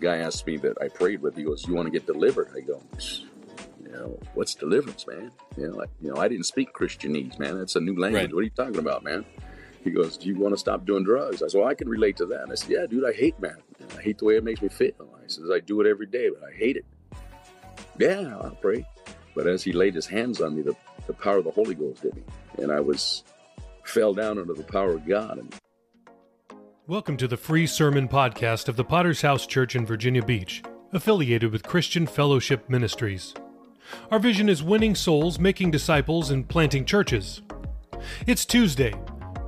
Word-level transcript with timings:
guy 0.00 0.18
asked 0.18 0.46
me 0.46 0.56
that 0.58 0.76
I 0.80 0.88
prayed 0.88 1.22
with, 1.22 1.36
he 1.36 1.44
goes, 1.44 1.66
"You 1.66 1.74
want 1.74 1.86
to 1.86 1.92
get 1.92 2.06
delivered?" 2.06 2.48
I 2.56 2.60
go, 2.60 2.82
"You 3.82 3.92
know, 3.92 4.18
what's 4.34 4.54
deliverance, 4.54 5.06
man? 5.06 5.30
You 5.56 5.68
know, 5.68 5.76
like, 5.76 5.90
you 6.00 6.10
know, 6.10 6.20
I 6.20 6.28
didn't 6.28 6.46
speak 6.46 6.72
Christianese, 6.72 7.38
man. 7.38 7.58
That's 7.58 7.76
a 7.76 7.80
new 7.80 7.98
language. 7.98 8.22
Right. 8.22 8.34
What 8.34 8.40
are 8.40 8.44
you 8.44 8.50
talking 8.50 8.78
about, 8.78 9.04
man?" 9.04 9.24
He 9.82 9.90
goes, 9.90 10.16
"Do 10.16 10.28
you 10.28 10.36
want 10.36 10.54
to 10.54 10.58
stop 10.58 10.84
doing 10.84 11.04
drugs?" 11.04 11.42
I 11.42 11.48
said, 11.48 11.58
"Well, 11.58 11.68
I 11.68 11.74
can 11.74 11.88
relate 11.88 12.16
to 12.18 12.26
that." 12.26 12.42
And 12.42 12.52
I 12.52 12.54
said, 12.54 12.70
"Yeah, 12.70 12.86
dude, 12.86 13.04
I 13.04 13.12
hate 13.12 13.38
man. 13.40 13.56
I 13.96 14.02
hate 14.02 14.18
the 14.18 14.24
way 14.24 14.36
it 14.36 14.44
makes 14.44 14.60
me 14.60 14.68
feel." 14.68 14.92
I 15.00 15.26
says, 15.26 15.50
"I 15.50 15.60
do 15.60 15.80
it 15.80 15.86
every 15.86 16.06
day, 16.06 16.28
but 16.28 16.42
I 16.46 16.52
hate 16.52 16.76
it." 16.76 16.84
Yeah, 17.98 18.36
I'll 18.42 18.58
pray. 18.60 18.86
But 19.34 19.46
as 19.46 19.62
he 19.62 19.72
laid 19.72 19.94
his 19.94 20.06
hands 20.06 20.40
on 20.40 20.56
me, 20.56 20.62
the, 20.62 20.74
the 21.06 21.12
power 21.12 21.38
of 21.38 21.44
the 21.44 21.50
Holy 21.50 21.74
Ghost 21.74 22.02
hit 22.02 22.14
me, 22.14 22.22
and 22.58 22.72
I 22.72 22.80
was 22.80 23.22
fell 23.84 24.12
down 24.12 24.38
under 24.38 24.54
the 24.54 24.64
power 24.64 24.92
of 24.92 25.06
God. 25.06 25.38
And 25.38 25.59
Welcome 26.90 27.16
to 27.18 27.28
the 27.28 27.36
free 27.36 27.68
sermon 27.68 28.08
podcast 28.08 28.66
of 28.66 28.74
the 28.74 28.82
Potter's 28.82 29.22
House 29.22 29.46
Church 29.46 29.76
in 29.76 29.86
Virginia 29.86 30.24
Beach, 30.24 30.60
affiliated 30.92 31.52
with 31.52 31.62
Christian 31.62 32.04
Fellowship 32.04 32.68
Ministries. 32.68 33.32
Our 34.10 34.18
vision 34.18 34.48
is 34.48 34.60
winning 34.60 34.96
souls, 34.96 35.38
making 35.38 35.70
disciples, 35.70 36.32
and 36.32 36.48
planting 36.48 36.84
churches. 36.84 37.42
It's 38.26 38.44
Tuesday, 38.44 38.90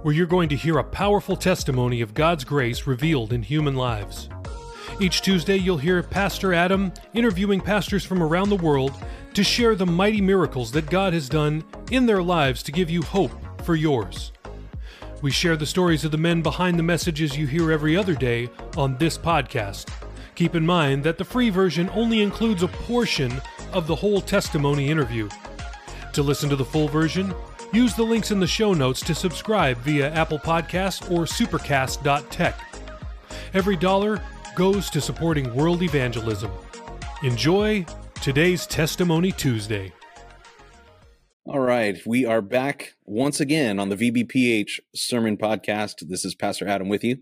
where 0.03 0.15
you're 0.15 0.25
going 0.29 0.51
to 0.51 0.57
hear 0.57 0.79
a 0.79 0.85
powerful 0.85 1.35
testimony 1.35 2.01
of 2.01 2.15
God's 2.15 2.45
grace 2.45 2.87
revealed 2.87 3.33
in 3.33 3.43
human 3.43 3.75
lives. 3.75 4.29
Each 5.01 5.21
Tuesday, 5.21 5.57
you'll 5.57 5.79
hear 5.79 6.01
Pastor 6.01 6.55
Adam 6.55 6.93
interviewing 7.13 7.61
pastors 7.61 8.05
from 8.05 8.23
around 8.23 8.51
the 8.51 8.57
world 8.57 8.95
to 9.35 9.43
share 9.43 9.75
the 9.75 9.85
mighty 9.85 10.21
miracles 10.21 10.71
that 10.71 10.89
God 10.89 11.13
has 11.13 11.29
done 11.29 11.65
in 11.91 12.07
their 12.07 12.23
lives 12.23 12.63
to 12.63 12.71
give 12.71 12.89
you 12.89 13.03
hope 13.03 13.33
for 13.65 13.75
yours. 13.75 14.31
We 15.23 15.31
share 15.31 15.57
the 15.57 15.67
stories 15.67 16.05
of 16.05 16.11
the 16.11 16.19
men 16.19 16.43
behind 16.43 16.77
the 16.77 16.83
messages 16.83 17.39
you 17.39 17.47
hear 17.47 17.71
every 17.71 17.97
other 17.97 18.15
day 18.15 18.51
on 18.77 18.99
this 18.99 19.17
podcast. 19.17 19.89
Keep 20.35 20.57
in 20.57 20.67
mind 20.67 21.05
that 21.05 21.17
the 21.17 21.25
free 21.25 21.49
version 21.49 21.89
only 21.95 22.23
includes 22.23 22.65
a 22.65 22.69
portion 22.69 23.41
of 23.73 23.87
the 23.87 23.95
whole 23.95 24.21
testimony 24.21 24.89
interview. 24.89 25.29
To 26.15 26.25
listen 26.25 26.51
to 26.51 26.57
the 26.57 26.65
full 26.65 26.89
version, 26.89 27.33
use 27.73 27.95
the 27.95 28.03
links 28.03 28.33
in 28.33 28.41
the 28.41 28.49
show 28.49 28.75
notes 28.75 29.01
to 29.03 29.15
subscribe 29.15 29.79
via 29.79 30.11
Apple 30.11 30.41
Podcasts 30.41 31.09
or 31.09 31.25
supercast.tech. 31.25 32.59
Every 33.55 33.77
dollar 33.77 34.21
goes 34.57 34.91
to 34.91 35.01
supporting 35.01 35.55
world 35.55 35.83
evangelism. 35.83 36.51
Enjoy 37.23 37.87
today's 38.21 38.67
Testimony 38.67 39.31
Tuesday. 39.31 39.93
All 41.45 41.59
right, 41.59 41.99
we 42.07 42.25
are 42.25 42.41
back 42.41 42.95
once 43.05 43.41
again 43.41 43.81
on 43.81 43.89
the 43.89 43.97
VBPH 43.97 44.79
Sermon 44.95 45.37
Podcast. 45.37 46.09
This 46.09 46.25
is 46.25 46.37
Pastor 46.37 46.69
Adam 46.69 46.89
with 46.89 47.03
you, 47.03 47.19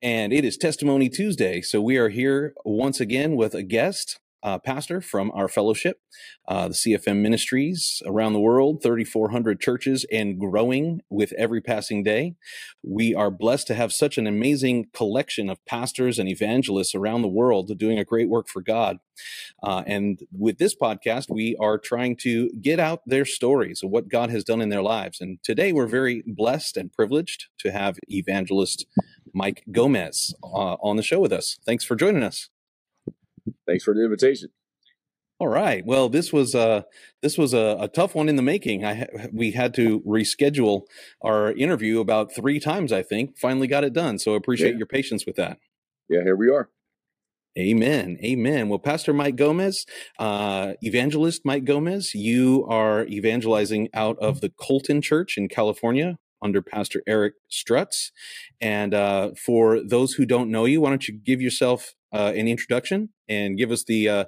and 0.00 0.32
it 0.32 0.44
is 0.44 0.56
Testimony 0.56 1.08
Tuesday. 1.08 1.60
So 1.60 1.82
we 1.82 1.96
are 1.96 2.08
here 2.08 2.54
once 2.64 3.00
again 3.00 3.34
with 3.34 3.56
a 3.56 3.64
guest, 3.64 4.20
uh, 4.42 4.58
pastor 4.58 5.00
from 5.00 5.30
our 5.32 5.48
fellowship, 5.48 6.00
uh, 6.48 6.68
the 6.68 6.74
CFM 6.74 7.20
Ministries 7.22 8.02
around 8.06 8.32
the 8.32 8.40
world, 8.40 8.82
3,400 8.82 9.60
churches 9.60 10.04
and 10.10 10.38
growing 10.38 11.00
with 11.10 11.32
every 11.32 11.60
passing 11.60 12.02
day. 12.02 12.34
We 12.82 13.14
are 13.14 13.30
blessed 13.30 13.66
to 13.68 13.74
have 13.74 13.92
such 13.92 14.18
an 14.18 14.26
amazing 14.26 14.86
collection 14.92 15.48
of 15.48 15.64
pastors 15.66 16.18
and 16.18 16.28
evangelists 16.28 16.94
around 16.94 17.22
the 17.22 17.28
world 17.28 17.76
doing 17.78 17.98
a 17.98 18.04
great 18.04 18.28
work 18.28 18.48
for 18.48 18.62
God. 18.62 18.98
Uh, 19.62 19.82
and 19.86 20.20
with 20.32 20.58
this 20.58 20.74
podcast, 20.74 21.26
we 21.30 21.56
are 21.60 21.78
trying 21.78 22.16
to 22.16 22.50
get 22.60 22.80
out 22.80 23.02
their 23.06 23.24
stories 23.24 23.82
of 23.82 23.90
what 23.90 24.08
God 24.08 24.30
has 24.30 24.44
done 24.44 24.60
in 24.60 24.68
their 24.68 24.82
lives. 24.82 25.20
And 25.20 25.38
today 25.42 25.72
we're 25.72 25.86
very 25.86 26.22
blessed 26.26 26.76
and 26.76 26.92
privileged 26.92 27.46
to 27.60 27.70
have 27.70 27.98
evangelist 28.08 28.86
Mike 29.34 29.64
Gomez 29.70 30.34
uh, 30.42 30.76
on 30.82 30.96
the 30.96 31.02
show 31.02 31.20
with 31.20 31.32
us. 31.32 31.58
Thanks 31.64 31.84
for 31.84 31.96
joining 31.96 32.22
us. 32.22 32.51
Thanks 33.66 33.84
for 33.84 33.94
the 33.94 34.04
invitation. 34.04 34.48
All 35.38 35.48
right. 35.48 35.84
Well, 35.84 36.08
this 36.08 36.32
was 36.32 36.54
uh 36.54 36.82
this 37.20 37.36
was 37.36 37.52
a, 37.52 37.76
a 37.80 37.88
tough 37.88 38.14
one 38.14 38.28
in 38.28 38.36
the 38.36 38.42
making. 38.42 38.84
I 38.84 38.94
ha- 38.94 39.26
we 39.32 39.50
had 39.52 39.74
to 39.74 40.00
reschedule 40.00 40.82
our 41.20 41.50
interview 41.52 41.98
about 41.98 42.32
three 42.34 42.60
times. 42.60 42.92
I 42.92 43.02
think 43.02 43.36
finally 43.38 43.66
got 43.66 43.82
it 43.82 43.92
done. 43.92 44.18
So 44.20 44.34
appreciate 44.34 44.72
Yeah. 44.72 44.78
your 44.78 44.86
patience 44.86 45.26
with 45.26 45.34
that. 45.36 45.58
Yeah, 46.08 46.22
here 46.22 46.36
we 46.36 46.48
are. 46.48 46.68
Amen. 47.58 48.18
Amen. 48.24 48.68
Well, 48.68 48.78
Pastor 48.78 49.12
Mike 49.12 49.36
Gomez, 49.36 49.84
uh, 50.18 50.72
evangelist 50.80 51.42
Mike 51.44 51.64
Gomez, 51.64 52.14
you 52.14 52.64
are 52.68 53.04
evangelizing 53.06 53.88
out 53.92 54.18
of 54.20 54.40
the 54.40 54.48
Colton 54.48 55.02
Church 55.02 55.36
in 55.36 55.48
California 55.48 56.18
under 56.40 56.62
Pastor 56.62 57.02
Eric 57.06 57.34
Strutz. 57.50 58.10
And 58.60 58.94
uh, 58.94 59.32
for 59.36 59.80
those 59.82 60.14
who 60.14 60.24
don't 60.24 60.50
know 60.50 60.64
you, 60.64 60.80
why 60.80 60.90
don't 60.90 61.06
you 61.06 61.14
give 61.14 61.42
yourself 61.42 61.94
uh, 62.12 62.32
an 62.34 62.48
introduction 62.48 63.10
and 63.28 63.56
give 63.56 63.70
us 63.70 63.84
the 63.84 64.08
uh, 64.08 64.24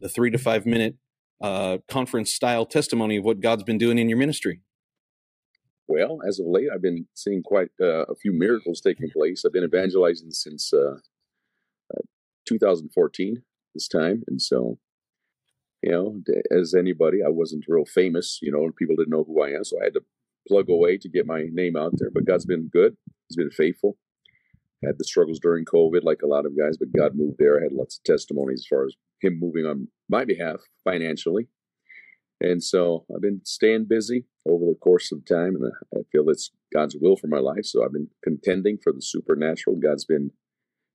the 0.00 0.08
three 0.08 0.30
to 0.30 0.38
five 0.38 0.66
minute 0.66 0.96
uh, 1.40 1.78
conference 1.88 2.32
style 2.32 2.66
testimony 2.66 3.16
of 3.16 3.24
what 3.24 3.40
God's 3.40 3.62
been 3.62 3.78
doing 3.78 3.98
in 3.98 4.08
your 4.08 4.18
ministry? 4.18 4.60
Well, 5.88 6.20
as 6.26 6.38
of 6.38 6.46
late, 6.46 6.68
I've 6.72 6.82
been 6.82 7.06
seeing 7.14 7.42
quite 7.42 7.70
uh, 7.80 8.04
a 8.04 8.14
few 8.14 8.32
miracles 8.32 8.80
taking 8.80 9.10
place. 9.10 9.44
I've 9.44 9.52
been 9.52 9.64
evangelizing 9.64 10.30
since 10.30 10.72
uh, 10.72 10.98
uh, 11.94 12.02
2014 12.46 13.42
this 13.74 13.88
time, 13.88 14.22
and 14.26 14.40
so 14.40 14.78
you 15.82 15.90
know, 15.90 16.22
as 16.56 16.74
anybody, 16.74 17.18
I 17.24 17.28
wasn't 17.28 17.64
real 17.66 17.84
famous. 17.84 18.38
You 18.40 18.52
know, 18.52 18.70
people 18.78 18.94
didn't 18.94 19.10
know 19.10 19.24
who 19.24 19.42
I 19.42 19.48
am, 19.48 19.64
so 19.64 19.80
I 19.80 19.84
had 19.84 19.94
to 19.94 20.04
plug 20.46 20.70
away 20.70 20.96
to 20.98 21.08
get 21.08 21.26
my 21.26 21.46
name 21.52 21.76
out 21.76 21.92
there. 21.96 22.10
But 22.10 22.24
God's 22.24 22.46
been 22.46 22.68
good; 22.72 22.96
He's 23.28 23.36
been 23.36 23.50
faithful. 23.50 23.96
Had 24.84 24.98
the 24.98 25.04
struggles 25.04 25.38
during 25.38 25.64
COVID, 25.64 26.02
like 26.02 26.22
a 26.22 26.26
lot 26.26 26.46
of 26.46 26.58
guys, 26.58 26.76
but 26.76 26.92
God 26.96 27.12
moved 27.14 27.36
there. 27.38 27.58
I 27.58 27.64
had 27.64 27.72
lots 27.72 27.98
of 27.98 28.04
testimonies 28.04 28.60
as 28.60 28.66
far 28.66 28.84
as 28.84 28.94
Him 29.20 29.38
moving 29.38 29.64
on 29.64 29.88
my 30.08 30.24
behalf 30.24 30.60
financially. 30.84 31.48
And 32.40 32.62
so 32.62 33.04
I've 33.14 33.22
been 33.22 33.40
staying 33.44 33.86
busy 33.88 34.24
over 34.44 34.64
the 34.64 34.78
course 34.80 35.12
of 35.12 35.24
time, 35.24 35.54
and 35.54 35.72
I 35.94 36.00
feel 36.10 36.28
it's 36.28 36.50
God's 36.74 36.96
will 37.00 37.16
for 37.16 37.28
my 37.28 37.38
life. 37.38 37.64
So 37.64 37.84
I've 37.84 37.92
been 37.92 38.08
contending 38.24 38.78
for 38.82 38.92
the 38.92 39.00
supernatural. 39.00 39.76
God's 39.76 40.04
been 40.04 40.32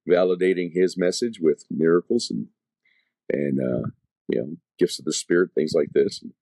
validating 0.09 0.71
His 0.73 0.97
message 0.97 1.39
with 1.41 1.63
miracles 1.71 2.29
and 2.29 2.47
and 3.31 3.59
uh, 3.59 3.89
you 4.27 4.41
know 4.41 4.55
gifts 4.77 4.99
of 4.99 5.05
the 5.05 5.13
Spirit, 5.13 5.51
things 5.55 5.73
like 5.73 5.89
this. 5.93 6.21
And, 6.21 6.33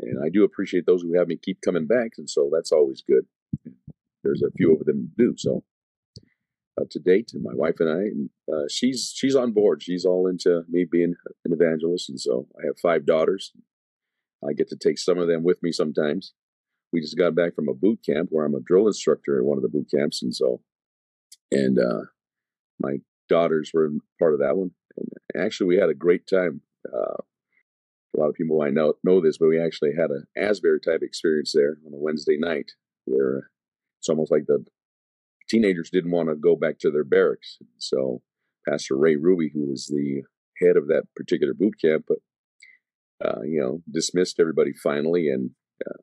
and 0.00 0.24
I 0.24 0.30
do 0.30 0.44
appreciate 0.44 0.86
those 0.86 1.02
who 1.02 1.18
have 1.18 1.28
me 1.28 1.36
keep 1.36 1.60
coming 1.60 1.86
back, 1.86 2.12
and 2.16 2.28
so 2.28 2.50
that's 2.52 2.72
always 2.72 3.02
good. 3.06 3.26
There's 4.24 4.42
a 4.42 4.52
few 4.56 4.74
of 4.74 4.86
them 4.86 5.12
do 5.18 5.34
so. 5.36 5.64
Uh, 6.80 6.84
to 6.90 6.98
date, 6.98 7.32
and 7.34 7.42
my 7.42 7.52
wife 7.54 7.80
and 7.80 7.90
I, 7.90 8.00
and 8.00 8.30
uh, 8.50 8.64
she's 8.70 9.12
she's 9.14 9.36
on 9.36 9.52
board. 9.52 9.82
She's 9.82 10.06
all 10.06 10.26
into 10.26 10.62
me 10.70 10.86
being 10.90 11.14
an 11.44 11.52
evangelist, 11.52 12.08
and 12.08 12.18
so 12.18 12.46
I 12.58 12.64
have 12.64 12.78
five 12.80 13.04
daughters. 13.04 13.52
I 14.42 14.54
get 14.54 14.70
to 14.70 14.76
take 14.76 14.98
some 14.98 15.18
of 15.18 15.28
them 15.28 15.42
with 15.42 15.62
me 15.62 15.70
sometimes. 15.70 16.32
We 16.90 17.02
just 17.02 17.18
got 17.18 17.34
back 17.34 17.54
from 17.54 17.68
a 17.68 17.74
boot 17.74 18.00
camp 18.04 18.28
where 18.30 18.46
I'm 18.46 18.54
a 18.54 18.60
drill 18.60 18.86
instructor 18.86 19.38
at 19.38 19.44
one 19.44 19.58
of 19.58 19.62
the 19.62 19.68
boot 19.68 19.88
camps, 19.94 20.22
and 20.22 20.34
so, 20.34 20.62
and 21.50 21.78
uh, 21.78 22.06
my 22.80 22.96
daughters 23.28 23.70
were 23.74 23.90
part 24.18 24.32
of 24.32 24.40
that 24.40 24.56
one. 24.56 24.70
And 24.96 25.08
actually, 25.36 25.66
we 25.66 25.76
had 25.76 25.90
a 25.90 25.94
great 25.94 26.26
time. 26.26 26.62
Uh, 26.90 27.20
a 28.16 28.18
lot 28.18 28.28
of 28.28 28.34
people 28.34 28.62
I 28.62 28.70
know 28.70 28.94
know 29.04 29.20
this, 29.20 29.36
but 29.36 29.48
we 29.48 29.60
actually 29.60 29.92
had 29.94 30.10
an 30.10 30.24
Asbury 30.38 30.80
type 30.80 31.02
experience 31.02 31.52
there 31.54 31.76
on 31.86 31.92
a 31.92 31.98
Wednesday 31.98 32.38
night, 32.38 32.72
where 33.04 33.50
it's 34.00 34.08
almost 34.08 34.32
like 34.32 34.46
the 34.46 34.64
teenagers 35.52 35.90
didn't 35.90 36.10
want 36.10 36.28
to 36.28 36.34
go 36.34 36.56
back 36.56 36.78
to 36.80 36.90
their 36.90 37.04
barracks. 37.04 37.58
So 37.78 38.22
Pastor 38.68 38.96
Ray 38.96 39.16
Ruby, 39.16 39.50
who 39.52 39.66
was 39.70 39.86
the 39.86 40.22
head 40.64 40.76
of 40.76 40.86
that 40.88 41.04
particular 41.14 41.54
boot 41.54 41.74
camp, 41.80 42.06
but 42.08 42.18
uh, 43.24 43.42
you 43.42 43.60
know, 43.60 43.82
dismissed 43.90 44.40
everybody 44.40 44.72
finally. 44.72 45.28
And 45.28 45.50
uh, 45.86 45.98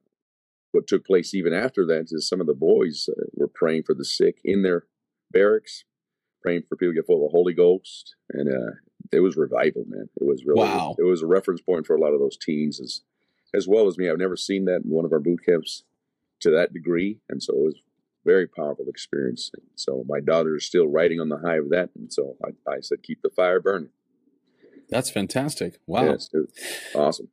what 0.71 0.87
took 0.87 1.05
place 1.05 1.33
even 1.33 1.53
after 1.53 1.85
that 1.87 2.05
is 2.11 2.27
some 2.29 2.39
of 2.39 2.47
the 2.47 2.53
boys 2.53 3.09
uh, 3.09 3.25
were 3.33 3.49
praying 3.53 3.83
for 3.85 3.93
the 3.95 4.05
sick 4.05 4.35
in 4.43 4.61
their 4.63 4.85
barracks, 5.31 5.83
praying 6.41 6.63
for 6.69 6.75
people 6.77 6.93
to 6.93 6.99
get 6.99 7.07
full 7.07 7.25
of 7.25 7.31
the 7.31 7.37
Holy 7.37 7.53
Ghost, 7.53 8.15
and 8.31 8.47
uh, 8.49 8.71
it 9.11 9.19
was 9.21 9.35
revival, 9.35 9.83
man. 9.87 10.09
It 10.21 10.25
was 10.25 10.43
really, 10.45 10.61
Wow. 10.61 10.95
it 10.97 11.03
was 11.03 11.21
a 11.21 11.27
reference 11.27 11.61
point 11.61 11.85
for 11.87 11.95
a 11.95 11.99
lot 12.01 12.13
of 12.13 12.19
those 12.19 12.37
teens 12.37 12.79
as 12.79 13.01
as 13.53 13.67
well 13.67 13.87
as 13.87 13.97
me. 13.97 14.07
I've 14.07 14.19
never 14.19 14.37
seen 14.37 14.65
that 14.65 14.81
in 14.85 14.91
one 14.91 15.05
of 15.05 15.11
our 15.11 15.19
boot 15.19 15.39
camps 15.45 15.83
to 16.41 16.51
that 16.51 16.71
degree, 16.71 17.19
and 17.29 17.41
so 17.41 17.53
it 17.53 17.63
was 17.63 17.81
very 18.29 18.47
powerful 18.47 18.85
experience. 18.87 19.51
So 19.75 20.05
my 20.07 20.19
daughter 20.19 20.55
is 20.55 20.65
still 20.65 20.87
riding 20.87 21.19
on 21.19 21.29
the 21.29 21.39
high 21.39 21.57
of 21.57 21.69
that, 21.71 21.89
and 21.95 22.13
so 22.13 22.35
I, 22.45 22.49
I 22.69 22.81
said, 22.81 23.01
keep 23.01 23.21
the 23.23 23.29
fire 23.29 23.59
burning. 23.59 23.89
That's 24.89 25.09
fantastic. 25.09 25.79
Wow. 25.87 26.05
Yes, 26.05 26.29
awesome. 26.93 27.29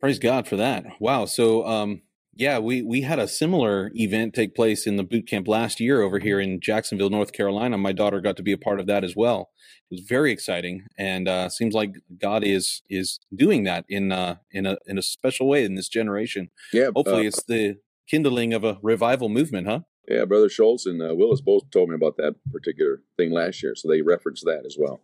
Praise 0.00 0.18
God 0.18 0.46
for 0.46 0.56
that. 0.56 0.84
Wow. 1.00 1.24
So, 1.24 1.66
um, 1.66 2.02
yeah, 2.34 2.58
we, 2.58 2.82
we 2.82 3.02
had 3.02 3.18
a 3.18 3.28
similar 3.28 3.90
event 3.94 4.34
take 4.34 4.54
place 4.54 4.86
in 4.86 4.96
the 4.96 5.02
boot 5.02 5.26
camp 5.26 5.46
last 5.46 5.80
year 5.80 6.00
over 6.02 6.18
here 6.20 6.40
in 6.40 6.60
Jacksonville, 6.60 7.10
North 7.10 7.32
Carolina. 7.32 7.76
My 7.76 7.92
daughter 7.92 8.20
got 8.20 8.36
to 8.36 8.42
be 8.42 8.52
a 8.52 8.58
part 8.58 8.80
of 8.80 8.86
that 8.86 9.04
as 9.04 9.14
well. 9.16 9.50
It 9.90 9.94
was 9.94 10.00
very 10.08 10.30
exciting, 10.30 10.84
and 10.96 11.28
uh, 11.28 11.48
seems 11.48 11.74
like 11.74 11.96
God 12.16 12.44
is 12.44 12.82
is 12.88 13.18
doing 13.34 13.64
that 13.64 13.84
in 13.88 14.12
uh, 14.12 14.36
in 14.52 14.64
a 14.64 14.76
in 14.86 14.98
a 14.98 15.02
special 15.02 15.48
way 15.48 15.64
in 15.64 15.74
this 15.74 15.88
generation. 15.88 16.50
Yeah, 16.72 16.90
Hopefully, 16.94 17.24
uh, 17.24 17.28
it's 17.28 17.42
the 17.42 17.78
kindling 18.10 18.52
of 18.52 18.64
a 18.64 18.78
revival 18.82 19.28
movement, 19.28 19.66
huh? 19.66 19.80
Yeah, 20.08 20.24
Brother 20.24 20.48
Schultz 20.48 20.86
and 20.86 21.00
uh, 21.00 21.14
Willis 21.14 21.40
both 21.40 21.70
told 21.70 21.88
me 21.88 21.94
about 21.94 22.16
that 22.16 22.34
particular 22.50 23.02
thing 23.16 23.30
last 23.30 23.62
year, 23.62 23.74
so 23.76 23.88
they 23.88 24.02
referenced 24.02 24.44
that 24.44 24.64
as 24.66 24.76
well, 24.78 25.00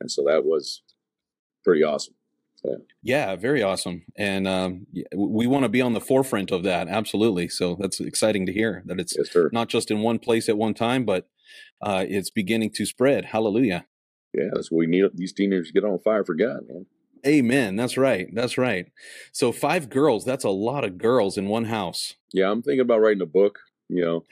and 0.00 0.10
so 0.10 0.22
that 0.26 0.44
was 0.44 0.82
pretty 1.64 1.82
awesome. 1.82 2.14
Yeah, 2.64 2.76
yeah 3.02 3.36
very 3.36 3.62
awesome, 3.62 4.04
and 4.16 4.46
um, 4.46 4.86
we 5.16 5.46
want 5.46 5.64
to 5.64 5.68
be 5.68 5.80
on 5.80 5.94
the 5.94 6.00
forefront 6.00 6.52
of 6.52 6.62
that. 6.62 6.88
Absolutely, 6.88 7.48
so 7.48 7.76
that's 7.80 7.98
exciting 7.98 8.46
to 8.46 8.52
hear 8.52 8.82
that 8.86 9.00
it's 9.00 9.14
yes, 9.16 9.34
not 9.52 9.68
just 9.68 9.90
in 9.90 10.00
one 10.00 10.20
place 10.20 10.48
at 10.48 10.56
one 10.56 10.74
time, 10.74 11.04
but 11.04 11.28
uh, 11.80 12.04
it's 12.08 12.30
beginning 12.30 12.70
to 12.76 12.86
spread. 12.86 13.26
Hallelujah. 13.26 13.86
Yeah, 14.32 14.48
that's 14.54 14.70
what 14.70 14.78
we 14.78 14.86
need. 14.86 15.04
These 15.14 15.32
teenagers 15.32 15.72
get 15.72 15.84
on 15.84 15.98
fire 15.98 16.24
for 16.24 16.34
God, 16.34 16.60
man. 16.68 16.86
Amen. 17.26 17.76
That's 17.76 17.96
right. 17.96 18.28
That's 18.32 18.58
right. 18.58 18.86
So 19.32 19.52
five 19.52 19.88
girls, 19.88 20.24
that's 20.24 20.44
a 20.44 20.50
lot 20.50 20.84
of 20.84 20.98
girls 20.98 21.38
in 21.38 21.46
one 21.46 21.66
house. 21.66 22.14
Yeah, 22.32 22.50
I'm 22.50 22.62
thinking 22.62 22.80
about 22.80 23.00
writing 23.00 23.22
a 23.22 23.26
book, 23.26 23.60
you 23.88 24.04
know. 24.04 24.24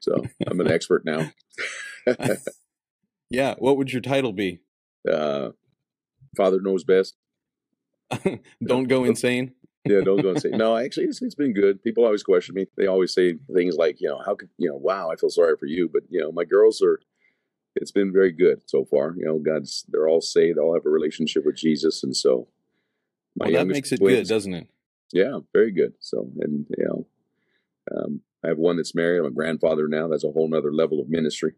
So 0.00 0.24
I'm 0.46 0.60
an 0.60 0.70
expert 0.70 1.04
now. 1.04 1.30
yeah. 3.30 3.54
What 3.58 3.76
would 3.76 3.92
your 3.92 4.02
title 4.02 4.32
be? 4.32 4.60
Uh, 5.10 5.50
Father 6.36 6.60
knows 6.60 6.84
best. 6.84 7.16
don't 8.64 8.84
go 8.84 9.04
insane. 9.04 9.52
yeah, 9.84 10.00
don't 10.00 10.22
go 10.22 10.30
insane. 10.30 10.52
No, 10.56 10.76
actually, 10.76 11.06
it's, 11.06 11.20
it's 11.22 11.34
been 11.34 11.52
good. 11.52 11.82
People 11.82 12.04
always 12.04 12.22
question 12.22 12.54
me. 12.54 12.66
They 12.76 12.86
always 12.86 13.12
say 13.12 13.34
things 13.54 13.76
like, 13.76 14.00
you 14.00 14.08
know, 14.08 14.20
how 14.24 14.34
could, 14.34 14.50
you 14.58 14.68
know, 14.68 14.76
wow, 14.76 15.10
I 15.10 15.16
feel 15.16 15.30
sorry 15.30 15.56
for 15.58 15.66
you. 15.66 15.88
But, 15.92 16.02
you 16.08 16.20
know, 16.20 16.30
my 16.32 16.44
girls 16.44 16.80
are, 16.82 17.00
it's 17.76 17.92
been 17.92 18.12
very 18.12 18.32
good 18.32 18.62
so 18.66 18.84
far. 18.84 19.14
You 19.16 19.26
know, 19.26 19.38
God's 19.38 19.84
they're 19.88 20.08
all 20.08 20.20
saved, 20.20 20.58
they 20.58 20.60
all 20.60 20.74
have 20.74 20.86
a 20.86 20.90
relationship 20.90 21.44
with 21.44 21.56
Jesus, 21.56 22.02
and 22.02 22.16
so 22.16 22.48
my 23.36 23.46
well, 23.46 23.54
that 23.54 23.66
makes 23.66 23.92
it 23.92 23.98
twins, 23.98 24.28
good, 24.28 24.34
doesn't 24.34 24.54
it? 24.54 24.68
Yeah, 25.12 25.40
very 25.52 25.70
good. 25.70 25.94
So, 26.00 26.30
and 26.40 26.66
you 26.76 26.84
know, 26.84 27.06
um, 27.94 28.20
I 28.44 28.48
have 28.48 28.58
one 28.58 28.76
that's 28.76 28.94
married. 28.94 29.20
I'm 29.20 29.26
a 29.26 29.30
grandfather 29.30 29.88
now. 29.88 30.08
That's 30.08 30.24
a 30.24 30.30
whole 30.30 30.48
nother 30.48 30.72
level 30.72 31.00
of 31.00 31.08
ministry. 31.08 31.54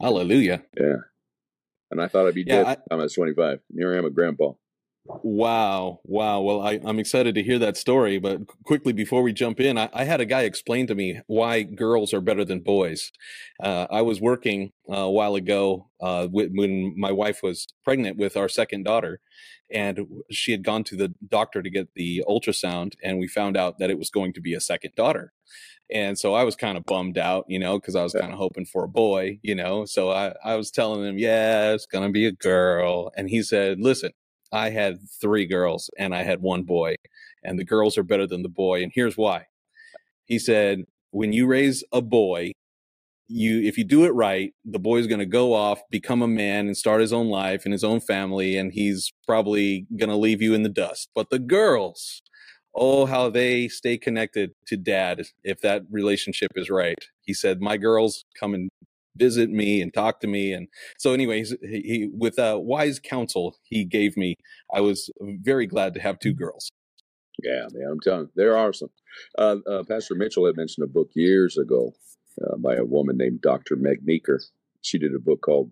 Hallelujah. 0.00 0.62
Yeah. 0.78 0.96
And 1.90 2.00
I 2.00 2.08
thought 2.08 2.26
I'd 2.26 2.34
be 2.34 2.44
yeah, 2.46 2.64
dead 2.64 2.78
I, 2.90 2.94
I 2.94 2.96
was 2.96 3.14
25. 3.14 3.60
And 3.70 3.78
here 3.78 3.94
I 3.94 3.98
am, 3.98 4.04
a 4.04 4.10
grandpa. 4.10 4.52
Wow. 5.04 6.00
Wow. 6.04 6.40
Well, 6.42 6.60
I, 6.62 6.74
am 6.84 7.00
excited 7.00 7.34
to 7.34 7.42
hear 7.42 7.58
that 7.58 7.76
story. 7.76 8.18
But 8.18 8.46
quickly, 8.64 8.92
before 8.92 9.22
we 9.22 9.32
jump 9.32 9.58
in, 9.58 9.76
I, 9.76 9.88
I, 9.92 10.04
had 10.04 10.20
a 10.20 10.24
guy 10.24 10.42
explain 10.42 10.86
to 10.86 10.94
me 10.94 11.20
why 11.26 11.62
girls 11.62 12.14
are 12.14 12.20
better 12.20 12.44
than 12.44 12.60
boys. 12.60 13.10
Uh, 13.60 13.88
I 13.90 14.02
was 14.02 14.20
working 14.20 14.72
uh, 14.88 14.98
a 14.98 15.10
while 15.10 15.34
ago 15.34 15.88
uh, 16.00 16.28
when 16.28 16.94
my 16.96 17.10
wife 17.10 17.40
was 17.42 17.66
pregnant 17.84 18.16
with 18.16 18.36
our 18.36 18.48
second 18.48 18.84
daughter, 18.84 19.20
and 19.72 20.06
she 20.30 20.52
had 20.52 20.62
gone 20.62 20.84
to 20.84 20.96
the 20.96 21.12
doctor 21.28 21.62
to 21.62 21.70
get 21.70 21.88
the 21.96 22.22
ultrasound, 22.28 22.92
and 23.02 23.18
we 23.18 23.26
found 23.26 23.56
out 23.56 23.78
that 23.78 23.90
it 23.90 23.98
was 23.98 24.10
going 24.10 24.32
to 24.34 24.40
be 24.40 24.54
a 24.54 24.60
second 24.60 24.94
daughter. 24.94 25.32
And 25.92 26.18
so 26.18 26.32
I 26.32 26.44
was 26.44 26.56
kind 26.56 26.78
of 26.78 26.84
bummed 26.84 27.18
out, 27.18 27.44
you 27.48 27.58
know, 27.58 27.78
because 27.78 27.96
I 27.96 28.02
was 28.02 28.14
kind 28.14 28.32
of 28.32 28.38
hoping 28.38 28.64
for 28.64 28.84
a 28.84 28.88
boy, 28.88 29.40
you 29.42 29.54
know. 29.54 29.84
So 29.84 30.10
I, 30.10 30.32
I 30.42 30.54
was 30.54 30.70
telling 30.70 31.04
him, 31.04 31.18
yeah, 31.18 31.72
it's 31.72 31.86
going 31.86 32.06
to 32.06 32.12
be 32.12 32.24
a 32.24 32.32
girl. 32.32 33.12
And 33.14 33.28
he 33.28 33.42
said, 33.42 33.78
listen, 33.78 34.12
I 34.52 34.70
had 34.70 34.98
three 35.20 35.46
girls 35.46 35.90
and 35.98 36.14
I 36.14 36.22
had 36.22 36.42
one 36.42 36.62
boy, 36.62 36.96
and 37.42 37.58
the 37.58 37.64
girls 37.64 37.96
are 37.96 38.02
better 38.02 38.26
than 38.26 38.42
the 38.42 38.48
boy. 38.48 38.82
And 38.82 38.92
here's 38.94 39.16
why. 39.16 39.46
He 40.24 40.38
said, 40.38 40.84
when 41.10 41.32
you 41.32 41.46
raise 41.46 41.84
a 41.92 42.00
boy, 42.00 42.52
you 43.28 43.62
if 43.62 43.78
you 43.78 43.84
do 43.84 44.04
it 44.04 44.10
right, 44.10 44.52
the 44.64 44.78
boy's 44.78 45.06
going 45.06 45.20
to 45.20 45.26
go 45.26 45.54
off, 45.54 45.80
become 45.90 46.22
a 46.22 46.28
man, 46.28 46.66
and 46.66 46.76
start 46.76 47.00
his 47.00 47.12
own 47.12 47.28
life 47.28 47.64
and 47.64 47.72
his 47.72 47.84
own 47.84 48.00
family, 48.00 48.56
and 48.56 48.72
he's 48.72 49.12
probably 49.26 49.86
going 49.96 50.10
to 50.10 50.16
leave 50.16 50.42
you 50.42 50.54
in 50.54 50.62
the 50.62 50.68
dust. 50.68 51.08
But 51.14 51.30
the 51.30 51.38
girls, 51.38 52.22
oh, 52.74 53.06
how 53.06 53.30
they 53.30 53.68
stay 53.68 53.96
connected 53.96 54.52
to 54.66 54.76
dad 54.76 55.22
if 55.44 55.60
that 55.60 55.82
relationship 55.90 56.50
is 56.56 56.68
right. 56.70 56.98
He 57.22 57.34
said, 57.34 57.60
my 57.60 57.76
girls 57.76 58.24
come 58.38 58.54
and 58.54 58.68
visit 59.16 59.50
me 59.50 59.80
and 59.80 59.92
talk 59.92 60.20
to 60.20 60.26
me. 60.26 60.52
And 60.52 60.68
so, 60.98 61.12
anyways, 61.12 61.54
he, 61.62 61.80
he 61.80 62.10
with 62.12 62.38
uh, 62.38 62.58
wise 62.60 62.98
counsel 62.98 63.56
he 63.64 63.84
gave 63.84 64.16
me, 64.16 64.36
I 64.72 64.80
was 64.80 65.10
very 65.20 65.66
glad 65.66 65.94
to 65.94 66.00
have 66.00 66.18
two 66.18 66.32
girls. 66.32 66.70
Yeah, 67.42 67.66
man, 67.72 67.88
I'm 67.90 68.00
telling 68.00 68.26
you, 68.26 68.32
there 68.36 68.56
are 68.56 68.72
some. 68.72 68.90
Uh, 69.36 69.56
uh, 69.68 69.82
Pastor 69.88 70.14
Mitchell 70.14 70.46
had 70.46 70.56
mentioned 70.56 70.84
a 70.84 70.92
book 70.92 71.10
years 71.14 71.58
ago 71.58 71.92
uh, 72.42 72.56
by 72.56 72.76
a 72.76 72.84
woman 72.84 73.16
named 73.16 73.40
Dr. 73.40 73.76
Meg 73.76 74.00
Meeker. 74.04 74.40
She 74.80 74.98
did 74.98 75.14
a 75.14 75.18
book 75.18 75.40
called 75.42 75.70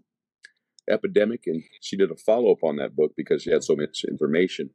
Epidemic, 0.88 1.44
and 1.46 1.62
she 1.80 1.96
did 1.96 2.10
a 2.10 2.16
follow 2.16 2.52
up 2.52 2.62
on 2.62 2.76
that 2.76 2.96
book 2.96 3.12
because 3.16 3.42
she 3.42 3.50
had 3.50 3.64
so 3.64 3.76
much 3.76 4.04
information 4.08 4.70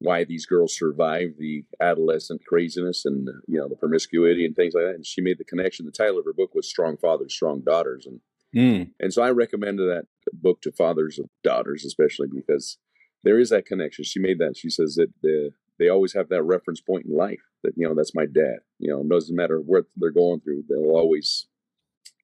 why 0.00 0.24
these 0.24 0.46
girls 0.46 0.76
survive 0.76 1.34
the 1.38 1.64
adolescent 1.80 2.40
craziness 2.46 3.04
and 3.04 3.28
you 3.46 3.58
know 3.58 3.68
the 3.68 3.76
promiscuity 3.76 4.44
and 4.44 4.54
things 4.54 4.74
like 4.74 4.84
that. 4.84 4.94
And 4.94 5.06
she 5.06 5.20
made 5.20 5.38
the 5.38 5.44
connection. 5.44 5.86
The 5.86 5.92
title 5.92 6.18
of 6.18 6.24
her 6.24 6.32
book 6.32 6.54
was 6.54 6.68
"Strong 6.68 6.98
Fathers, 6.98 7.34
Strong 7.34 7.62
Daughters," 7.62 8.06
and 8.06 8.20
mm. 8.54 8.90
and 9.00 9.12
so 9.12 9.22
I 9.22 9.30
recommended 9.30 9.88
that 9.88 10.06
book 10.32 10.62
to 10.62 10.72
fathers 10.72 11.18
of 11.18 11.26
daughters, 11.42 11.84
especially 11.84 12.28
because 12.32 12.78
there 13.24 13.38
is 13.38 13.50
that 13.50 13.66
connection. 13.66 14.04
She 14.04 14.20
made 14.20 14.38
that. 14.38 14.56
She 14.56 14.70
says 14.70 14.94
that 14.94 15.12
the, 15.22 15.50
they 15.78 15.88
always 15.88 16.14
have 16.14 16.28
that 16.28 16.42
reference 16.42 16.80
point 16.80 17.06
in 17.06 17.16
life 17.16 17.42
that 17.64 17.72
you 17.76 17.86
know 17.86 17.94
that's 17.94 18.14
my 18.14 18.26
dad. 18.26 18.58
You 18.78 18.90
know, 18.90 19.02
doesn't 19.02 19.34
matter 19.34 19.58
what 19.58 19.84
they're 19.96 20.10
going 20.10 20.40
through, 20.40 20.64
they'll 20.68 20.96
always 20.96 21.46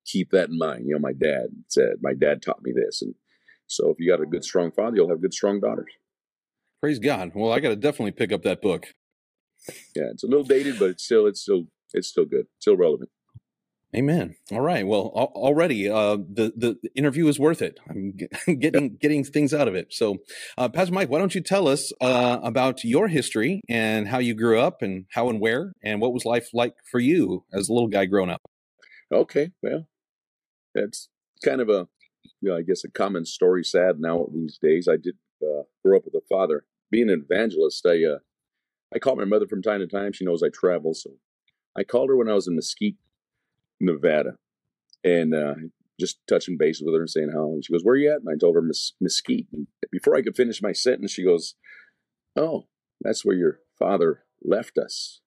keep 0.07 0.31
that 0.31 0.51
in 0.51 0.59
mind. 0.59 0.87
You 0.87 0.95
know, 0.95 1.01
my 1.01 1.13
dad 1.13 1.47
said, 1.69 1.95
my 2.03 2.15
dad 2.15 2.43
taught 2.43 2.63
me 2.63 2.73
this, 2.73 3.03
and 3.03 3.15
so 3.67 3.91
if 3.91 3.99
you 3.99 4.09
got 4.09 4.23
a 4.23 4.27
good 4.27 4.45
strong 4.45 4.71
father, 4.71 4.97
you'll 4.97 5.09
have 5.09 5.23
good 5.23 5.35
strong 5.35 5.61
daughters. 5.61 5.91
Praise 6.85 6.99
God. 6.99 7.33
Well, 7.35 7.51
I 7.51 7.61
got 7.61 7.71
to 7.71 7.77
definitely 7.77 8.11
pick 8.11 8.31
up 8.31 8.43
that 8.43 8.61
book. 8.61 8.89
Yeah, 9.97 10.11
it's 10.11 10.23
a 10.23 10.27
little 10.27 10.45
dated, 10.45 10.79
but 10.79 10.91
it's 10.91 11.05
still 11.05 11.27
it's 11.27 11.41
still 11.41 11.63
it's 11.95 12.09
still 12.09 12.27
good, 12.27 12.47
still 12.59 12.77
relevant. 12.77 13.09
Amen. 13.97 14.37
All 14.53 14.61
right. 14.61 14.87
Well, 14.87 15.07
already 15.17 15.89
uh, 15.89 16.17
the 16.17 16.53
the 16.55 16.77
interview 16.95 17.27
is 17.29 17.41
worth 17.41 17.63
it. 17.63 17.81
I'm 17.89 18.13
getting 18.59 18.99
getting 19.01 19.25
things 19.25 19.55
out 19.55 19.67
of 19.67 19.75
it. 19.75 19.95
So, 19.95 20.19
uh, 20.59 20.69
Pastor 20.69 20.93
Mike, 20.93 21.09
why 21.09 21.21
don't 21.21 21.35
you 21.35 21.41
tell 21.41 21.69
us 21.69 21.91
uh, 22.03 22.41
about 22.43 22.85
your 22.85 23.09
history 23.09 23.63
and 23.67 24.07
how 24.07 24.19
you 24.19 24.35
grew 24.35 24.61
up 24.61 24.83
and 24.83 25.07
how 25.13 25.31
and 25.31 25.41
where 25.41 25.73
and 25.83 26.03
what 26.03 26.13
was 26.13 26.27
life 26.27 26.51
like 26.53 26.75
for 26.91 27.01
you 27.01 27.47
as 27.51 27.71
a 27.71 27.73
little 27.73 27.89
guy 27.89 28.05
growing 28.05 28.29
up? 28.29 28.43
Okay. 29.11 29.53
Well, 29.63 29.87
that's 30.75 31.09
kind 31.43 31.63
of 31.63 31.71
a, 31.71 31.89
you 32.43 32.51
know, 32.51 32.59
I 32.59 32.61
guess 32.61 32.85
a 32.85 32.91
common 32.91 33.25
story. 33.25 33.65
Sad 33.65 34.01
now 34.01 34.27
these 34.35 34.59
days. 34.61 34.87
I 34.87 34.99
did 35.03 35.15
uh, 35.43 35.63
grow 35.83 35.97
up 35.97 36.05
with 36.05 36.13
a 36.13 36.27
father 36.29 36.65
being 36.95 37.11
an 37.11 37.27
evangelist, 37.29 37.85
I 37.85 38.05
uh, 38.05 38.19
I 38.95 39.01
call 39.01 39.17
my 39.17 39.25
mother 39.25 39.49
from 39.49 39.63
time 39.63 39.81
to 39.81 39.89
time. 39.89 40.13
She 40.13 40.25
knows 40.25 40.45
I 40.45 40.49
travel, 40.49 40.95
so 40.95 41.11
I 41.77 41.83
called 41.83 42.09
her 42.09 42.17
when 42.17 42.29
I 42.29 42.35
was 42.35 42.47
in 42.47 42.55
Mesquite, 42.55 42.99
Nevada, 43.81 44.37
and 45.03 45.35
uh, 45.35 45.55
just 45.99 46.25
touching 46.29 46.57
base 46.57 46.81
with 46.81 46.95
her 46.95 47.01
and 47.01 47.11
saying 47.11 47.33
how. 47.35 47.47
And 47.47 47.65
she 47.65 47.73
goes, 47.73 47.83
"Where 47.83 47.95
are 47.95 47.99
you 47.99 48.13
at?" 48.13 48.21
And 48.21 48.29
I 48.31 48.39
told 48.39 48.55
her 48.55 48.63
Mes- 48.63 48.93
Mesquite. 49.01 49.49
And 49.53 49.67
before 49.91 50.15
I 50.15 50.23
could 50.23 50.37
finish 50.37 50.63
my 50.63 50.71
sentence, 50.71 51.11
she 51.11 51.25
goes, 51.25 51.57
"Oh, 52.37 52.69
that's 53.01 53.25
where 53.25 53.37
your 53.37 53.59
father 53.77 54.23
left 54.45 54.79
us." 54.79 55.21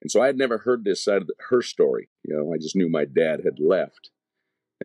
And 0.00 0.10
so 0.10 0.22
I 0.22 0.26
had 0.26 0.38
never 0.38 0.58
heard 0.58 0.82
this 0.82 1.04
side 1.04 1.20
of 1.20 1.26
the, 1.26 1.34
her 1.50 1.60
story. 1.60 2.08
You 2.24 2.34
know, 2.34 2.54
I 2.54 2.56
just 2.56 2.74
knew 2.74 2.88
my 2.88 3.04
dad 3.04 3.42
had 3.44 3.60
left. 3.60 4.10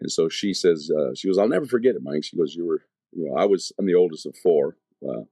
And 0.02 0.12
so 0.12 0.28
she 0.28 0.54
says, 0.54 0.92
uh, 0.92 1.16
she 1.16 1.28
goes, 1.28 1.40
I'll 1.40 1.48
never 1.48 1.66
forget 1.66 1.96
it, 1.96 2.04
Mike. 2.04 2.24
She 2.24 2.38
goes, 2.38 2.54
you 2.54 2.68
were, 2.68 2.84
you 3.14 3.28
know, 3.28 3.36
I 3.36 3.46
was, 3.46 3.72
I'm 3.80 3.88
the 3.88 3.96
oldest 3.96 4.28
of 4.28 4.38
four. 4.38 4.78
Uh, 5.02 5.24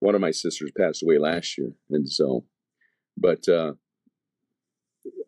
one 0.00 0.14
of 0.14 0.20
my 0.20 0.30
sisters 0.30 0.70
passed 0.76 1.02
away 1.02 1.18
last 1.18 1.58
year, 1.58 1.72
and 1.90 2.08
so, 2.08 2.44
but 3.16 3.48
uh, 3.48 3.72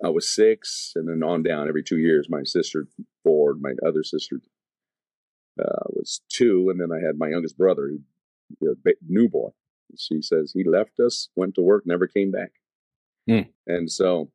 I 0.05 0.09
was 0.09 0.33
six, 0.35 0.93
and 0.95 1.09
then 1.09 1.23
on 1.29 1.43
down 1.43 1.69
every 1.69 1.83
two 1.83 1.99
years. 1.99 2.29
My 2.31 2.43
sister 2.45 2.87
four, 3.23 3.55
my 3.61 3.73
other 3.87 4.03
sister 4.03 4.41
uh, 5.61 5.87
was 5.89 6.21
two, 6.29 6.71
and 6.71 6.81
then 6.81 6.91
I 6.93 7.05
had 7.05 7.19
my 7.19 7.29
youngest 7.29 7.59
brother, 7.59 7.89
who 7.89 8.01
you 8.61 8.77
know, 8.85 8.93
newborn. 9.07 9.53
She 9.99 10.23
says 10.23 10.53
he 10.55 10.65
left 10.65 11.01
us, 11.01 11.29
went 11.35 11.57
to 11.57 11.63
work, 11.63 11.83
never 11.85 12.07
came 12.07 12.31
back, 12.31 12.53
mm. 13.29 13.49
and 13.67 13.91
so 13.91 14.31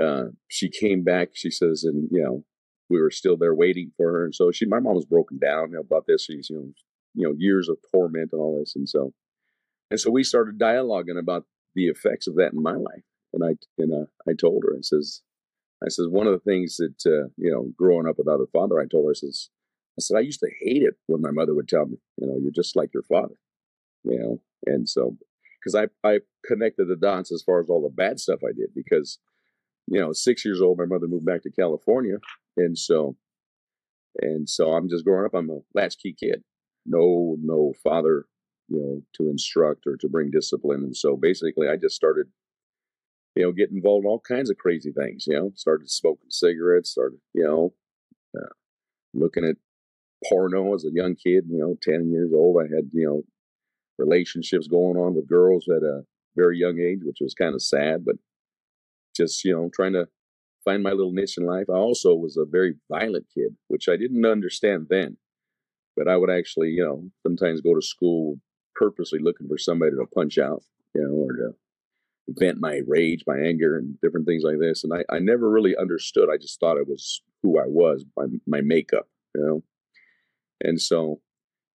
uh, 0.00 0.24
she 0.48 0.68
came 0.68 1.04
back. 1.04 1.30
She 1.34 1.50
says, 1.50 1.84
and 1.84 2.08
you 2.10 2.22
know, 2.22 2.44
we 2.88 3.00
were 3.00 3.10
still 3.10 3.36
there 3.36 3.54
waiting 3.54 3.92
for 3.96 4.10
her, 4.10 4.24
and 4.24 4.34
so 4.34 4.50
she, 4.50 4.66
my 4.66 4.80
mom 4.80 4.96
was 4.96 5.06
broken 5.06 5.38
down 5.38 5.70
you 5.70 5.74
know, 5.76 5.80
about 5.80 6.06
this. 6.08 6.24
She's 6.24 6.50
you 6.50 6.56
know 6.56 6.72
you 7.14 7.26
know 7.26 7.34
years 7.36 7.68
of 7.68 7.78
torment 7.92 8.30
and 8.32 8.40
all 8.40 8.58
this 8.58 8.74
and 8.76 8.88
so 8.88 9.12
and 9.90 9.98
so 9.98 10.10
we 10.10 10.22
started 10.22 10.58
dialoguing 10.58 11.18
about 11.18 11.44
the 11.74 11.86
effects 11.86 12.26
of 12.26 12.36
that 12.36 12.52
in 12.52 12.62
my 12.62 12.74
life 12.74 13.04
and 13.32 13.44
i 13.44 13.54
and 13.78 13.92
uh, 13.92 14.06
i 14.28 14.32
told 14.38 14.62
her 14.64 14.72
and 14.72 14.84
says 14.84 15.22
i 15.84 15.88
says 15.88 16.06
one 16.08 16.26
of 16.26 16.32
the 16.32 16.50
things 16.50 16.76
that 16.76 17.06
uh, 17.06 17.28
you 17.36 17.50
know 17.50 17.70
growing 17.76 18.08
up 18.08 18.16
without 18.18 18.40
a 18.40 18.46
father 18.52 18.80
i 18.80 18.86
told 18.86 19.06
her 19.06 19.10
I 19.10 19.14
says 19.14 19.50
i 19.98 20.00
said 20.00 20.16
i 20.16 20.20
used 20.20 20.40
to 20.40 20.50
hate 20.60 20.82
it 20.82 20.94
when 21.06 21.20
my 21.20 21.30
mother 21.30 21.54
would 21.54 21.68
tell 21.68 21.86
me 21.86 21.98
you 22.16 22.26
know 22.26 22.36
you're 22.40 22.52
just 22.52 22.76
like 22.76 22.94
your 22.94 23.04
father 23.04 23.34
you 24.04 24.18
know 24.18 24.40
and 24.66 24.88
so 24.88 25.16
because 25.58 25.74
i 25.74 25.86
i 26.08 26.18
connected 26.44 26.88
the 26.88 26.96
dots 26.96 27.32
as 27.32 27.42
far 27.42 27.60
as 27.60 27.68
all 27.68 27.82
the 27.82 27.94
bad 27.94 28.18
stuff 28.18 28.40
i 28.44 28.52
did 28.52 28.70
because 28.74 29.18
you 29.86 30.00
know 30.00 30.12
six 30.12 30.44
years 30.44 30.60
old 30.60 30.78
my 30.78 30.86
mother 30.86 31.08
moved 31.08 31.26
back 31.26 31.42
to 31.42 31.50
california 31.50 32.16
and 32.56 32.78
so 32.78 33.16
and 34.20 34.48
so 34.48 34.72
i'm 34.72 34.88
just 34.88 35.04
growing 35.04 35.24
up 35.24 35.34
i'm 35.34 35.50
a 35.50 35.58
latchkey 35.74 36.14
kid 36.18 36.42
no 36.86 37.36
no 37.42 37.72
father 37.82 38.26
you 38.68 38.78
know 38.78 39.02
to 39.14 39.30
instruct 39.30 39.86
or 39.86 39.96
to 39.96 40.08
bring 40.08 40.30
discipline 40.30 40.80
and 40.80 40.96
so 40.96 41.16
basically 41.16 41.68
i 41.68 41.76
just 41.76 41.94
started 41.94 42.26
you 43.36 43.44
know, 43.44 43.52
get 43.52 43.70
involved 43.70 44.04
in 44.04 44.10
all 44.10 44.20
kinds 44.20 44.50
of 44.50 44.56
crazy 44.56 44.92
things. 44.92 45.26
You 45.26 45.34
know, 45.34 45.52
started 45.54 45.90
smoking 45.90 46.30
cigarettes, 46.30 46.90
started, 46.90 47.20
you 47.32 47.44
know, 47.44 47.72
uh, 48.36 48.52
looking 49.14 49.44
at 49.44 49.56
porno 50.28 50.74
as 50.74 50.84
a 50.84 50.92
young 50.92 51.14
kid. 51.14 51.44
You 51.48 51.58
know, 51.58 51.76
ten 51.82 52.10
years 52.10 52.32
old, 52.34 52.58
I 52.60 52.74
had 52.74 52.90
you 52.92 53.06
know 53.06 53.22
relationships 53.98 54.66
going 54.66 54.96
on 54.96 55.14
with 55.14 55.28
girls 55.28 55.68
at 55.68 55.82
a 55.82 56.02
very 56.36 56.58
young 56.58 56.78
age, 56.80 57.00
which 57.02 57.18
was 57.20 57.34
kind 57.34 57.54
of 57.54 57.62
sad, 57.62 58.04
but 58.04 58.16
just 59.16 59.44
you 59.44 59.54
know 59.54 59.70
trying 59.72 59.92
to 59.92 60.08
find 60.64 60.82
my 60.82 60.90
little 60.90 61.12
niche 61.12 61.38
in 61.38 61.46
life. 61.46 61.66
I 61.70 61.76
also 61.76 62.14
was 62.14 62.36
a 62.36 62.44
very 62.44 62.74
violent 62.90 63.26
kid, 63.32 63.56
which 63.68 63.88
I 63.88 63.96
didn't 63.96 64.24
understand 64.26 64.88
then. 64.90 65.16
But 65.96 66.08
I 66.08 66.16
would 66.16 66.30
actually, 66.30 66.68
you 66.68 66.84
know, 66.84 67.10
sometimes 67.22 67.60
go 67.60 67.74
to 67.74 67.82
school 67.82 68.40
purposely 68.74 69.18
looking 69.20 69.48
for 69.48 69.58
somebody 69.58 69.92
to 69.92 70.06
punch 70.14 70.38
out, 70.38 70.62
you 70.94 71.02
know, 71.02 71.12
or 71.12 71.32
to 71.32 71.54
vent 72.28 72.58
my 72.60 72.80
rage, 72.86 73.24
my 73.26 73.38
anger, 73.38 73.76
and 73.76 74.00
different 74.00 74.26
things 74.26 74.42
like 74.44 74.58
this. 74.60 74.84
And 74.84 74.92
I, 74.94 75.04
I 75.14 75.18
never 75.18 75.50
really 75.50 75.76
understood. 75.76 76.28
I 76.32 76.36
just 76.36 76.60
thought 76.60 76.78
it 76.78 76.88
was 76.88 77.22
who 77.42 77.58
I 77.58 77.66
was, 77.66 78.04
by 78.16 78.24
my 78.46 78.60
makeup, 78.60 79.08
you 79.34 79.42
know. 79.42 79.62
And 80.62 80.80
so 80.80 81.20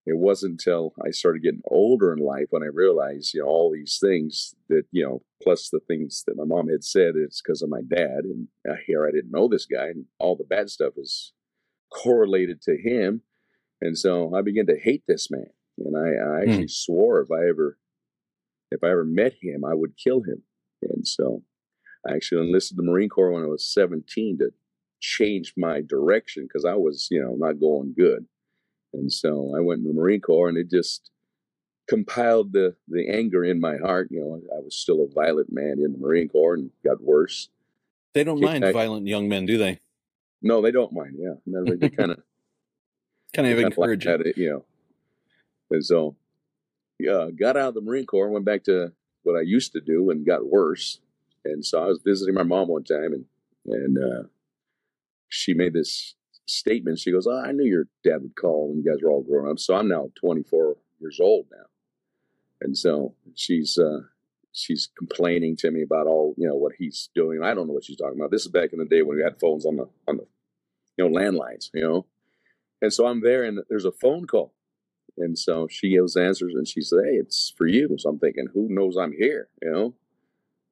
it 0.05 0.17
wasn't 0.17 0.53
until 0.53 0.93
I 1.05 1.10
started 1.10 1.41
getting 1.43 1.63
older 1.65 2.13
in 2.13 2.19
life 2.19 2.48
when 2.51 2.63
I 2.63 2.67
realized, 2.67 3.34
you 3.34 3.41
know, 3.41 3.48
all 3.48 3.72
these 3.72 3.98
things 4.00 4.55
that, 4.69 4.84
you 4.91 5.03
know, 5.03 5.24
plus 5.41 5.69
the 5.69 5.79
things 5.88 6.24
that 6.27 6.38
my 6.38 6.45
mom 6.45 6.69
had 6.69 6.84
said, 6.84 7.15
it's 7.15 7.41
because 7.41 7.62
of 7.62 7.69
my 7.69 7.81
dad. 7.81 8.24
And 8.24 8.48
here 8.86 9.05
I 9.05 9.12
didn't 9.12 9.31
know 9.31 9.48
this 9.48 9.65
guy, 9.65 9.88
and 9.88 10.05
all 10.19 10.36
the 10.36 10.43
bad 10.43 10.69
stuff 10.69 10.93
is 10.98 11.34
correlated 11.91 12.62
to 12.63 12.77
him. 12.77 13.22
And 13.82 13.98
so 13.98 14.34
I 14.34 14.41
began 14.41 14.67
to 14.67 14.79
hate 14.79 15.03
this 15.08 15.29
man. 15.29 15.50
And 15.77 15.98
I, 15.98 16.01
I 16.01 16.44
hmm. 16.44 16.50
actually 16.50 16.65
mm. 16.65 16.72
swore 16.72 17.22
if 17.22 17.32
I 17.32 17.48
ever, 17.50 17.77
if 18.72 18.84
I 18.84 18.91
ever 18.91 19.03
met 19.03 19.34
him, 19.41 19.65
I 19.65 19.74
would 19.74 19.98
kill 19.98 20.22
him. 20.22 20.44
And 20.82 21.08
so 21.08 21.44
I 22.08 22.13
actually 22.13 22.48
enlisted 22.48 22.77
the 22.77 22.84
Marine 22.84 23.10
Corps 23.10 23.32
when 23.32 23.44
I 23.44 23.48
was 23.48 23.65
17 23.65 24.38
to 24.39 24.51
change 25.01 25.53
my 25.58 25.82
direction 25.82 26.44
because 26.44 26.65
I 26.65 26.75
was, 26.75 27.08
you 27.12 27.22
know, 27.22 27.36
not 27.38 27.60
going 27.60 27.94
good. 27.98 28.25
And 28.94 29.12
so 29.12 29.53
I 29.55 29.62
went 29.62 29.79
in 29.79 29.88
the 29.88 29.94
Marine 29.94 30.22
Corps 30.22 30.48
and 30.48 30.58
it 30.58 30.70
just 30.70 31.10
compiled 31.88 32.53
the, 32.53 32.75
the 32.88 33.10
anger 33.10 33.44
in 33.44 33.60
my 33.60 33.77
heart. 33.77 34.08
You 34.12 34.22
know, 34.22 34.41
I 34.55 34.60
was 34.60 34.75
still 34.75 35.03
a 35.03 35.13
violent 35.13 35.51
man 35.51 35.75
in 35.84 35.91
the 35.91 35.98
Marine 35.98 36.29
Corps 36.29 36.55
and 36.55 36.72
got 36.84 37.01
worse. 37.01 37.50
They 38.13 38.24
don't 38.24 38.39
mind 38.39 38.63
I, 38.63 38.72
violent 38.72 39.08
young 39.08 39.27
men, 39.27 39.46
do 39.46 39.58
they? 39.58 39.79
No, 40.41 40.62
they 40.62 40.72
don't 40.72 40.94
mind. 40.94 41.17
Yeah. 41.17 41.34
They 41.46 41.89
kind 41.89 42.12
of, 42.12 42.24
kind 43.34 43.48
of 43.48 43.60
encourage 43.60 44.05
like 44.05 44.22
it, 44.22 44.38
you 44.38 44.50
know. 44.50 44.65
And 45.72 45.84
so, 45.84 46.15
yeah, 47.00 47.29
got 47.38 47.58
out 47.58 47.70
of 47.70 47.74
the 47.75 47.82
Marine 47.82 48.05
Corps, 48.05 48.29
went 48.29 48.46
back 48.46 48.63
to 48.65 48.94
what 49.24 49.38
I 49.38 49.41
used 49.41 49.74
to 49.74 49.82
do 49.82 50.10
and 50.10 50.25
got 50.25 50.50
worse. 50.50 51.00
And 51.44 51.65
so 51.65 51.82
I 51.84 51.88
was 51.88 52.01
visiting 52.03 52.36
my 52.36 52.44
mom 52.44 52.67
one 52.67 52.84
time 52.84 53.13
and, 53.13 53.25
and, 53.65 53.98
uh, 53.98 54.27
she 55.27 55.53
made 55.53 55.74
this 55.74 56.15
statement. 56.46 57.00
She 57.00 57.12
goes, 57.12 57.27
oh, 57.27 57.44
I 57.44 57.51
knew 57.51 57.65
your 57.65 57.88
dad 58.03 58.22
would 58.22 58.36
call 58.36 58.70
when 58.70 58.77
you 58.77 58.84
guys 58.84 59.01
were 59.03 59.10
all 59.10 59.24
grown 59.24 59.50
up. 59.50 59.60
So 59.60 59.75
I'm 59.75 59.88
now 59.88 60.12
24 60.15 60.77
years 61.00 61.20
old 61.20 61.48
now. 61.51 61.65
And 62.62 62.77
so 62.77 63.15
she's, 63.36 63.77
uh, 63.77 64.01
she's 64.53 64.89
complaining 64.98 65.55
to 65.58 65.72
me 65.72 65.82
about 65.82 66.08
all, 66.08 66.34
you 66.38 66.48
know, 66.48 66.55
what 66.55 66.74
he's 66.77 67.10
doing. 67.13 67.44
I 67.44 67.53
don't 67.53 67.67
know 67.67 67.74
what 67.74 67.84
she's 67.84 67.98
talking 67.98 68.17
about. 68.20 68.32
This 68.32 68.46
is 68.46 68.51
back 68.51 68.72
in 68.72 68.79
the 68.79 68.86
day 68.86 69.01
when 69.01 69.17
we 69.17 69.24
had 69.24 69.39
phones 69.39 69.65
on 69.65 69.75
the, 69.77 69.89
on 70.08 70.17
the, 70.17 70.27
you 70.98 71.10
know, 71.10 71.20
landlines, 71.20 71.70
you 71.74 71.82
know? 71.82 72.05
And 72.86 72.94
so 72.94 73.08
I'm 73.08 73.22
there 73.22 73.44
and 73.44 73.60
there's 73.68 73.86
a 73.86 73.92
phone 73.92 74.27
call. 74.27 74.54
And 75.18 75.38
so 75.38 75.68
she 75.70 75.89
gives 75.89 76.15
answers 76.15 76.54
and 76.54 76.68
she 76.68 76.82
says, 76.82 77.00
Hey, 77.04 77.15
it's 77.15 77.51
for 77.58 77.65
you. 77.65 77.96
So 77.98 78.10
I'm 78.10 78.20
thinking, 78.20 78.46
who 78.54 78.68
knows 78.70 78.96
I'm 78.96 79.13
here, 79.18 79.50
you 79.60 79.72
know? 79.72 79.96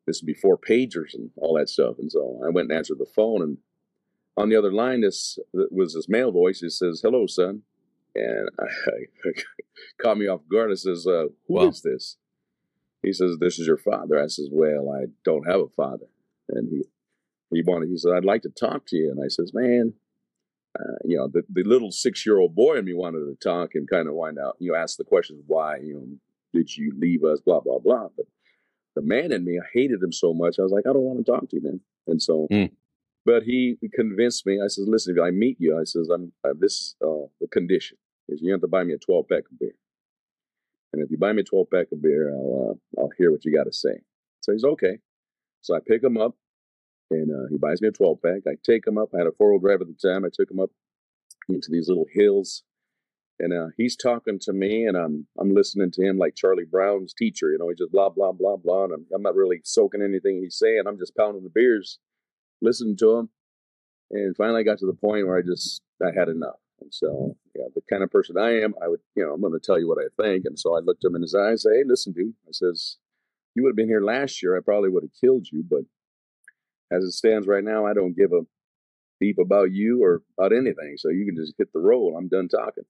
This 0.05 0.17
is 0.17 0.21
before 0.21 0.57
pagers 0.57 1.15
and 1.15 1.31
all 1.37 1.57
that 1.57 1.69
stuff. 1.69 1.95
And 1.97 2.11
so 2.11 2.39
I 2.45 2.49
went 2.49 2.69
and 2.69 2.77
answered 2.77 2.99
the 2.99 3.07
phone 3.15 3.41
and 3.41 3.57
on 4.37 4.49
the 4.49 4.55
other 4.55 4.71
line, 4.71 5.01
this 5.01 5.39
was 5.53 5.95
his 5.95 6.07
male 6.07 6.31
voice. 6.31 6.59
He 6.59 6.69
says, 6.69 7.01
"Hello, 7.03 7.27
son," 7.27 7.61
and 8.15 8.49
I, 8.59 8.63
I 8.63 9.31
caught 10.01 10.17
me 10.17 10.27
off 10.27 10.41
guard. 10.51 10.71
I 10.71 10.75
says, 10.75 11.05
uh, 11.05 11.25
"Who 11.47 11.53
wow. 11.53 11.67
is 11.67 11.81
this?" 11.81 12.17
He 13.03 13.13
says, 13.13 13.37
"This 13.39 13.59
is 13.59 13.67
your 13.67 13.77
father." 13.77 14.19
I 14.19 14.27
says, 14.27 14.49
"Well, 14.51 14.89
I 14.89 15.05
don't 15.23 15.47
have 15.47 15.61
a 15.61 15.67
father," 15.67 16.07
and 16.49 16.69
he 16.69 16.83
he 17.51 17.63
wanted. 17.63 17.89
He 17.89 17.97
said, 17.97 18.13
"I'd 18.13 18.25
like 18.25 18.41
to 18.43 18.49
talk 18.49 18.87
to 18.87 18.95
you," 18.95 19.11
and 19.11 19.19
I 19.23 19.27
says, 19.27 19.53
"Man." 19.53 19.93
Uh, 20.79 20.97
you 21.05 21.15
know, 21.17 21.27
the, 21.31 21.43
the 21.49 21.63
little 21.63 21.91
six 21.91 22.25
year 22.25 22.39
old 22.39 22.55
boy 22.55 22.77
in 22.77 22.85
me 22.85 22.93
wanted 22.93 23.19
to 23.19 23.35
talk 23.43 23.71
and 23.75 23.87
kind 23.89 24.07
of 24.07 24.15
wind 24.15 24.39
out, 24.39 24.55
you 24.59 24.71
know, 24.71 24.77
ask 24.77 24.97
the 24.97 25.03
questions, 25.03 25.43
why, 25.45 25.77
you 25.77 25.93
know, 25.93 26.07
did 26.53 26.75
you 26.75 26.91
leave 26.97 27.23
us, 27.23 27.39
blah, 27.41 27.59
blah, 27.59 27.77
blah. 27.77 28.07
But 28.15 28.25
the 28.95 29.03
man 29.03 29.31
in 29.31 29.45
me, 29.45 29.59
I 29.59 29.65
hated 29.71 30.01
him 30.01 30.11
so 30.11 30.33
much. 30.33 30.55
I 30.57 30.63
was 30.63 30.71
like, 30.71 30.85
I 30.87 30.93
don't 30.93 31.03
want 31.03 31.23
to 31.23 31.31
talk 31.31 31.49
to 31.49 31.55
you, 31.55 31.61
man. 31.61 31.79
And 32.07 32.21
so 32.21 32.47
mm. 32.51 32.71
But 33.25 33.43
he 33.43 33.77
convinced 33.93 34.45
me. 34.45 34.59
I 34.61 34.67
says, 34.67 34.85
"Listen, 34.87 35.15
if 35.17 35.23
I 35.23 35.31
meet 35.31 35.57
you, 35.59 35.79
I 35.79 35.85
says, 35.85 36.09
I'm 36.09 36.33
uh, 36.43 36.53
this. 36.59 36.95
Uh, 37.01 37.27
the 37.39 37.47
condition 37.47 37.97
is 38.27 38.41
you 38.41 38.51
have 38.51 38.61
to 38.61 38.67
buy 38.67 38.83
me 38.83 38.93
a 38.93 38.97
12 38.97 39.27
pack 39.29 39.43
of 39.49 39.59
beer, 39.59 39.75
and 40.91 41.01
if 41.01 41.09
you 41.09 41.17
buy 41.17 41.31
me 41.31 41.41
a 41.41 41.45
12 41.45 41.67
pack 41.71 41.87
of 41.91 42.01
beer, 42.01 42.33
I'll 42.33 42.77
uh, 42.97 43.01
I'll 43.01 43.09
hear 43.17 43.31
what 43.31 43.45
you 43.45 43.55
got 43.55 43.63
to 43.63 43.73
say." 43.73 44.01
So 44.41 44.51
he's 44.51 44.65
okay. 44.65 44.99
So 45.61 45.73
I 45.73 45.79
pick 45.79 46.03
him 46.03 46.17
up, 46.17 46.35
and 47.13 47.31
uh, 47.31 47.47
he 47.49 47.57
buys 47.57 47.81
me 47.81 47.87
a 47.87 47.91
12 47.91 48.21
pack. 48.21 48.41
I 48.47 48.55
take 48.63 48.87
him 48.87 48.97
up. 48.97 49.09
I 49.13 49.19
had 49.19 49.27
a 49.27 49.31
four 49.31 49.51
wheel 49.51 49.59
drive 49.59 49.81
at 49.81 49.87
the 49.87 50.09
time. 50.09 50.25
I 50.25 50.29
took 50.33 50.49
him 50.49 50.59
up 50.59 50.71
into 51.49 51.69
these 51.71 51.87
little 51.87 52.07
hills, 52.13 52.63
and 53.39 53.53
uh, 53.53 53.67
he's 53.77 53.95
talking 53.95 54.39
to 54.41 54.53
me, 54.53 54.85
and 54.85 54.97
I'm 54.97 55.27
I'm 55.39 55.53
listening 55.53 55.91
to 55.91 56.01
him 56.03 56.17
like 56.17 56.35
Charlie 56.35 56.65
Brown's 56.69 57.13
teacher. 57.13 57.51
You 57.51 57.57
know, 57.59 57.69
he 57.69 57.75
just 57.75 57.91
blah 57.91 58.09
blah 58.09 58.31
blah 58.31 58.57
blah, 58.57 58.85
and 58.85 58.93
I'm, 58.93 59.05
I'm 59.13 59.21
not 59.21 59.35
really 59.35 59.61
soaking 59.63 60.01
anything 60.01 60.41
he's 60.41 60.57
saying. 60.57 60.83
I'm 60.87 60.99
just 60.99 61.15
pounding 61.15 61.43
the 61.43 61.49
beers 61.49 61.99
listening 62.61 62.97
to 62.97 63.17
him, 63.17 63.29
and 64.11 64.35
finally 64.35 64.61
I 64.61 64.63
got 64.63 64.79
to 64.79 64.85
the 64.85 64.93
point 64.93 65.27
where 65.27 65.37
I 65.37 65.41
just 65.41 65.81
I 66.01 66.11
had 66.17 66.29
enough. 66.29 66.59
And 66.81 66.93
so, 66.93 67.37
yeah, 67.55 67.65
the 67.73 67.81
kind 67.89 68.03
of 68.03 68.11
person 68.11 68.37
I 68.37 68.61
am, 68.61 68.73
I 68.83 68.89
would, 68.89 68.99
you 69.15 69.25
know, 69.25 69.33
I'm 69.33 69.41
going 69.41 69.53
to 69.53 69.59
tell 69.59 69.79
you 69.79 69.87
what 69.87 69.99
I 69.99 70.09
think. 70.21 70.43
And 70.45 70.59
so 70.59 70.75
I 70.75 70.79
looked 70.79 71.03
him 71.03 71.15
in 71.15 71.21
his 71.21 71.33
eyes 71.33 71.63
and 71.65 71.73
say, 71.73 71.77
"Hey, 71.77 71.83
listen, 71.85 72.13
dude," 72.13 72.35
I 72.47 72.51
says, 72.51 72.97
"You 73.55 73.63
would 73.63 73.69
have 73.69 73.75
been 73.75 73.87
here 73.87 74.01
last 74.01 74.43
year. 74.43 74.57
I 74.57 74.61
probably 74.61 74.89
would 74.89 75.03
have 75.03 75.19
killed 75.19 75.47
you, 75.51 75.63
but 75.67 75.83
as 76.95 77.03
it 77.03 77.11
stands 77.11 77.47
right 77.47 77.63
now, 77.63 77.85
I 77.85 77.93
don't 77.93 78.17
give 78.17 78.31
a 78.31 78.41
beep 79.19 79.37
about 79.39 79.71
you 79.71 80.03
or 80.03 80.21
about 80.37 80.53
anything. 80.53 80.95
So 80.97 81.09
you 81.09 81.25
can 81.25 81.35
just 81.35 81.53
hit 81.57 81.71
the 81.73 81.79
roll. 81.79 82.15
I'm 82.17 82.27
done 82.27 82.47
talking." 82.47 82.85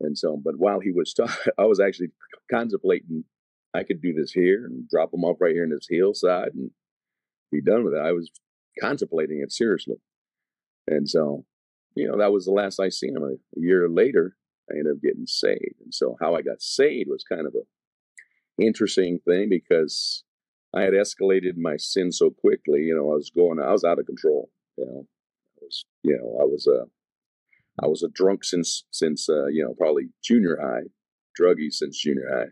And 0.00 0.16
so, 0.16 0.40
but 0.42 0.58
while 0.58 0.80
he 0.80 0.92
was 0.92 1.12
talking, 1.16 1.52
I 1.58 1.64
was 1.64 1.80
actually 1.80 2.08
contemplating 2.50 3.24
I 3.74 3.84
could 3.84 4.00
do 4.00 4.12
this 4.12 4.32
here 4.32 4.64
and 4.64 4.88
drop 4.88 5.12
him 5.12 5.24
off 5.24 5.40
right 5.40 5.52
here 5.52 5.64
in 5.64 5.70
this 5.70 5.86
hillside 5.88 6.54
and 6.54 6.70
be 7.52 7.60
done 7.60 7.84
with 7.84 7.94
it. 7.94 8.00
I 8.00 8.12
was 8.12 8.30
contemplating 8.80 9.40
it 9.42 9.52
seriously. 9.52 9.96
And 10.86 11.08
so, 11.08 11.44
you 11.94 12.08
know, 12.08 12.16
that 12.18 12.32
was 12.32 12.46
the 12.46 12.52
last 12.52 12.80
I 12.80 12.88
seen 12.88 13.16
him. 13.16 13.22
A, 13.22 13.60
year 13.60 13.88
later, 13.88 14.36
I 14.70 14.78
ended 14.78 14.94
up 14.96 15.02
getting 15.02 15.26
saved. 15.26 15.80
And 15.84 15.92
so, 15.92 16.16
how 16.20 16.34
I 16.34 16.42
got 16.42 16.62
saved 16.62 17.10
was 17.10 17.24
kind 17.24 17.46
of 17.46 17.54
a 17.54 18.62
interesting 18.62 19.20
thing 19.26 19.48
because 19.48 20.24
I 20.74 20.82
had 20.82 20.92
escalated 20.92 21.56
my 21.56 21.76
sin 21.76 22.12
so 22.12 22.30
quickly. 22.30 22.80
You 22.80 22.94
know, 22.94 23.10
I 23.10 23.14
was 23.14 23.30
going, 23.34 23.58
I 23.58 23.72
was 23.72 23.84
out 23.84 23.98
of 23.98 24.06
control. 24.06 24.50
You 24.76 24.86
know, 24.86 25.06
I 25.06 25.64
was, 25.64 25.84
you 26.02 26.16
know, 26.16 26.38
I 26.40 26.44
was 26.44 26.66
a, 26.66 26.84
I 27.82 27.86
was 27.86 28.02
a 28.02 28.08
drunk 28.08 28.44
since 28.44 28.84
since 28.90 29.28
uh, 29.28 29.46
you 29.46 29.64
know 29.64 29.74
probably 29.74 30.08
junior 30.22 30.58
high, 30.60 30.88
druggy 31.38 31.70
since 31.70 31.98
junior 31.98 32.28
high. 32.30 32.50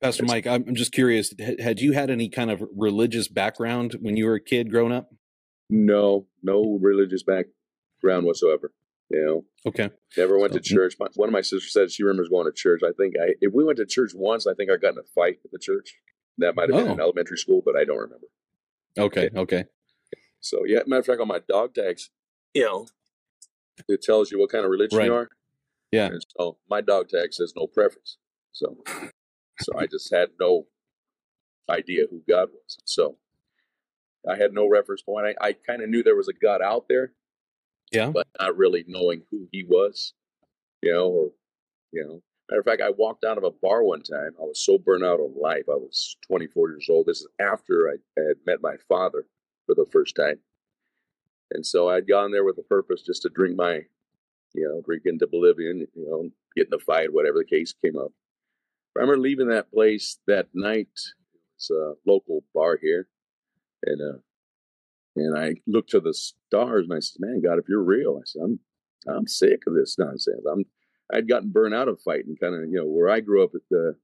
Pastor 0.00 0.24
Mike, 0.24 0.48
I'm 0.48 0.74
just 0.74 0.90
curious. 0.90 1.32
Had 1.60 1.80
you 1.80 1.92
had 1.92 2.10
any 2.10 2.28
kind 2.28 2.50
of 2.50 2.62
religious 2.76 3.28
background 3.28 3.96
when 4.00 4.16
you 4.16 4.26
were 4.26 4.34
a 4.34 4.40
kid 4.40 4.70
growing 4.70 4.92
up? 4.92 5.10
No, 5.70 6.26
no 6.42 6.78
religious 6.80 7.22
background 7.22 8.26
whatsoever. 8.26 8.72
You 9.10 9.24
know. 9.24 9.44
Okay. 9.64 9.90
Never 10.16 10.38
went 10.38 10.54
so, 10.54 10.58
to 10.58 10.64
church. 10.64 10.96
My, 10.98 11.06
one 11.14 11.28
of 11.28 11.32
my 11.32 11.40
sisters 11.40 11.72
said 11.72 11.92
she 11.92 12.02
remembers 12.02 12.28
going 12.28 12.46
to 12.46 12.52
church. 12.52 12.80
I 12.84 12.90
think 12.96 13.14
I, 13.22 13.34
if 13.40 13.52
we 13.54 13.62
went 13.62 13.78
to 13.78 13.86
church 13.86 14.12
once, 14.14 14.46
I 14.46 14.54
think 14.54 14.70
I 14.70 14.76
got 14.76 14.94
in 14.94 14.98
a 14.98 15.04
fight 15.14 15.38
at 15.44 15.52
the 15.52 15.58
church. 15.58 15.94
That 16.38 16.56
might 16.56 16.70
have 16.70 16.78
been 16.78 16.88
oh. 16.88 16.94
in 16.94 17.00
elementary 17.00 17.36
school, 17.36 17.62
but 17.64 17.76
I 17.76 17.84
don't 17.84 17.98
remember. 17.98 18.26
Okay. 18.98 19.30
Yeah. 19.32 19.40
Okay. 19.40 19.64
So 20.40 20.60
yeah, 20.66 20.80
matter 20.86 21.00
of 21.00 21.06
fact, 21.06 21.20
on 21.20 21.28
my 21.28 21.40
dog 21.48 21.74
tags, 21.74 22.10
you 22.54 22.64
know, 22.64 22.86
it 23.88 24.02
tells 24.02 24.30
you 24.30 24.38
what 24.38 24.50
kind 24.50 24.64
of 24.64 24.70
religion 24.70 24.98
right. 24.98 25.06
you 25.06 25.14
are. 25.14 25.28
Yeah. 25.92 26.06
And 26.06 26.24
so 26.36 26.58
my 26.68 26.80
dog 26.80 27.08
tag 27.08 27.32
says 27.32 27.52
no 27.56 27.66
preference. 27.66 28.16
So, 28.52 28.78
so 29.60 29.72
I 29.78 29.86
just 29.86 30.12
had 30.12 30.30
no 30.40 30.66
idea 31.70 32.04
who 32.10 32.22
God 32.28 32.48
was. 32.52 32.78
So 32.84 33.16
I 34.28 34.36
had 34.36 34.52
no 34.52 34.68
reference 34.68 35.02
point. 35.02 35.36
I, 35.40 35.48
I 35.48 35.52
kind 35.52 35.82
of 35.82 35.88
knew 35.88 36.02
there 36.02 36.16
was 36.16 36.28
a 36.28 36.32
God 36.32 36.60
out 36.62 36.86
there, 36.88 37.12
yeah, 37.90 38.10
but 38.10 38.26
not 38.38 38.56
really 38.56 38.84
knowing 38.86 39.22
who 39.30 39.48
He 39.52 39.64
was, 39.64 40.14
you 40.82 40.92
know, 40.92 41.08
or 41.08 41.30
you 41.92 42.04
know. 42.04 42.22
Matter 42.52 42.60
of 42.60 42.66
fact, 42.66 42.82
I 42.82 42.90
walked 42.92 43.24
out 43.24 43.38
of 43.38 43.44
a 43.44 43.52
bar 43.52 43.84
one 43.84 44.02
time. 44.02 44.32
I 44.40 44.44
was 44.44 44.64
so 44.64 44.78
burnt 44.78 45.04
out 45.04 45.20
on 45.20 45.34
life. 45.40 45.64
I 45.70 45.76
was 45.76 46.16
24 46.28 46.70
years 46.70 46.88
old. 46.90 47.06
This 47.06 47.22
is 47.22 47.28
after 47.40 47.90
I 47.90 47.96
had 48.20 48.36
met 48.46 48.62
my 48.62 48.76
father 48.88 49.26
for 49.66 49.76
the 49.76 49.86
first 49.92 50.16
time, 50.16 50.40
and 51.52 51.66
so 51.66 51.90
I'd 51.90 52.08
gone 52.08 52.32
there 52.32 52.44
with 52.44 52.58
a 52.58 52.64
purpose 52.64 53.02
just 53.02 53.22
to 53.22 53.30
drink 53.30 53.56
my, 53.56 53.82
you 54.54 54.68
know, 54.68 54.82
drink 54.84 55.04
into 55.06 55.26
oblivion, 55.26 55.86
you 55.94 56.06
know, 56.08 56.30
get 56.56 56.68
in 56.68 56.74
a 56.74 56.80
fight, 56.80 57.12
whatever 57.12 57.38
the 57.40 57.56
case 57.56 57.74
came 57.84 57.98
up. 57.98 58.12
I 58.96 59.00
remember 59.00 59.20
leaving 59.20 59.48
that 59.50 59.72
place 59.72 60.18
that 60.28 60.48
night. 60.54 60.90
It's 61.56 61.70
a 61.70 61.94
local 62.06 62.44
bar 62.54 62.78
here 62.82 63.08
And 63.84 64.00
uh, 64.02 64.18
and 65.16 65.38
I 65.38 65.56
looked 65.66 65.90
to 65.90 66.00
the 66.00 66.14
stars 66.14 66.86
and 66.88 66.94
I 66.96 67.00
said, 67.00 67.20
"Man, 67.20 67.42
God, 67.42 67.58
if 67.58 67.68
you're 67.68 67.82
real," 67.82 68.18
I 68.18 68.24
said, 68.26 68.42
"I'm 68.44 68.60
I'm 69.08 69.26
sick 69.26 69.62
of 69.66 69.74
this 69.74 69.98
nonsense. 69.98 70.42
I'm 70.50 70.64
I'd 71.12 71.28
gotten 71.28 71.50
burned 71.50 71.74
out 71.74 71.88
of 71.88 72.00
fighting, 72.00 72.36
kind 72.40 72.54
of 72.54 72.62
you 72.70 72.78
know 72.78 72.86
where 72.86 73.08
I 73.08 73.20
grew 73.20 73.44
up. 73.44 73.50
at 73.54 73.62
The 73.70 73.96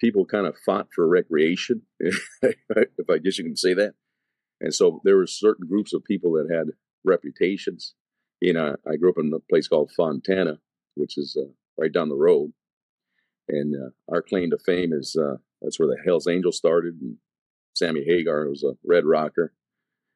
people 0.00 0.26
kind 0.26 0.46
of 0.46 0.56
fought 0.64 0.88
for 0.94 1.06
recreation, 1.06 1.82
if 2.00 3.10
I 3.10 3.18
guess 3.18 3.38
you 3.38 3.44
can 3.44 3.56
say 3.56 3.74
that. 3.74 3.94
And 4.60 4.74
so 4.74 5.00
there 5.04 5.16
were 5.16 5.26
certain 5.26 5.66
groups 5.68 5.92
of 5.92 6.04
people 6.04 6.32
that 6.32 6.54
had 6.54 6.68
reputations. 7.04 7.94
You 8.40 8.52
know, 8.54 8.76
I 8.90 8.96
grew 8.96 9.10
up 9.10 9.18
in 9.18 9.32
a 9.34 9.40
place 9.50 9.68
called 9.68 9.92
Fontana, 9.96 10.58
which 10.94 11.16
is 11.16 11.36
uh, 11.40 11.52
right 11.78 11.92
down 11.92 12.08
the 12.08 12.14
road. 12.14 12.52
And 13.48 13.74
uh, 13.74 13.90
our 14.12 14.22
claim 14.22 14.50
to 14.50 14.58
fame 14.58 14.92
is 14.92 15.16
uh, 15.16 15.36
that's 15.60 15.78
where 15.78 15.88
the 15.88 16.02
Hells 16.04 16.26
Angels 16.26 16.56
started, 16.56 16.94
and 17.00 17.16
Sammy 17.74 18.04
Hagar 18.06 18.48
was 18.48 18.62
a 18.62 18.76
Red 18.84 19.04
Rocker, 19.04 19.52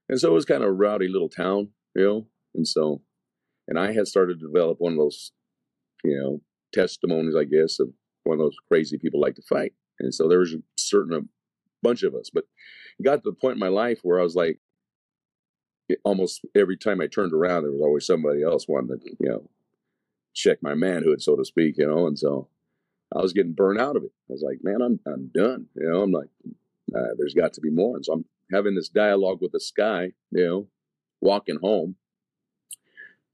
and 0.08 0.18
so 0.18 0.28
it 0.30 0.34
was 0.34 0.44
kind 0.44 0.62
of 0.62 0.70
a 0.70 0.72
rowdy 0.72 1.08
little 1.08 1.28
town, 1.28 1.70
you 1.94 2.04
know. 2.04 2.26
And 2.54 2.66
so, 2.66 3.02
and 3.66 3.78
I 3.78 3.92
had 3.92 4.08
started 4.08 4.40
to 4.40 4.46
develop 4.46 4.80
one 4.80 4.92
of 4.92 4.98
those, 4.98 5.32
you 6.04 6.18
know, 6.18 6.40
testimonies, 6.72 7.34
I 7.36 7.44
guess, 7.44 7.78
of 7.80 7.88
one 8.24 8.38
of 8.38 8.44
those 8.44 8.56
crazy 8.70 8.98
people 8.98 9.20
like 9.20 9.34
to 9.36 9.42
fight. 9.42 9.72
And 10.00 10.14
so 10.14 10.28
there 10.28 10.38
was 10.38 10.54
a 10.54 10.58
certain 10.76 11.14
a 11.14 11.20
bunch 11.82 12.02
of 12.02 12.14
us, 12.14 12.30
but 12.32 12.44
it 12.98 13.04
got 13.04 13.22
to 13.22 13.30
the 13.30 13.32
point 13.32 13.54
in 13.54 13.60
my 13.60 13.68
life 13.68 14.00
where 14.02 14.20
I 14.20 14.22
was 14.22 14.34
like, 14.34 14.60
almost 16.04 16.44
every 16.54 16.76
time 16.76 17.00
I 17.00 17.06
turned 17.06 17.32
around, 17.32 17.62
there 17.62 17.72
was 17.72 17.80
always 17.80 18.06
somebody 18.06 18.42
else 18.42 18.66
wanting 18.68 18.98
to, 18.98 19.16
you 19.20 19.28
know, 19.28 19.50
check 20.34 20.58
my 20.62 20.74
manhood, 20.74 21.22
so 21.22 21.36
to 21.36 21.44
speak, 21.44 21.76
you 21.78 21.86
know. 21.86 22.06
And 22.06 22.18
so 22.18 22.48
I 23.14 23.20
was 23.20 23.32
getting 23.32 23.54
burned 23.54 23.80
out 23.80 23.96
of 23.96 24.02
it. 24.04 24.12
I 24.28 24.32
was 24.32 24.42
like, 24.42 24.58
man, 24.62 24.82
I'm 24.82 25.00
I'm 25.06 25.30
done. 25.34 25.66
You 25.74 25.90
know, 25.90 26.02
I'm 26.02 26.12
like, 26.12 26.28
uh, 26.94 27.14
there's 27.16 27.34
got 27.34 27.54
to 27.54 27.60
be 27.60 27.70
more. 27.70 27.96
And 27.96 28.04
so 28.04 28.12
I'm 28.12 28.24
having 28.52 28.74
this 28.74 28.88
dialogue 28.88 29.38
with 29.40 29.52
the 29.52 29.60
sky, 29.60 30.12
you 30.30 30.44
know, 30.44 30.66
walking 31.20 31.58
home, 31.62 31.96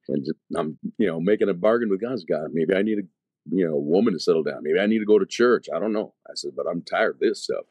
and 0.08 0.26
I'm 0.56 0.78
you 0.98 1.06
know 1.06 1.20
making 1.20 1.48
a 1.48 1.54
bargain 1.54 1.90
with 1.90 2.00
God's 2.00 2.24
God. 2.24 2.48
Maybe 2.52 2.74
I 2.74 2.82
need 2.82 2.98
a 2.98 3.02
you 3.50 3.66
know 3.66 3.74
a 3.74 3.80
woman 3.80 4.14
to 4.14 4.20
settle 4.20 4.42
down. 4.42 4.62
Maybe 4.62 4.78
I 4.78 4.86
need 4.86 5.00
to 5.00 5.04
go 5.04 5.18
to 5.18 5.26
church. 5.26 5.66
I 5.74 5.78
don't 5.78 5.92
know. 5.92 6.14
I 6.28 6.32
said, 6.34 6.52
but 6.56 6.66
I'm 6.70 6.82
tired 6.82 7.16
of 7.16 7.20
this 7.20 7.44
stuff. 7.44 7.64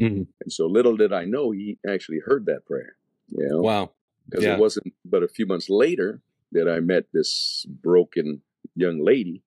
Mm-hmm. 0.00 0.22
And 0.40 0.52
so 0.52 0.66
little 0.66 0.96
did 0.96 1.12
I 1.12 1.24
know 1.24 1.50
he 1.50 1.78
actually 1.88 2.20
heard 2.24 2.46
that 2.46 2.66
prayer. 2.66 2.96
You 3.28 3.48
know, 3.48 3.60
wow. 3.60 3.92
Because 4.28 4.44
yeah. 4.44 4.54
it 4.54 4.60
wasn't 4.60 4.92
but 5.04 5.22
a 5.22 5.28
few 5.28 5.46
months 5.46 5.70
later 5.70 6.20
that 6.52 6.68
I 6.68 6.80
met 6.80 7.06
this 7.12 7.64
broken 7.68 8.42
young 8.74 9.04
lady 9.04 9.42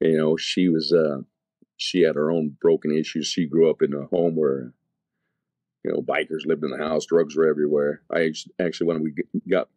you 0.00 0.16
know, 0.16 0.36
she 0.36 0.68
was 0.68 0.92
uh, 0.92 1.22
she 1.76 2.02
had 2.02 2.14
her 2.14 2.30
own 2.30 2.56
broken 2.60 2.96
issues. 2.96 3.26
She 3.26 3.46
grew 3.46 3.70
up 3.70 3.82
in 3.82 3.92
a 3.94 4.06
home 4.06 4.36
where 4.36 4.72
you 5.84 5.92
know 5.92 6.02
bikers 6.02 6.46
lived 6.46 6.64
in 6.64 6.70
the 6.70 6.78
house, 6.78 7.06
drugs 7.06 7.36
were 7.36 7.48
everywhere. 7.48 8.02
I 8.12 8.32
actually 8.60 8.86
when 8.86 9.02
we 9.02 9.14
got 9.50 9.68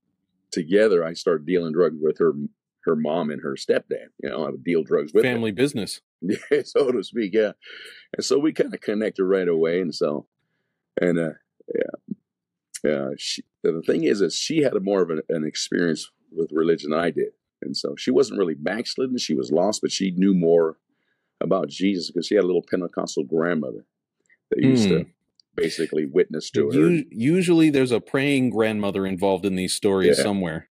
together, 0.51 1.03
I 1.03 1.13
started 1.13 1.45
dealing 1.45 1.73
drugs 1.73 1.97
with 1.99 2.17
her 2.19 2.33
her 2.85 2.95
mom 2.95 3.29
and 3.29 3.43
her 3.43 3.55
stepdad. 3.55 4.07
You 4.23 4.29
know, 4.29 4.45
I 4.45 4.49
would 4.49 4.63
deal 4.63 4.83
drugs 4.83 5.13
with 5.13 5.23
family 5.23 5.51
them. 5.51 5.55
business, 5.63 6.01
so 6.63 6.91
to 6.91 7.03
speak. 7.03 7.33
Yeah, 7.33 7.51
and 8.15 8.25
so 8.25 8.39
we 8.39 8.53
kind 8.53 8.73
of 8.73 8.81
connected 8.81 9.23
right 9.23 9.47
away, 9.47 9.81
and 9.81 9.93
so 9.93 10.27
and 10.99 11.19
uh, 11.19 11.33
yeah. 11.73 12.15
Yeah, 12.83 13.09
she, 13.17 13.43
the 13.63 13.83
thing 13.85 14.05
is, 14.05 14.21
is 14.21 14.35
she 14.35 14.63
had 14.63 14.73
a 14.73 14.79
more 14.79 15.03
of 15.03 15.11
an, 15.11 15.21
an 15.29 15.45
experience 15.45 16.09
with 16.31 16.49
religion 16.51 16.91
than 16.91 16.99
I 16.99 17.11
did. 17.11 17.33
And 17.61 17.77
so 17.77 17.95
she 17.95 18.11
wasn't 18.11 18.39
really 18.39 18.55
backslidden. 18.55 19.17
She 19.17 19.35
was 19.35 19.51
lost, 19.51 19.81
but 19.81 19.91
she 19.91 20.11
knew 20.11 20.33
more 20.33 20.77
about 21.39 21.69
Jesus 21.69 22.09
because 22.09 22.27
she 22.27 22.35
had 22.35 22.43
a 22.43 22.47
little 22.47 22.65
Pentecostal 22.67 23.23
grandmother 23.23 23.85
that 24.49 24.63
used 24.63 24.87
mm. 24.87 24.89
to 24.89 25.03
hmm. 25.03 25.09
Basically 25.55 26.05
witness 26.05 26.49
to 26.51 26.69
her. 26.69 27.03
Usually 27.09 27.69
there's 27.69 27.91
a 27.91 27.99
praying 27.99 28.49
grandmother 28.49 29.05
involved 29.05 29.45
in 29.45 29.55
these 29.55 29.73
stories 29.73 30.17
yeah. 30.17 30.23
somewhere. 30.23 30.69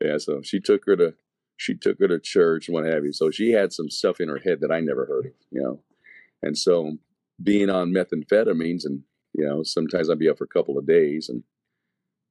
Yeah, 0.00 0.18
so 0.18 0.42
she 0.42 0.60
took 0.60 0.84
her 0.86 0.96
to 0.96 1.14
she 1.56 1.74
took 1.74 1.98
her 2.00 2.08
to 2.08 2.18
church 2.18 2.68
and 2.68 2.74
what 2.74 2.84
have 2.84 3.04
you. 3.04 3.12
So 3.12 3.30
she 3.30 3.52
had 3.52 3.72
some 3.72 3.88
stuff 3.88 4.20
in 4.20 4.28
her 4.28 4.38
head 4.38 4.60
that 4.60 4.72
I 4.72 4.80
never 4.80 5.06
heard 5.06 5.26
of, 5.26 5.32
you 5.50 5.60
know. 5.60 5.80
And 6.42 6.58
so 6.58 6.96
being 7.40 7.70
on 7.70 7.92
methamphetamines 7.92 8.84
and 8.84 9.02
you 9.34 9.46
know, 9.46 9.62
sometimes 9.62 10.10
I'd 10.10 10.18
be 10.18 10.28
up 10.28 10.38
for 10.38 10.44
a 10.44 10.48
couple 10.48 10.78
of 10.78 10.86
days 10.86 11.28
and 11.28 11.44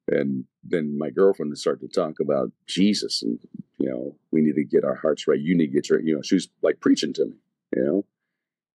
and 0.08 0.45
then 0.63 0.97
my 0.97 1.10
girlfriend 1.10 1.51
would 1.51 1.60
start 1.60 1.80
to 1.82 1.88
talk 1.88 2.19
about 2.19 2.51
Jesus 2.67 3.21
and 3.21 3.39
you 3.77 3.89
know, 3.89 4.15
we 4.32 4.41
need 4.41 4.56
to 4.56 4.63
get 4.63 4.84
our 4.84 4.95
hearts 4.95 5.27
right. 5.27 5.39
You 5.39 5.58
need 5.58 5.67
to 5.67 5.73
get 5.73 5.89
your, 5.89 6.01
you 6.01 6.15
know, 6.15 6.21
she 6.21 6.36
was 6.36 6.49
like 6.62 6.80
preaching 6.80 7.13
to 7.13 7.25
me, 7.25 7.34
you 7.75 7.84
know, 7.84 8.06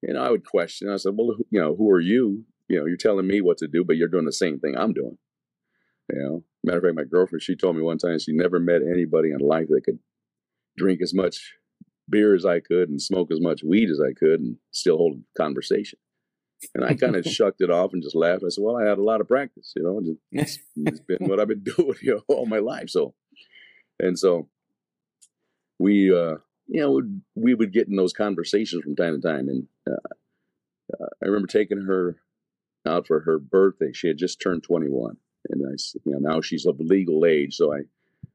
and 0.01 0.17
I 0.17 0.31
would 0.31 0.45
question. 0.45 0.89
I 0.89 0.97
said, 0.97 1.13
well, 1.15 1.35
you 1.51 1.61
know, 1.61 1.75
who 1.75 1.91
are 1.91 1.99
you? 1.99 2.45
You 2.67 2.79
know, 2.79 2.85
you're 2.85 2.97
telling 2.97 3.27
me 3.27 3.41
what 3.41 3.57
to 3.59 3.67
do, 3.67 3.83
but 3.83 3.97
you're 3.97 4.07
doing 4.07 4.25
the 4.25 4.33
same 4.33 4.59
thing 4.59 4.75
I'm 4.77 4.93
doing. 4.93 5.17
You 6.11 6.19
know, 6.19 6.43
matter 6.63 6.79
of 6.79 6.83
fact, 6.83 6.95
my 6.95 7.03
girlfriend, 7.03 7.41
she 7.41 7.55
told 7.55 7.75
me 7.75 7.81
one 7.81 7.97
time 7.97 8.19
she 8.19 8.31
never 8.31 8.59
met 8.59 8.81
anybody 8.81 9.31
in 9.31 9.39
life 9.39 9.67
that 9.69 9.83
could 9.83 9.99
drink 10.77 11.01
as 11.01 11.13
much 11.13 11.53
beer 12.09 12.35
as 12.35 12.45
I 12.45 12.59
could 12.59 12.89
and 12.89 13.01
smoke 13.01 13.31
as 13.31 13.41
much 13.41 13.63
weed 13.63 13.89
as 13.89 13.99
I 13.99 14.13
could 14.13 14.39
and 14.39 14.57
still 14.71 14.97
hold 14.97 15.17
a 15.17 15.41
conversation. 15.41 15.99
And 16.73 16.85
I 16.85 16.93
kind 16.93 17.15
of 17.15 17.25
shucked 17.31 17.61
it 17.61 17.71
off 17.71 17.93
and 17.93 18.03
just 18.03 18.15
laughed. 18.15 18.43
I 18.45 18.49
said, 18.49 18.63
"Well, 18.63 18.77
I 18.77 18.87
had 18.87 18.97
a 18.97 19.03
lot 19.03 19.21
of 19.21 19.27
practice, 19.27 19.73
you 19.75 19.83
know. 19.83 20.01
It's, 20.31 20.59
it's 20.75 20.99
been 20.99 21.27
what 21.27 21.39
I've 21.39 21.47
been 21.47 21.63
doing 21.77 21.95
you 22.01 22.15
know, 22.15 22.21
all 22.27 22.45
my 22.45 22.59
life." 22.59 22.89
So, 22.89 23.13
and 23.99 24.17
so 24.17 24.49
we 25.79 26.15
uh, 26.15 26.35
you 26.67 26.81
know 26.81 27.01
we 27.35 27.53
would 27.53 27.73
get 27.73 27.87
in 27.87 27.95
those 27.95 28.13
conversations 28.13 28.83
from 28.83 28.95
time 28.95 29.19
to 29.19 29.27
time, 29.27 29.49
and 29.49 29.67
uh, 29.89 30.13
uh, 30.93 31.07
I 31.21 31.25
remember 31.25 31.47
taking 31.47 31.81
her 31.81 32.17
out 32.85 33.07
for 33.07 33.21
her 33.21 33.39
birthday. 33.39 33.91
She 33.93 34.07
had 34.07 34.17
just 34.17 34.41
turned 34.41 34.63
21, 34.63 35.17
and 35.49 35.61
I 35.67 35.75
you 36.03 36.11
know 36.13 36.19
now 36.19 36.41
she's 36.41 36.65
of 36.65 36.79
legal 36.79 37.25
age, 37.25 37.55
so 37.55 37.73
I 37.73 37.81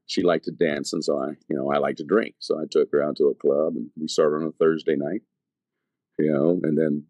she 0.05 0.21
liked 0.21 0.45
to 0.45 0.51
dance, 0.51 0.93
and 0.93 1.03
so 1.03 1.19
I 1.19 1.29
you 1.49 1.55
know 1.55 1.71
I 1.71 1.77
like 1.77 1.97
to 1.97 2.03
drink, 2.03 2.35
so 2.39 2.59
I 2.59 2.63
took 2.69 2.91
her 2.91 3.03
out 3.03 3.17
to 3.17 3.25
a 3.25 3.35
club, 3.35 3.75
and 3.75 3.89
we 3.99 4.07
started 4.07 4.37
on 4.37 4.47
a 4.49 4.51
Thursday 4.51 4.95
night, 4.95 5.21
you 6.19 6.31
know, 6.31 6.59
and 6.63 6.77
then 6.77 7.05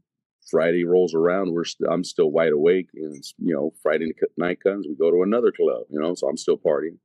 Friday 0.49 0.83
rolls 0.83 1.13
around, 1.13 1.51
we're 1.51 1.61
i 1.61 1.65
st- 1.65 1.89
I'm 1.91 2.03
still 2.03 2.31
wide 2.31 2.51
awake, 2.51 2.89
and 2.93 3.23
you 3.37 3.53
know 3.53 3.73
Friday 3.81 4.11
night 4.37 4.59
comes, 4.61 4.87
we 4.87 4.95
go 4.95 5.11
to 5.11 5.23
another 5.23 5.51
club, 5.51 5.83
you 5.89 5.99
know, 5.99 6.15
so 6.15 6.27
I'm 6.27 6.37
still 6.37 6.57
partying. 6.57 6.97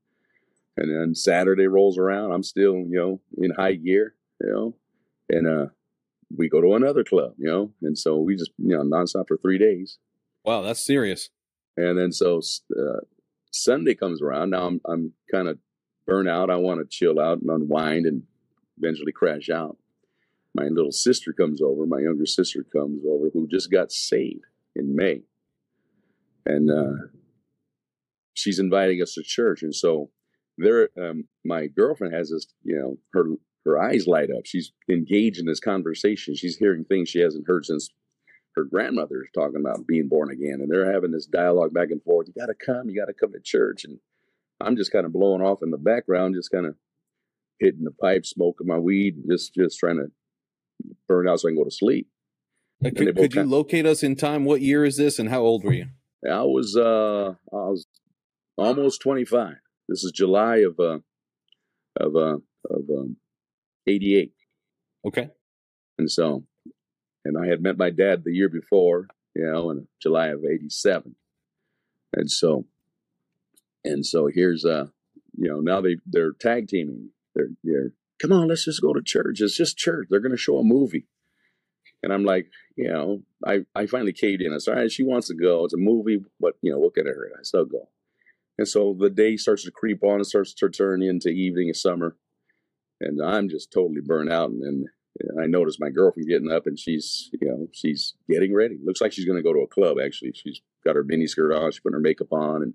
And 0.79 0.95
then 0.95 1.15
Saturday 1.15 1.67
rolls 1.67 1.97
around, 1.97 2.33
I'm 2.33 2.43
still, 2.43 2.75
you 2.75 2.99
know, 2.99 3.21
in 3.39 3.51
high 3.53 3.77
gear, 3.77 4.15
you 4.43 4.51
know, 4.51 4.77
and 5.31 5.47
uh, 5.47 5.67
we 6.37 6.49
go 6.49 6.61
to 6.61 6.75
another 6.75 7.03
club, 7.03 7.33
you 7.39 7.49
know, 7.49 7.73
and 7.83 7.99
so 7.99 8.19
we 8.19 8.37
just, 8.37 8.51
you 8.59 8.77
know, 8.77 8.83
nonstop 8.83 9.29
for 9.29 9.39
three 9.39 9.59
days. 9.59 9.99
Wow, 10.47 10.63
that's 10.63 10.85
serious. 10.85 11.29
And 11.77 11.99
then 11.99 12.13
so 12.13 12.41
uh, 12.79 13.01
Sunday 13.53 13.97
comes 13.97 14.23
around. 14.23 14.51
Now 14.51 14.67
I'm 14.69 14.81
I'm 14.89 15.13
kind 15.31 15.49
of 15.49 15.59
burnt 16.07 16.29
out. 16.29 16.51
I 16.51 16.57
want 16.57 16.81
to 16.81 16.87
chill 16.89 17.21
out 17.21 17.41
and 17.41 17.51
unwind 17.51 18.07
and 18.07 18.23
eventually 18.79 19.13
crash 19.13 19.51
out. 19.51 19.77
My 20.55 20.69
little 20.69 20.93
sister 20.93 21.33
comes 21.33 21.61
over. 21.61 21.85
My 21.85 21.99
younger 21.99 22.27
sister 22.27 22.65
comes 22.73 23.03
over, 23.07 23.29
who 23.35 23.49
just 23.49 23.71
got 23.71 23.91
saved 23.91 24.45
in 24.77 24.95
May, 24.95 25.23
and 26.47 26.71
uh, 26.71 27.09
she's 28.33 28.61
inviting 28.61 29.03
us 29.03 29.15
to 29.15 29.23
church. 29.23 29.63
And 29.63 29.75
so 29.75 30.11
there 30.59 30.89
um, 30.97 31.25
my 31.45 31.67
girlfriend 31.67 32.15
has 32.15 32.31
this 32.31 32.47
you 32.63 32.77
know 32.77 32.97
her 33.13 33.31
her 33.65 33.79
eyes 33.83 34.07
light 34.07 34.31
up 34.31 34.47
she's 34.47 34.73
engaged 34.89 35.39
in 35.39 35.47
this 35.47 35.61
conversation 35.61 36.35
she's 36.35 36.57
hearing 36.57 36.85
things 36.85 37.09
she 37.09 37.21
hasn't 37.21 37.47
heard 37.47 37.65
since 37.67 37.91
her 38.57 38.65
grandmother's 38.65 39.29
talking 39.35 39.61
about 39.61 39.87
being 39.87 40.09
born 40.09 40.31
again 40.31 40.59
and 40.61 40.71
they're 40.71 40.93
having 40.93 41.11
this 41.11 41.27
dialogue 41.27 41.73
back 41.73 41.91
and 41.91 42.03
forth 42.03 42.27
you 42.27 42.35
got 42.39 42.47
to 42.47 42.55
come 42.55 42.89
you 42.89 42.99
got 42.99 43.07
to 43.07 43.15
come 43.15 43.33
to 43.33 43.41
church 43.41 43.85
and 43.85 43.99
i'm 44.61 44.77
just 44.77 44.93
kind 44.93 45.07
of 45.07 45.13
blowing 45.13 45.43
off 45.43 45.63
in 45.63 45.71
the 45.71 45.79
background 45.79 46.35
just 46.35 46.51
kind 46.51 46.67
of 46.67 46.75
hitting 47.61 47.85
the 47.85 47.91
pipe 47.91 48.25
smoking 48.25 48.67
my 48.67 48.79
weed 48.79 49.17
just 49.29 49.55
just 49.55 49.79
trying 49.79 49.97
to 49.97 50.11
burn 51.09 51.29
out 51.29 51.41
so 51.41 51.49
i 51.49 51.51
can 51.51 51.59
go 51.59 51.65
to 51.65 51.71
sleep 51.71 52.09
could, 52.83 53.17
could 53.17 53.35
you 53.35 53.45
locate 53.45 53.87
us 53.87 54.03
in 54.03 54.15
time 54.17 54.45
what 54.45 54.61
year 54.61 54.85
is 54.85 54.97
this 54.97 55.19
and 55.19 55.29
how 55.29 55.41
old 55.41 55.65
were 55.65 55.73
you 55.73 55.87
i 56.31 56.43
was 56.43 56.77
uh 56.77 57.33
i 57.53 57.69
was 57.69 57.87
almost 58.59 59.01
25 59.01 59.57
this 59.89 60.03
is 60.03 60.13
July 60.13 60.59
of 60.59 60.79
uh, 60.81 60.99
of 61.99 62.17
uh, 62.17 62.39
of 62.71 62.83
um, 62.91 63.17
'88. 63.87 64.33
Okay. 65.07 65.29
And 65.99 66.11
so, 66.11 66.45
and 67.27 67.37
I 67.37 67.47
had 67.49 67.63
met 67.63 67.79
my 67.79 67.91
dad 67.91 68.23
the 68.25 68.33
year 68.33 68.49
before, 68.49 69.09
you 69.35 69.45
know, 69.45 69.71
in 69.71 69.89
July 70.01 70.29
of 70.29 70.45
'87. 70.45 71.17
And 72.13 72.31
so, 72.31 72.67
and 73.85 74.07
so 74.07 74.29
here's 74.33 74.65
uh, 74.65 74.87
you 75.37 75.49
know, 75.49 75.61
now 75.61 75.81
they 75.81 75.97
they're 76.07 76.33
tag 76.33 76.69
teaming. 76.69 77.11
They're 77.35 77.51
they're 77.65 77.93
come 78.21 78.33
on, 78.33 78.49
let's 78.49 78.65
just 78.65 78.83
go 78.83 78.93
to 78.93 79.03
church. 79.03 79.41
It's 79.41 79.57
just 79.57 79.77
church. 79.77 80.09
They're 80.11 80.21
going 80.21 80.33
to 80.33 80.39
show 80.39 80.59
a 80.59 80.65
movie. 80.65 81.07
And 82.03 82.13
I'm 82.13 82.25
like, 82.25 82.51
you 82.77 82.89
know, 82.89 83.23
I, 83.45 83.65
I 83.75 83.87
finally 83.87 84.13
caved 84.13 84.43
in. 84.43 84.53
I 84.53 84.59
said, 84.59 84.75
all 84.75 84.81
right, 84.81 84.93
she 84.93 85.03
wants 85.03 85.29
to 85.29 85.35
go. 85.35 85.65
It's 85.65 85.75
a 85.75 85.79
movie, 85.79 86.25
but, 86.41 86.55
you 86.63 86.71
know, 86.73 86.89
can 86.91 87.07
it 87.07 87.15
hurt? 87.15 87.33
I 87.39 87.43
still 87.43 87.65
go. 87.65 87.89
And 88.59 88.69
so 88.69 88.97
the 88.99 89.11
day 89.11 89.37
starts 89.37 89.65
to 89.65 89.71
creep 89.71 90.03
on 90.05 90.17
and 90.17 90.27
starts 90.27 90.55
to 90.55 90.69
turn 90.69 91.03
into 91.03 91.29
evening 91.29 91.73
summer. 91.75 92.17
And 93.01 93.21
I'm 93.23 93.49
just 93.49 93.73
totally 93.73 94.01
burnt 94.01 94.31
out. 94.31 94.51
And, 94.51 94.63
and 94.63 94.79
And 94.79 94.89
I 95.41 95.47
noticed 95.47 95.81
my 95.81 95.91
girlfriend 95.91 96.29
getting 96.29 96.51
up 96.51 96.67
and 96.67 96.79
she's, 96.79 97.31
you 97.41 97.49
know, 97.49 97.69
she's 97.73 98.15
getting 98.29 98.55
ready. 98.55 98.79
Looks 98.85 99.01
like 99.01 99.13
she's 99.13 99.25
going 99.25 99.37
to 99.37 99.43
go 99.43 99.53
to 99.53 99.61
a 99.61 99.67
club, 99.67 99.97
actually. 100.05 100.33
She's 100.35 100.61
got 100.85 100.97
her 100.97 101.05
mini 101.05 101.27
skirt 101.27 101.53
on, 101.53 101.71
she's 101.71 101.81
putting 101.81 101.95
her 101.95 102.01
makeup 102.01 102.33
on. 102.33 102.63
And 102.63 102.75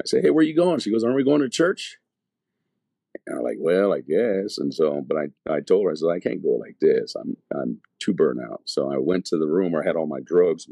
I 0.00 0.06
say, 0.06 0.20
Hey, 0.20 0.30
where 0.30 0.44
you 0.44 0.54
going? 0.54 0.80
She 0.80 0.90
goes, 0.90 1.04
Aren't 1.04 1.16
we 1.16 1.24
going 1.24 1.40
to 1.40 1.48
church? 1.48 1.98
And 3.26 3.38
I'm 3.38 3.44
like, 3.44 3.58
Well, 3.58 3.92
I 3.92 4.00
guess. 4.00 4.58
And 4.58 4.72
so, 4.72 5.02
but 5.06 5.16
I, 5.16 5.52
I 5.52 5.60
told 5.60 5.84
her, 5.84 5.92
I 5.92 5.94
said, 5.94 6.08
I 6.08 6.20
can't 6.20 6.42
go 6.42 6.56
like 6.56 6.76
this. 6.80 7.14
I'm, 7.14 7.36
I'm 7.54 7.80
too 7.98 8.14
burnt 8.14 8.40
out. 8.40 8.62
So 8.66 8.92
I 8.92 8.98
went 8.98 9.26
to 9.26 9.38
the 9.38 9.46
room 9.48 9.72
where 9.72 9.82
I 9.82 9.86
had 9.86 9.96
all 9.96 10.06
my 10.06 10.20
drugs. 10.20 10.66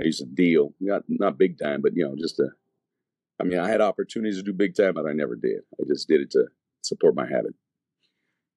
I 0.00 0.04
used 0.04 0.20
to 0.20 0.26
deal, 0.26 0.74
not, 0.80 1.02
not 1.08 1.38
big 1.38 1.58
time, 1.58 1.82
but, 1.82 1.96
you 1.96 2.04
know, 2.04 2.14
just 2.16 2.36
to, 2.36 2.48
I 3.40 3.44
mean, 3.44 3.58
I 3.58 3.68
had 3.68 3.80
opportunities 3.80 4.36
to 4.36 4.42
do 4.42 4.52
big 4.52 4.74
time, 4.74 4.94
but 4.94 5.06
I 5.06 5.12
never 5.12 5.36
did. 5.36 5.60
I 5.80 5.84
just 5.86 6.08
did 6.08 6.20
it 6.20 6.30
to 6.32 6.46
support 6.82 7.14
my 7.14 7.26
habit. 7.26 7.54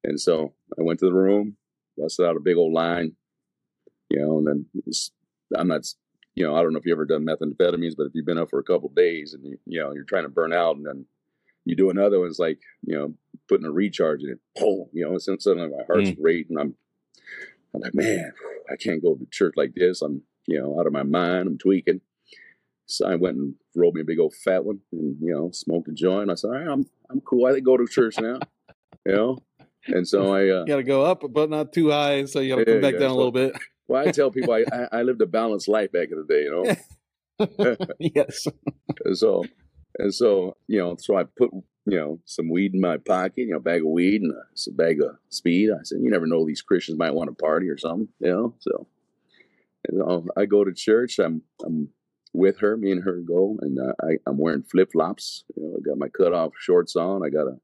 And 0.04 0.20
so 0.20 0.54
I 0.78 0.82
went 0.82 1.00
to 1.00 1.06
the 1.06 1.14
room, 1.14 1.58
busted 1.98 2.26
out 2.26 2.38
a 2.38 2.42
big 2.42 2.58
old 2.58 2.74
line, 2.74 3.16
you 4.10 4.20
know, 4.20 4.40
and 4.40 4.48
then 4.48 4.66
I'm 5.56 5.68
not, 5.68 5.86
you 6.36 6.46
know, 6.46 6.56
I 6.56 6.62
don't 6.62 6.74
know 6.74 6.80
if 6.80 6.86
you've 6.86 6.96
ever 6.96 7.06
done 7.06 7.26
methamphetamines, 7.26 7.96
but 7.96 8.08
if 8.08 8.14
you've 8.16 8.26
been 8.26 8.38
up 8.38 8.50
for 8.50 8.60
a 8.60 8.64
couple 8.64 8.90
days 8.90 9.34
and 9.34 9.46
you, 9.46 9.58
you 9.66 9.80
know, 9.80 9.94
you're 9.94 10.04
trying 10.04 10.24
to 10.24 10.30
burn 10.30 10.54
out 10.54 10.78
and 10.78 10.86
then 10.86 11.06
you 11.66 11.76
do 11.76 11.90
another 11.90 12.20
one, 12.20 12.30
it's 12.30 12.40
like, 12.40 12.60
you 12.84 12.98
know, 12.98 13.14
putting 13.48 13.66
a 13.68 13.72
recharge 13.72 14.24
in 14.24 14.32
it, 14.32 14.40
boom, 14.56 14.88
you 14.94 15.06
know, 15.06 15.12
and 15.12 15.42
suddenly 15.42 15.70
my 15.70 15.84
heart's 15.86 16.10
mm. 16.10 16.18
racing. 16.20 16.58
I'm, 16.60 16.76
I'm 17.74 17.82
like, 17.82 17.94
man, 17.94 18.32
I 18.72 18.76
can't 18.76 19.02
go 19.02 19.16
to 19.16 19.28
church 19.32 19.54
like 19.56 19.74
this. 19.76 20.02
I'm, 20.02 20.24
you 20.48 20.60
know, 20.60 20.80
out 20.80 20.88
of 20.88 20.94
my 20.94 21.04
mind. 21.04 21.48
I'm 21.48 21.58
tweaking. 21.58 22.02
So 22.88 23.08
I 23.08 23.16
went 23.16 23.38
and 23.38 23.56
rolled 23.76 23.96
me 23.96 24.02
a 24.02 24.06
big 24.06 24.20
old 24.20 24.34
fat 24.34 24.66
one 24.66 24.80
and, 24.92 25.16
you 25.22 25.34
know, 25.34 25.52
smoked 25.52 25.88
a 25.88 25.94
joint. 25.94 26.32
I 26.32 26.36
said, 26.36 26.48
all 26.48 26.54
right, 26.54 26.68
I'm, 26.68 26.86
I'm 27.10 27.22
cool. 27.22 27.46
I 27.46 27.54
can 27.54 27.64
go 27.64 27.78
to 27.78 27.86
church 27.86 28.20
now, 28.20 28.40
you 29.06 29.14
know? 29.14 29.38
And 29.88 30.08
so 30.08 30.34
I 30.34 30.50
uh, 30.50 30.64
got 30.68 30.78
to 30.78 30.84
go 30.84 31.04
up, 31.06 31.24
but 31.30 31.50
not 31.50 31.74
too 31.74 31.92
high. 31.92 32.26
So 32.26 32.40
you 32.40 32.56
got 32.56 32.66
to 32.66 32.66
come 32.66 32.82
back 32.82 32.94
yeah, 32.94 33.00
down 33.00 33.10
so, 33.10 33.16
a 33.16 33.18
little 33.18 33.32
bit. 33.32 33.54
well, 33.88 34.08
I 34.08 34.12
tell 34.12 34.32
people 34.32 34.54
I, 34.72 34.88
I, 34.92 35.02
lived 35.02 35.22
a 35.22 35.26
balanced 35.26 35.68
life 35.68 35.92
back 35.92 36.10
in 36.12 36.18
the 36.18 36.26
day, 36.26 36.44
you 36.44 36.76
know. 37.40 37.78
yes. 38.00 38.48
and 39.06 39.18
so, 39.18 39.44
and 39.98 40.14
so 40.14 40.56
you 40.68 40.80
know, 40.80 40.96
so 41.00 41.18
I 41.18 41.24
put 41.24 41.52
you 41.86 41.98
know 41.98 42.20
some 42.26 42.50
weed 42.50 42.74
in 42.74 42.82
my 42.82 42.98
pocket, 42.98 43.48
you 43.48 43.54
know, 43.54 43.60
bag 43.60 43.82
of 43.82 43.88
weed 43.88 44.22
and 44.22 44.34
a, 44.34 44.70
a 44.70 44.74
bag 44.74 45.02
of 45.02 45.18
speed. 45.30 45.70
I 45.72 45.84
said, 45.84 46.00
you 46.02 46.12
never 46.12 46.28
know, 46.28 46.46
these 46.46 46.62
Christians 46.62 47.00
might 47.00 47.16
want 47.16 47.30
to 47.30 47.36
party 47.36 47.68
or 47.70 47.78
something, 47.78 48.10
you 48.20 48.30
know. 48.30 48.54
So, 48.60 48.88
and 49.88 50.00
so 50.00 50.28
I 50.38 50.46
go 50.46 50.64
to 50.64 50.74
church. 50.74 51.18
I'm 51.18 51.42
I'm 51.66 51.90
with 52.34 52.60
her. 52.60 52.78
Me 52.78 52.92
and 52.92 53.04
her 53.04 53.22
go, 53.22 53.58
and 53.62 53.80
uh, 53.80 53.94
I 54.04 54.18
I'm 54.28 54.38
wearing 54.38 54.64
flip 54.64 54.92
flops. 54.92 55.44
You 55.56 55.64
know, 55.64 55.78
I 55.78 55.82
got 55.82 55.98
my 55.98 56.10
cut 56.10 56.34
off 56.34 56.52
shorts 56.60 56.96
on. 56.96 57.26
I 57.26 57.30
got 57.30 57.48
a 57.48 57.58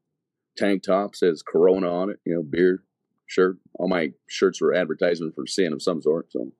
tank 0.58 0.84
top 0.84 1.15
says 1.15 1.43
Corona 1.43 1.89
on 1.89 2.10
it, 2.10 2.20
you 2.26 2.36
know, 2.36 2.43
beer 2.43 2.84
shirt. 3.26 3.58
All 3.76 3.88
my 3.88 4.13
shirts 4.28 4.62
were 4.62 4.74
advertisement 4.74 5.36
for 5.36 5.46
sin 5.46 5.74
of 5.74 5.82
some 5.82 6.02
sort. 6.02 6.32
So 6.32 6.52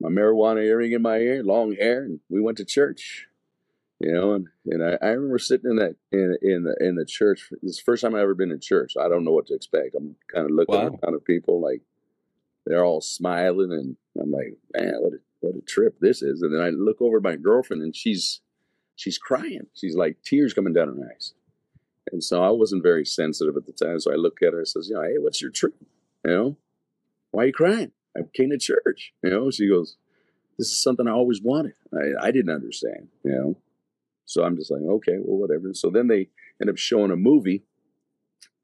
my 0.00 0.08
marijuana 0.08 0.62
earring 0.62 0.92
in 0.92 1.02
my 1.02 1.18
ear, 1.18 1.42
long 1.42 1.74
hair, 1.74 2.04
and 2.04 2.20
we 2.28 2.40
went 2.40 2.58
to 2.58 2.64
church. 2.64 3.26
You 4.00 4.12
know, 4.12 4.34
and, 4.34 4.48
and 4.66 4.84
I, 4.84 4.98
I 5.00 5.10
remember 5.10 5.38
sitting 5.38 5.70
in 5.70 5.76
that 5.76 5.96
in 6.10 6.36
in 6.42 6.64
the 6.64 6.76
in 6.80 6.96
the 6.96 7.06
church. 7.06 7.48
It's 7.62 7.78
the 7.78 7.84
first 7.84 8.02
time 8.02 8.14
I've 8.14 8.22
ever 8.22 8.34
been 8.34 8.50
in 8.50 8.60
church. 8.60 8.94
I 9.00 9.08
don't 9.08 9.24
know 9.24 9.30
what 9.30 9.46
to 9.46 9.54
expect. 9.54 9.94
I'm 9.94 10.16
kind 10.32 10.46
of 10.46 10.50
looking 10.50 10.74
wow. 10.74 10.98
around 11.02 11.14
at 11.14 11.24
people 11.24 11.60
like 11.60 11.80
they're 12.66 12.84
all 12.84 13.00
smiling, 13.00 13.72
and 13.72 13.96
I'm 14.20 14.30
like, 14.30 14.56
man, 14.74 14.94
what 14.98 15.14
a, 15.14 15.16
what 15.40 15.56
a 15.56 15.60
trip 15.62 15.96
this 16.00 16.22
is. 16.22 16.42
And 16.42 16.52
then 16.52 16.60
I 16.60 16.70
look 16.70 17.00
over 17.00 17.18
at 17.18 17.22
my 17.22 17.36
girlfriend, 17.36 17.82
and 17.82 17.94
she's 17.94 18.40
she's 18.96 19.16
crying. 19.16 19.68
She's 19.74 19.94
like 19.94 20.16
tears 20.24 20.52
coming 20.52 20.72
down 20.72 20.88
her 20.88 21.10
eyes. 21.10 21.34
And 22.12 22.22
so 22.22 22.42
I 22.42 22.50
wasn't 22.50 22.82
very 22.82 23.04
sensitive 23.04 23.56
at 23.56 23.66
the 23.66 23.72
time. 23.72 23.98
So 24.00 24.12
I 24.12 24.16
look 24.16 24.42
at 24.42 24.52
her 24.52 24.58
and 24.58 24.68
says, 24.68 24.88
you 24.88 24.94
know, 24.94 25.02
hey, 25.02 25.18
what's 25.18 25.40
your 25.40 25.50
trip? 25.50 25.74
You 26.24 26.30
know, 26.30 26.56
why 27.30 27.44
are 27.44 27.46
you 27.46 27.52
crying? 27.52 27.92
I 28.16 28.20
came 28.32 28.50
to 28.50 28.58
church. 28.58 29.12
You 29.22 29.30
know, 29.30 29.50
she 29.50 29.68
goes, 29.68 29.96
this 30.58 30.68
is 30.68 30.80
something 30.80 31.08
I 31.08 31.12
always 31.12 31.42
wanted. 31.42 31.74
I, 31.92 32.28
I 32.28 32.30
didn't 32.30 32.54
understand, 32.54 33.08
you 33.24 33.32
know. 33.32 33.56
So 34.26 34.44
I'm 34.44 34.56
just 34.56 34.70
like, 34.70 34.82
okay, 34.82 35.16
well, 35.18 35.38
whatever. 35.38 35.74
So 35.74 35.90
then 35.90 36.08
they 36.08 36.28
end 36.60 36.70
up 36.70 36.78
showing 36.78 37.10
a 37.10 37.16
movie, 37.16 37.64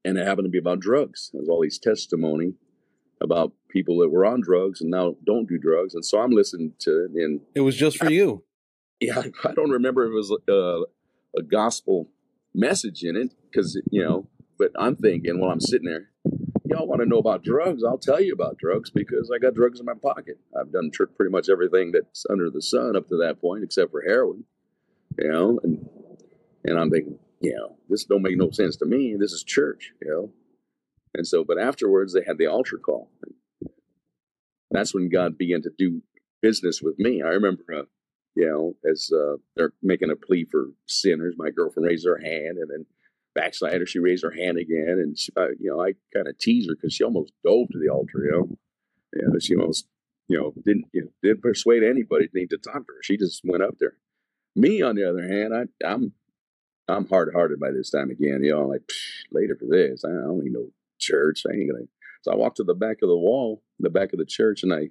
and 0.05 0.16
it 0.16 0.26
happened 0.26 0.46
to 0.46 0.50
be 0.50 0.59
about 0.59 0.81
drugs. 0.81 1.31
There's 1.33 1.48
all 1.48 1.61
these 1.61 1.79
testimony 1.79 2.55
about 3.20 3.53
people 3.68 3.98
that 3.98 4.09
were 4.09 4.24
on 4.24 4.40
drugs 4.40 4.81
and 4.81 4.90
now 4.90 5.14
don't 5.26 5.46
do 5.46 5.59
drugs. 5.59 5.94
And 5.94 6.05
so 6.05 6.20
I'm 6.20 6.31
listening 6.31 6.72
to 6.81 7.05
it. 7.05 7.11
And 7.11 7.40
it 7.55 7.61
was 7.61 7.76
just 7.76 7.98
for 7.98 8.07
I, 8.07 8.11
you. 8.11 8.42
Yeah, 8.98 9.22
I 9.44 9.53
don't 9.53 9.70
remember 9.70 10.05
if 10.05 10.11
it 10.11 10.14
was 10.14 10.31
uh, 10.48 11.38
a 11.38 11.42
gospel 11.42 12.09
message 12.55 13.03
in 13.03 13.17
it 13.17 13.35
because 13.51 13.81
you 13.91 14.03
know. 14.03 14.29
But 14.59 14.73
I'm 14.79 14.95
thinking 14.95 15.41
while 15.41 15.51
I'm 15.51 15.61
sitting 15.61 15.89
there, 15.89 16.11
y'all 16.67 16.87
want 16.87 17.01
to 17.01 17.09
know 17.09 17.19
about 17.19 17.43
drugs? 17.43 17.83
I'll 17.83 17.99
tell 17.99 18.21
you 18.21 18.35
about 18.35 18.59
drugs 18.59 18.91
because 18.91 19.31
I 19.35 19.39
got 19.39 19.55
drugs 19.55 19.81
in 19.81 19.87
my 19.87 19.95
pocket. 19.95 20.39
I've 20.59 20.71
done 20.71 20.91
tr- 20.93 21.05
pretty 21.05 21.33
much 21.33 21.49
everything 21.49 21.93
that's 21.93 22.27
under 22.29 22.51
the 22.51 22.61
sun 22.61 22.95
up 22.95 23.09
to 23.09 23.17
that 23.17 23.41
point, 23.41 23.65
except 23.65 23.91
for 23.91 24.03
heroin. 24.03 24.45
You 25.19 25.33
know, 25.33 25.61
and 25.63 25.89
and 26.65 26.79
I'm 26.79 26.91
thinking, 26.91 27.19
you 27.41 27.55
know, 27.55 27.77
this 27.89 28.05
don't 28.05 28.23
make 28.23 28.37
no 28.37 28.51
sense 28.51 28.77
to 28.77 28.87
me. 28.87 29.17
This 29.19 29.33
is 29.33 29.43
church, 29.43 29.93
you 30.03 30.11
know. 30.11 30.33
And 31.15 31.27
so, 31.27 31.43
but 31.45 31.59
afterwards, 31.59 32.13
they 32.13 32.23
had 32.27 32.39
the 32.39 32.47
altar 32.47 32.79
call. 32.79 33.11
That's 34.71 34.95
when 34.95 35.09
God 35.09 35.37
began 35.37 35.63
to 35.63 35.71
do 35.77 36.03
business 36.41 36.81
with 36.81 36.99
me. 36.99 37.23
I 37.23 37.29
remember 37.29 37.63
uh, 37.77 37.83
you 38.35 38.47
know, 38.47 38.75
as 38.90 39.11
uh, 39.12 39.37
they're 39.57 39.73
making 39.83 40.11
a 40.11 40.16
plea 40.16 40.47
for 40.51 40.66
sinners. 40.87 41.35
My 41.37 41.51
girlfriend 41.51 41.87
raised 41.87 42.07
her 42.07 42.21
hand, 42.23 42.59
and 42.59 42.71
then 42.71 42.87
backslider, 43.35 43.87
she 43.87 43.99
raised 43.99 44.25
her 44.25 44.31
hand 44.33 44.59
again, 44.59 44.99
and 44.99 45.19
she, 45.19 45.33
uh, 45.37 45.49
you 45.59 45.71
know, 45.71 45.83
I 45.83 45.95
kind 46.14 46.29
of 46.29 46.38
tease 46.38 46.66
her 46.69 46.75
because 46.75 46.93
she 46.93 47.05
almost 47.05 47.33
dove 47.45 47.69
to 47.73 47.79
the 47.79 47.93
altar, 47.93 48.25
you 48.25 48.31
know, 48.33 49.38
she 49.40 49.57
almost, 49.57 49.87
you 50.29 50.38
know, 50.38 50.53
didn't 50.64 50.87
you 50.93 51.03
know, 51.03 51.11
didn't 51.23 51.43
persuade 51.43 51.83
anybody 51.83 52.29
to 52.29 52.33
need 52.38 52.51
to 52.51 52.59
talk 52.59 52.87
to 52.87 52.93
her. 52.93 53.03
She 53.03 53.16
just 53.16 53.43
went 53.45 53.62
up 53.62 53.75
there. 53.79 53.95
Me, 54.55 54.83
on 54.83 54.97
the 54.97 55.09
other 55.09 55.23
hand, 55.23 55.55
I, 55.55 55.87
I'm 55.87 56.12
I'm 56.88 57.09
hard 57.09 57.31
hearted 57.35 57.61
by 57.61 57.71
this 57.71 57.90
time 57.90 58.11
again. 58.11 58.43
You 58.43 58.53
know, 58.53 58.62
I'm 58.62 58.69
like 58.69 58.83
later 59.33 59.57
for 59.59 59.66
this. 59.66 60.05
I 60.05 60.09
don't 60.09 60.43
need 60.43 60.53
no 60.53 60.69
church. 60.99 61.43
I 61.49 61.55
ain't 61.55 61.71
gonna. 61.71 61.85
So 62.23 62.33
I 62.33 62.37
walked 62.37 62.59
to 62.59 62.64
the 62.64 62.75
back 62.75 62.99
of 63.03 63.09
the 63.09 63.16
wall, 63.16 63.62
the 63.79 63.90
back 63.90 64.12
of 64.12 64.19
the 64.19 64.27
church, 64.27 64.62
and 64.62 64.73
I 64.73 64.88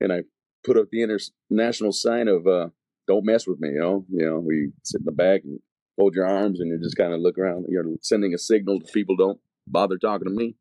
and 0.00 0.12
I 0.12 0.22
put 0.64 0.76
up 0.76 0.90
the 0.90 1.02
international 1.02 1.92
sign 1.92 2.28
of 2.28 2.46
uh, 2.46 2.68
"Don't 3.06 3.24
mess 3.24 3.46
with 3.46 3.60
me." 3.60 3.70
You 3.70 3.80
know, 3.80 4.04
you 4.10 4.26
know, 4.26 4.38
we 4.38 4.72
sit 4.82 5.00
in 5.00 5.04
the 5.04 5.12
back 5.12 5.42
and 5.44 5.60
hold 5.98 6.14
your 6.14 6.26
arms, 6.26 6.60
and 6.60 6.70
you 6.70 6.78
just 6.82 6.96
kind 6.96 7.12
of 7.12 7.20
look 7.20 7.38
around. 7.38 7.66
You're 7.68 7.84
sending 8.00 8.34
a 8.34 8.38
signal 8.38 8.80
to 8.80 8.92
people 8.92 9.16
don't 9.16 9.40
bother 9.66 9.98
talking 9.98 10.28
to 10.28 10.34
me. 10.34 10.56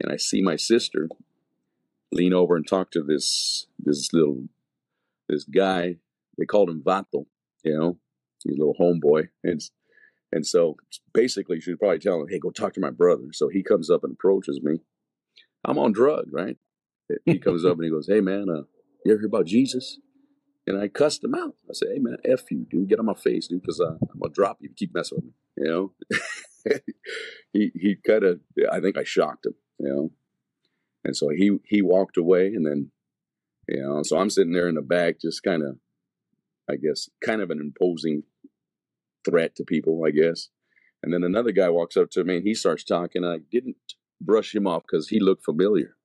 And 0.00 0.12
I 0.12 0.16
see 0.16 0.42
my 0.42 0.56
sister 0.56 1.08
lean 2.12 2.32
over 2.32 2.56
and 2.56 2.66
talk 2.66 2.90
to 2.92 3.02
this 3.02 3.66
this 3.78 4.12
little 4.12 4.44
this 5.28 5.44
guy. 5.44 5.96
They 6.36 6.44
called 6.44 6.70
him 6.70 6.82
Vato. 6.82 7.26
You 7.64 7.78
know, 7.78 7.98
he's 8.44 8.56
a 8.56 8.58
little 8.58 8.76
homeboy, 8.80 9.28
and 9.42 9.60
and 10.32 10.46
so 10.46 10.76
basically, 11.12 11.60
she'd 11.60 11.78
probably 11.78 11.98
telling 11.98 12.22
him, 12.22 12.28
"Hey, 12.28 12.38
go 12.38 12.50
talk 12.50 12.74
to 12.74 12.80
my 12.80 12.90
brother." 12.90 13.32
So 13.32 13.48
he 13.48 13.62
comes 13.62 13.90
up 13.90 14.04
and 14.04 14.12
approaches 14.12 14.60
me. 14.62 14.80
I'm 15.64 15.78
on 15.78 15.92
drugs, 15.92 16.30
right? 16.32 16.56
He 17.24 17.38
comes 17.38 17.64
up 17.64 17.74
and 17.74 17.84
he 17.84 17.90
goes, 17.90 18.06
"Hey, 18.06 18.20
man, 18.20 18.48
uh, 18.48 18.62
you 19.04 19.12
ever 19.12 19.20
hear 19.20 19.26
about 19.26 19.46
Jesus? 19.46 19.98
And 20.66 20.80
I 20.80 20.88
cussed 20.88 21.24
him 21.24 21.34
out. 21.34 21.54
I 21.68 21.72
said, 21.72 21.88
hey, 21.94 21.98
man, 21.98 22.18
F 22.24 22.50
you, 22.50 22.66
dude. 22.70 22.88
Get 22.88 22.98
on 22.98 23.06
my 23.06 23.14
face, 23.14 23.48
dude, 23.48 23.62
because 23.62 23.80
uh, 23.80 23.92
I'm 23.92 24.20
going 24.20 24.30
to 24.30 24.34
drop 24.34 24.58
you. 24.60 24.68
Keep 24.76 24.94
messing 24.94 25.16
with 25.16 25.24
me, 25.24 25.32
you 25.56 25.64
know? 25.64 25.92
he 27.52 27.70
he 27.74 27.96
kind 28.06 28.24
of, 28.24 28.40
I 28.70 28.80
think 28.80 28.98
I 28.98 29.04
shocked 29.04 29.46
him, 29.46 29.54
you 29.78 29.88
know? 29.88 30.10
And 31.04 31.16
so 31.16 31.30
he, 31.30 31.56
he 31.64 31.80
walked 31.80 32.18
away 32.18 32.48
and 32.48 32.66
then, 32.66 32.90
you 33.66 33.82
know, 33.82 34.02
so 34.02 34.18
I'm 34.18 34.28
sitting 34.28 34.52
there 34.52 34.68
in 34.68 34.74
the 34.74 34.82
back 34.82 35.20
just 35.20 35.42
kind 35.42 35.62
of, 35.62 35.76
I 36.70 36.76
guess, 36.76 37.08
kind 37.24 37.40
of 37.40 37.50
an 37.50 37.60
imposing 37.60 38.24
threat 39.24 39.54
to 39.56 39.64
people, 39.64 40.02
I 40.06 40.10
guess. 40.10 40.48
And 41.02 41.14
then 41.14 41.22
another 41.22 41.52
guy 41.52 41.70
walks 41.70 41.96
up 41.96 42.10
to 42.10 42.24
me 42.24 42.36
and 42.36 42.46
he 42.46 42.54
starts 42.54 42.84
talking. 42.84 43.24
I 43.24 43.38
didn't 43.50 43.76
brush 44.20 44.54
him 44.54 44.66
off 44.66 44.82
because 44.82 45.08
he 45.08 45.20
looked 45.20 45.44
familiar. 45.44 45.96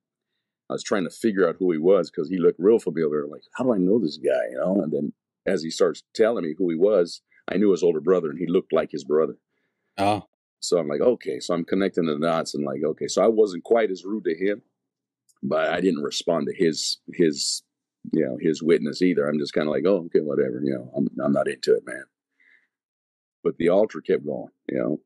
I 0.74 0.76
was 0.76 0.84
trying 0.84 1.04
to 1.04 1.12
figure 1.12 1.48
out 1.48 1.58
who 1.60 1.72
he 1.72 1.78
was 1.78 2.10
because 2.10 2.30
he 2.30 2.40
looked 2.40 2.60
real 2.60 2.80
familiar. 2.80 3.28
Like, 3.28 3.44
how 3.56 3.64
do 3.64 3.76
I 3.76 3.78
know 3.78 4.00
this 4.00 4.18
guy? 4.18 4.50
You 4.50 4.58
know, 4.58 4.82
and 4.82 4.92
then 4.92 5.14
as 5.46 5.62
he 5.62 5.70
starts 5.70 6.02
telling 6.16 6.46
me 6.46 6.56
who 6.58 6.68
he 6.68 6.76
was, 6.76 7.22
I 7.48 7.58
knew 7.58 7.70
his 7.70 7.84
older 7.84 8.02
brother, 8.02 8.32
and 8.32 8.40
he 8.40 8.48
looked 8.48 8.74
like 8.74 8.90
his 8.92 9.04
brother. 9.04 9.36
Oh, 10.00 10.24
so 10.62 10.80
I'm 10.80 10.88
like, 10.88 11.02
okay. 11.02 11.40
So 11.40 11.54
I'm 11.54 11.64
connecting 11.64 12.08
the 12.08 12.18
dots, 12.18 12.56
and 12.56 12.66
like, 12.66 12.82
okay. 12.84 13.08
So 13.08 13.24
I 13.24 13.28
wasn't 13.28 13.64
quite 13.64 13.92
as 13.92 14.04
rude 14.04 14.24
to 14.24 14.36
him, 14.36 14.64
but 15.44 15.70
I 15.70 15.80
didn't 15.80 16.02
respond 16.02 16.48
to 16.48 16.56
his 16.56 16.98
his 17.14 17.62
you 18.12 18.26
know 18.26 18.38
his 18.42 18.64
witness 18.64 19.04
either. 19.04 19.28
I'm 19.28 19.38
just 19.38 19.54
kind 19.54 19.68
of 19.68 19.74
like, 19.74 19.84
oh, 19.86 20.06
okay, 20.08 20.22
whatever. 20.22 20.60
You 20.64 20.74
know, 20.74 20.92
I'm 20.98 21.08
I'm 21.24 21.34
not 21.34 21.48
into 21.48 21.76
it, 21.76 21.84
man. 21.86 22.06
But 23.44 23.58
the 23.58 23.70
altar 23.70 24.02
kept 24.02 24.26
going, 24.26 24.48
you 24.70 24.80
know, 24.80 24.98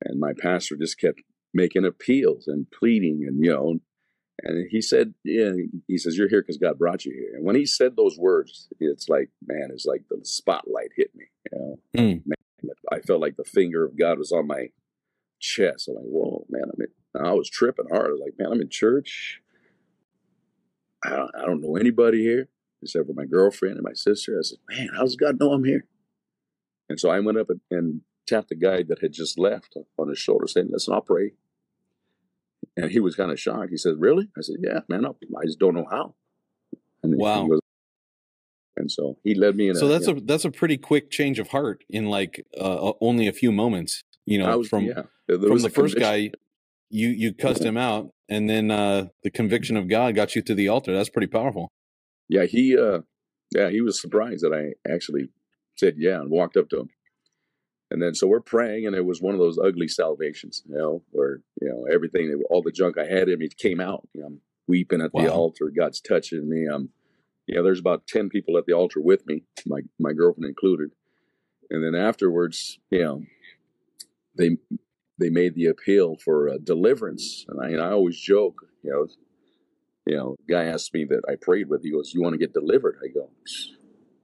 and 0.00 0.18
my 0.18 0.32
pastor 0.40 0.74
just 0.76 0.98
kept 0.98 1.20
making 1.52 1.84
appeals 1.84 2.46
and 2.46 2.66
pleading, 2.70 3.26
and 3.28 3.44
you 3.44 3.52
know, 3.52 3.78
and 4.42 4.68
he 4.70 4.82
said, 4.82 5.14
yeah, 5.24 5.52
he 5.88 5.98
says, 5.98 6.16
you're 6.16 6.28
here 6.28 6.42
because 6.42 6.58
God 6.58 6.78
brought 6.78 7.04
you 7.04 7.12
here. 7.12 7.36
And 7.36 7.44
when 7.44 7.56
he 7.56 7.64
said 7.64 7.96
those 7.96 8.18
words, 8.18 8.68
it's 8.78 9.08
like, 9.08 9.30
man, 9.46 9.70
it's 9.72 9.86
like 9.86 10.02
the 10.10 10.20
spotlight 10.24 10.90
hit 10.96 11.14
me. 11.14 11.24
You 11.52 11.58
know, 11.58 11.76
mm. 11.96 12.22
man, 12.26 12.74
I 12.92 13.00
felt 13.00 13.20
like 13.20 13.36
the 13.36 13.44
finger 13.44 13.84
of 13.84 13.98
God 13.98 14.18
was 14.18 14.32
on 14.32 14.46
my 14.46 14.68
chest. 15.40 15.88
I'm 15.88 15.94
like, 15.94 16.04
whoa, 16.04 16.46
man, 16.50 16.64
I'm 16.64 16.86
I 17.24 17.32
was 17.32 17.48
tripping 17.48 17.86
hard. 17.90 18.08
I 18.08 18.12
was 18.12 18.20
like, 18.22 18.34
man, 18.38 18.52
I'm 18.52 18.60
in 18.60 18.68
church. 18.68 19.40
I 21.02 21.10
don't, 21.10 21.30
I 21.34 21.46
don't 21.46 21.62
know 21.62 21.76
anybody 21.76 22.22
here 22.22 22.48
except 22.82 23.06
for 23.06 23.14
my 23.14 23.24
girlfriend 23.24 23.76
and 23.76 23.84
my 23.84 23.94
sister. 23.94 24.38
I 24.38 24.42
said, 24.42 24.58
man, 24.68 24.88
how 24.94 25.02
does 25.02 25.16
God 25.16 25.40
know 25.40 25.52
I'm 25.52 25.64
here? 25.64 25.86
And 26.88 27.00
so 27.00 27.10
I 27.10 27.20
went 27.20 27.38
up 27.38 27.48
and, 27.48 27.60
and 27.70 28.00
tapped 28.26 28.50
the 28.50 28.54
guy 28.54 28.82
that 28.82 29.00
had 29.00 29.12
just 29.12 29.38
left 29.38 29.76
on 29.98 30.08
his 30.08 30.18
shoulder, 30.18 30.46
saying, 30.46 30.68
listen, 30.70 30.94
I'll 30.94 31.00
pray. 31.00 31.32
And 32.76 32.90
he 32.90 33.00
was 33.00 33.16
kind 33.16 33.30
of 33.30 33.40
shocked. 33.40 33.70
He 33.70 33.76
said, 33.76 33.94
really? 33.98 34.28
I 34.36 34.42
said, 34.42 34.56
yeah, 34.60 34.80
man, 34.88 35.06
I 35.06 35.44
just 35.46 35.58
don't 35.58 35.74
know 35.74 35.86
how. 35.90 36.14
And 37.02 37.16
wow. 37.16 37.46
Goes, 37.46 37.60
and 38.76 38.90
so 38.90 39.16
he 39.24 39.34
led 39.34 39.56
me 39.56 39.70
in. 39.70 39.74
So 39.74 39.86
a, 39.86 39.88
that's 39.88 40.06
you 40.06 40.16
a 40.16 40.20
that's 40.20 40.44
a 40.44 40.50
pretty 40.50 40.76
quick 40.76 41.10
change 41.10 41.38
of 41.38 41.48
heart 41.48 41.82
in 41.88 42.06
like 42.06 42.46
uh, 42.60 42.92
only 43.00 43.26
a 43.26 43.32
few 43.32 43.50
moments. 43.50 44.02
You 44.26 44.38
know, 44.38 44.58
was, 44.58 44.68
from 44.68 44.84
yeah, 44.84 45.02
from 45.26 45.58
the 45.60 45.70
first 45.70 45.98
guy, 45.98 46.30
you 46.90 47.08
you 47.08 47.32
cussed 47.32 47.64
him 47.64 47.76
out, 47.76 48.10
and 48.28 48.50
then 48.50 48.70
uh, 48.70 49.06
the 49.22 49.30
conviction 49.30 49.76
of 49.76 49.88
God 49.88 50.14
got 50.14 50.36
you 50.36 50.42
to 50.42 50.54
the 50.54 50.68
altar. 50.68 50.94
That's 50.94 51.08
pretty 51.08 51.28
powerful. 51.28 51.70
Yeah, 52.28 52.44
he 52.44 52.76
uh 52.76 53.00
yeah, 53.54 53.70
he 53.70 53.80
was 53.80 54.00
surprised 54.00 54.44
that 54.44 54.52
I 54.52 54.90
actually 54.92 55.30
said 55.76 55.94
yeah 55.96 56.20
and 56.20 56.30
walked 56.30 56.56
up 56.56 56.68
to 56.70 56.80
him. 56.80 56.88
And 57.90 58.02
then 58.02 58.14
so 58.14 58.26
we're 58.26 58.40
praying 58.40 58.86
and 58.86 58.96
it 58.96 59.04
was 59.04 59.22
one 59.22 59.34
of 59.34 59.40
those 59.40 59.58
ugly 59.58 59.86
salvations, 59.86 60.62
you 60.66 60.76
know, 60.76 61.02
where, 61.10 61.40
you 61.60 61.68
know, 61.68 61.86
everything 61.92 62.42
all 62.50 62.62
the 62.62 62.72
junk 62.72 62.98
I 62.98 63.06
had 63.06 63.28
in 63.28 63.38
me 63.38 63.48
came 63.48 63.80
out. 63.80 64.08
You 64.12 64.22
know, 64.22 64.26
I'm 64.26 64.40
weeping 64.66 65.00
at 65.00 65.12
the 65.12 65.32
altar, 65.32 65.70
God's 65.76 66.00
touching 66.00 66.48
me. 66.48 66.66
I'm 66.66 66.90
you 67.46 67.54
know, 67.54 67.62
there's 67.62 67.80
about 67.80 68.06
ten 68.06 68.28
people 68.28 68.58
at 68.58 68.66
the 68.66 68.72
altar 68.72 69.00
with 69.00 69.26
me, 69.26 69.44
my 69.66 69.80
my 69.98 70.12
girlfriend 70.12 70.48
included. 70.48 70.90
And 71.70 71.82
then 71.82 72.00
afterwards, 72.00 72.78
you 72.90 73.04
know, 73.04 73.22
they 74.36 74.56
they 75.18 75.30
made 75.30 75.54
the 75.54 75.66
appeal 75.66 76.16
for 76.16 76.48
uh, 76.48 76.58
deliverance, 76.62 77.44
and 77.48 77.60
I, 77.60 77.68
and 77.68 77.80
I 77.80 77.90
always 77.90 78.18
joke, 78.18 78.66
you 78.82 78.90
know, 78.90 79.06
you 80.06 80.16
know, 80.16 80.36
guy 80.48 80.64
asked 80.64 80.92
me 80.92 81.04
that 81.06 81.22
I 81.28 81.36
prayed 81.40 81.68
with. 81.68 81.82
He 81.82 81.90
goes, 81.90 82.12
"You 82.12 82.22
want 82.22 82.34
to 82.34 82.38
get 82.38 82.52
delivered?" 82.52 82.98
I 83.02 83.08
go, 83.08 83.30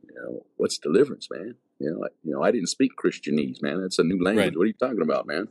"You 0.03 0.15
know, 0.15 0.47
what's 0.57 0.79
deliverance, 0.79 1.29
man? 1.31 1.55
You 1.83 1.91
know, 1.91 2.05
I, 2.05 2.09
you 2.23 2.33
know, 2.33 2.43
I 2.43 2.51
didn't 2.51 2.69
speak 2.69 2.93
Christianese, 2.97 3.61
man. 3.61 3.81
That's 3.81 3.99
a 3.99 4.05
new 4.05 4.23
language. 4.23 4.47
Right. 4.47 4.57
What 4.57 4.65
are 4.65 4.67
you 4.67 4.73
talking 4.75 5.03
about, 5.03 5.27
man?" 5.27 5.49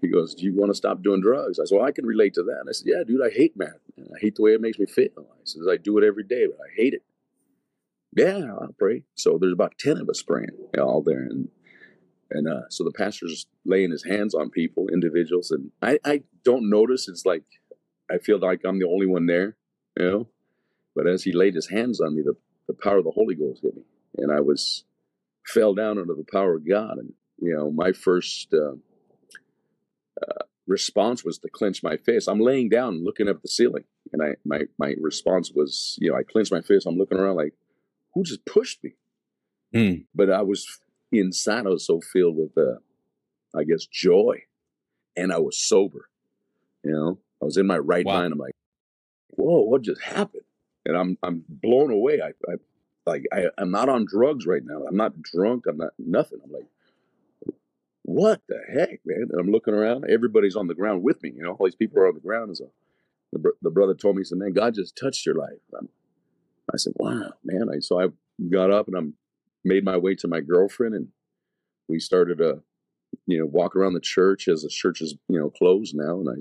He 0.00 0.08
goes, 0.08 0.34
"Do 0.34 0.44
you 0.44 0.54
want 0.54 0.70
to 0.70 0.74
stop 0.74 1.02
doing 1.02 1.20
drugs?" 1.20 1.58
I 1.58 1.64
said, 1.64 1.76
"Well, 1.76 1.86
I 1.86 1.92
can 1.92 2.06
relate 2.06 2.34
to 2.34 2.42
that." 2.44 2.60
And 2.60 2.68
I 2.68 2.72
said, 2.72 2.86
"Yeah, 2.86 3.02
dude, 3.06 3.24
I 3.24 3.30
hate 3.30 3.56
meth. 3.56 3.80
Man. 3.96 4.08
I 4.14 4.18
hate 4.20 4.36
the 4.36 4.42
way 4.42 4.52
it 4.52 4.60
makes 4.60 4.78
me 4.78 4.86
feel." 4.86 5.08
I 5.18 5.44
says, 5.44 5.66
"I 5.70 5.76
do 5.76 5.98
it 5.98 6.04
every 6.04 6.24
day, 6.24 6.46
but 6.46 6.58
I 6.58 6.70
hate 6.74 6.94
it." 6.94 7.02
Yeah, 8.16 8.54
I'll 8.58 8.74
pray. 8.78 9.02
So 9.14 9.36
there's 9.38 9.52
about 9.52 9.78
ten 9.78 9.98
of 9.98 10.08
us 10.08 10.22
praying, 10.22 10.56
you 10.56 10.68
know, 10.80 10.84
all 10.84 11.02
there, 11.02 11.20
and 11.20 11.48
and 12.30 12.48
uh, 12.48 12.68
so 12.70 12.82
the 12.82 12.92
pastor's 12.92 13.46
laying 13.64 13.90
his 13.90 14.04
hands 14.04 14.34
on 14.34 14.50
people, 14.50 14.88
individuals, 14.88 15.50
and 15.50 15.70
I, 15.82 15.98
I 16.04 16.22
don't 16.42 16.70
notice. 16.70 17.08
It's 17.08 17.26
like 17.26 17.44
I 18.10 18.18
feel 18.18 18.38
like 18.38 18.62
I'm 18.64 18.78
the 18.78 18.88
only 18.88 19.06
one 19.06 19.26
there, 19.26 19.56
you 19.98 20.10
know. 20.10 20.28
But 20.94 21.06
as 21.06 21.24
he 21.24 21.32
laid 21.32 21.54
his 21.54 21.68
hands 21.68 22.00
on 22.00 22.16
me, 22.16 22.22
the, 22.22 22.34
the 22.66 22.72
power 22.72 22.96
of 22.96 23.04
the 23.04 23.10
Holy 23.10 23.34
Ghost 23.34 23.60
hit 23.62 23.76
me, 23.76 23.82
and 24.16 24.32
I 24.32 24.40
was 24.40 24.85
fell 25.46 25.74
down 25.74 25.98
under 25.98 26.14
the 26.14 26.26
power 26.30 26.56
of 26.56 26.68
God. 26.68 26.98
And 26.98 27.12
you 27.38 27.54
know, 27.54 27.70
my 27.70 27.92
first 27.92 28.52
uh, 28.52 28.72
uh, 30.22 30.44
response 30.66 31.24
was 31.24 31.38
to 31.38 31.48
clench 31.48 31.82
my 31.82 31.96
fist. 31.96 32.28
I'm 32.28 32.40
laying 32.40 32.68
down, 32.68 33.04
looking 33.04 33.28
up 33.28 33.36
at 33.36 33.42
the 33.42 33.48
ceiling, 33.48 33.84
and 34.12 34.22
I 34.22 34.34
my 34.44 34.62
my 34.78 34.94
response 35.00 35.52
was, 35.54 35.96
you 36.00 36.10
know, 36.10 36.16
I 36.16 36.22
clenched 36.22 36.52
my 36.52 36.62
fist. 36.62 36.86
I'm 36.86 36.96
looking 36.96 37.18
around 37.18 37.36
like, 37.36 37.54
who 38.14 38.22
just 38.24 38.44
pushed 38.44 38.82
me? 38.82 38.94
Hmm. 39.74 39.94
But 40.14 40.30
I 40.30 40.42
was 40.42 40.66
inside. 41.12 41.66
I 41.66 41.70
was 41.70 41.86
so 41.86 42.00
filled 42.00 42.36
with, 42.36 42.56
uh, 42.56 42.78
I 43.58 43.64
guess, 43.64 43.86
joy, 43.86 44.42
and 45.16 45.32
I 45.32 45.38
was 45.38 45.58
sober. 45.60 46.08
You 46.84 46.92
know, 46.92 47.18
I 47.42 47.44
was 47.44 47.56
in 47.56 47.66
my 47.66 47.78
right 47.78 48.06
Wow. 48.06 48.20
mind. 48.20 48.32
I'm 48.32 48.38
like, 48.38 48.54
whoa, 49.30 49.60
what 49.62 49.82
just 49.82 50.02
happened? 50.02 50.44
And 50.84 50.96
I'm 50.96 51.18
I'm 51.22 51.44
blown 51.48 51.90
away. 51.90 52.20
I, 52.22 52.28
I 52.50 52.56
like 53.06 53.24
I, 53.32 53.44
I'm 53.58 53.70
not 53.70 53.88
on 53.88 54.04
drugs 54.04 54.46
right 54.46 54.62
now. 54.64 54.82
I'm 54.88 54.96
not 54.96 55.22
drunk. 55.22 55.64
I'm 55.68 55.78
not 55.78 55.92
nothing. 55.98 56.40
I'm 56.44 56.52
like, 56.52 56.66
what 58.02 58.40
the 58.48 58.60
heck, 58.72 59.00
man? 59.04 59.28
And 59.30 59.40
I'm 59.40 59.50
looking 59.50 59.74
around. 59.74 60.04
Everybody's 60.08 60.56
on 60.56 60.66
the 60.66 60.74
ground 60.74 61.02
with 61.02 61.22
me. 61.22 61.32
You 61.36 61.42
know, 61.42 61.52
all 61.52 61.66
these 61.66 61.74
people 61.74 61.98
are 61.98 62.08
on 62.08 62.14
the 62.14 62.20
ground. 62.20 62.48
And 62.48 62.56
so 62.56 62.70
the, 63.32 63.52
the 63.62 63.70
brother 63.70 63.94
told 63.94 64.16
me, 64.16 64.20
he 64.20 64.24
said, 64.24 64.38
man, 64.38 64.52
God 64.52 64.74
just 64.74 64.96
touched 64.96 65.26
your 65.26 65.34
life. 65.34 65.58
I'm, 65.78 65.88
I 66.72 66.76
said, 66.76 66.94
wow, 66.96 67.32
man. 67.44 67.68
I, 67.72 67.80
so 67.80 68.00
I 68.00 68.08
got 68.50 68.70
up 68.70 68.88
and 68.88 68.96
I'm 68.96 69.14
made 69.64 69.84
my 69.84 69.96
way 69.96 70.14
to 70.14 70.28
my 70.28 70.40
girlfriend 70.40 70.94
and 70.94 71.08
we 71.88 71.98
started 71.98 72.38
to, 72.38 72.62
you 73.26 73.38
know, 73.38 73.46
walk 73.46 73.74
around 73.74 73.94
the 73.94 74.00
church 74.00 74.48
as 74.48 74.62
the 74.62 74.68
church 74.68 75.00
is, 75.00 75.16
you 75.28 75.38
know, 75.38 75.50
closed 75.50 75.94
now. 75.96 76.20
And 76.20 76.28
I 76.28 76.34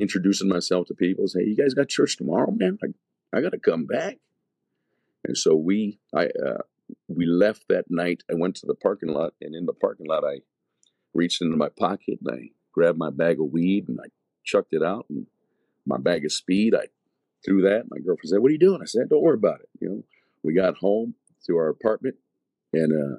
introducing 0.00 0.48
myself 0.48 0.86
to 0.86 0.94
people, 0.94 1.28
say, 1.28 1.40
you 1.40 1.56
guys 1.56 1.74
got 1.74 1.88
church 1.88 2.16
tomorrow, 2.16 2.50
man? 2.50 2.78
I, 2.82 3.36
I 3.36 3.40
got 3.40 3.52
to 3.52 3.58
come 3.58 3.84
back. 3.84 4.18
And 5.24 5.36
so 5.36 5.54
we, 5.54 5.98
I, 6.14 6.26
uh, 6.26 6.62
we 7.08 7.26
left 7.26 7.64
that 7.68 7.84
night. 7.88 8.22
I 8.30 8.34
went 8.34 8.56
to 8.56 8.66
the 8.66 8.74
parking 8.74 9.10
lot 9.10 9.34
and 9.40 9.54
in 9.54 9.66
the 9.66 9.72
parking 9.72 10.06
lot, 10.06 10.24
I 10.24 10.40
reached 11.14 11.42
into 11.42 11.56
my 11.56 11.68
pocket 11.68 12.18
and 12.24 12.34
I 12.34 12.50
grabbed 12.72 12.98
my 12.98 13.10
bag 13.10 13.40
of 13.40 13.52
weed 13.52 13.88
and 13.88 13.98
I 14.02 14.08
chucked 14.44 14.72
it 14.72 14.82
out 14.82 15.06
and 15.08 15.26
my 15.86 15.98
bag 15.98 16.24
of 16.24 16.32
speed. 16.32 16.74
I 16.74 16.86
threw 17.44 17.62
that. 17.62 17.84
My 17.90 17.98
girlfriend 17.98 18.30
said, 18.30 18.38
"What 18.38 18.48
are 18.48 18.52
you 18.52 18.58
doing?" 18.58 18.80
I 18.82 18.86
said, 18.86 19.08
"Don't 19.08 19.22
worry 19.22 19.34
about 19.34 19.60
it." 19.60 19.68
You 19.80 19.88
know, 19.88 20.02
we 20.42 20.54
got 20.54 20.76
home 20.76 21.14
to 21.46 21.56
our 21.56 21.68
apartment 21.68 22.16
and 22.72 22.92
uh, 22.92 23.18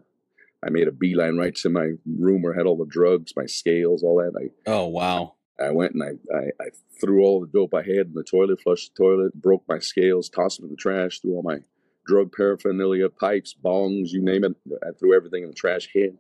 I 0.66 0.70
made 0.70 0.88
a 0.88 0.92
beeline 0.92 1.38
right 1.38 1.56
to 1.56 1.70
my 1.70 1.92
room 2.06 2.42
where 2.42 2.54
I 2.54 2.58
had 2.58 2.66
all 2.66 2.78
the 2.78 2.86
drugs, 2.86 3.34
my 3.36 3.46
scales, 3.46 4.04
all 4.04 4.18
that. 4.18 4.34
I 4.40 4.72
Oh 4.72 4.88
wow. 4.88 5.36
I 5.60 5.72
went 5.72 5.94
and 5.94 6.04
I, 6.04 6.36
I, 6.36 6.44
I 6.60 6.70
threw 7.00 7.24
all 7.24 7.40
the 7.42 7.48
dope 7.48 7.74
I 7.74 7.84
had 7.84 8.08
in 8.08 8.14
the 8.14 8.24
toilet, 8.24 8.60
flushed 8.62 8.96
the 8.96 9.04
toilet, 9.04 9.34
broke 9.36 9.64
my 9.68 9.80
scales, 9.80 10.30
tossed 10.30 10.58
them 10.58 10.66
in 10.66 10.72
the 10.72 10.78
trash, 10.78 11.20
threw 11.20 11.36
all 11.36 11.44
my 11.44 11.60
drug 12.06 12.32
paraphernalia, 12.36 13.10
pipes, 13.10 13.56
bongs, 13.64 14.10
you 14.10 14.22
name 14.22 14.44
it. 14.44 14.56
I 14.84 14.92
threw 14.98 15.16
everything 15.16 15.44
in 15.44 15.50
the 15.50 15.56
trash 15.56 15.88
can. 15.92 16.18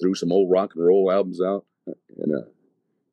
Threw 0.00 0.14
some 0.14 0.32
old 0.32 0.50
rock 0.50 0.72
and 0.74 0.84
roll 0.84 1.10
albums 1.10 1.40
out, 1.40 1.64
and 1.86 2.32
uh, 2.34 2.48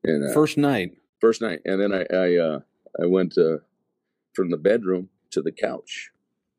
and 0.03 0.29
uh, 0.29 0.33
First 0.33 0.57
night. 0.57 0.91
first 1.19 1.41
night, 1.41 1.61
and 1.65 1.81
then 1.81 1.91
I 1.93 2.05
I, 2.15 2.35
uh, 2.37 2.59
I 3.01 3.05
went 3.07 3.37
uh, 3.37 3.57
from 4.33 4.51
the 4.51 4.57
bedroom 4.57 5.09
to 5.31 5.41
the 5.41 5.51
couch. 5.51 6.11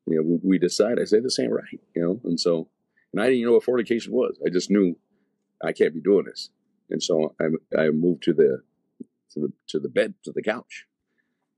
You 0.05 0.17
know, 0.17 0.23
we, 0.23 0.39
we 0.51 0.57
decided. 0.59 0.99
I 0.99 1.05
say 1.05 1.19
this 1.21 1.39
ain't 1.39 1.51
right. 1.53 1.79
You 1.95 2.01
know, 2.01 2.21
and 2.25 2.39
so 2.39 2.67
and 3.13 3.21
I 3.21 3.25
didn't 3.25 3.37
even 3.39 3.49
know 3.49 3.53
what 3.53 3.63
fornication 3.63 4.11
was. 4.11 4.37
I 4.45 4.49
just 4.49 4.69
knew 4.69 4.97
I 5.63 5.71
can't 5.71 5.93
be 5.93 6.01
doing 6.01 6.25
this, 6.25 6.49
and 6.89 7.01
so 7.01 7.33
I 7.39 7.45
I 7.77 7.89
moved 7.91 8.23
to 8.23 8.33
the 8.33 8.63
to 9.31 9.39
the 9.39 9.53
to 9.69 9.79
the 9.79 9.89
bed 9.89 10.15
to 10.25 10.33
the 10.33 10.41
couch, 10.41 10.85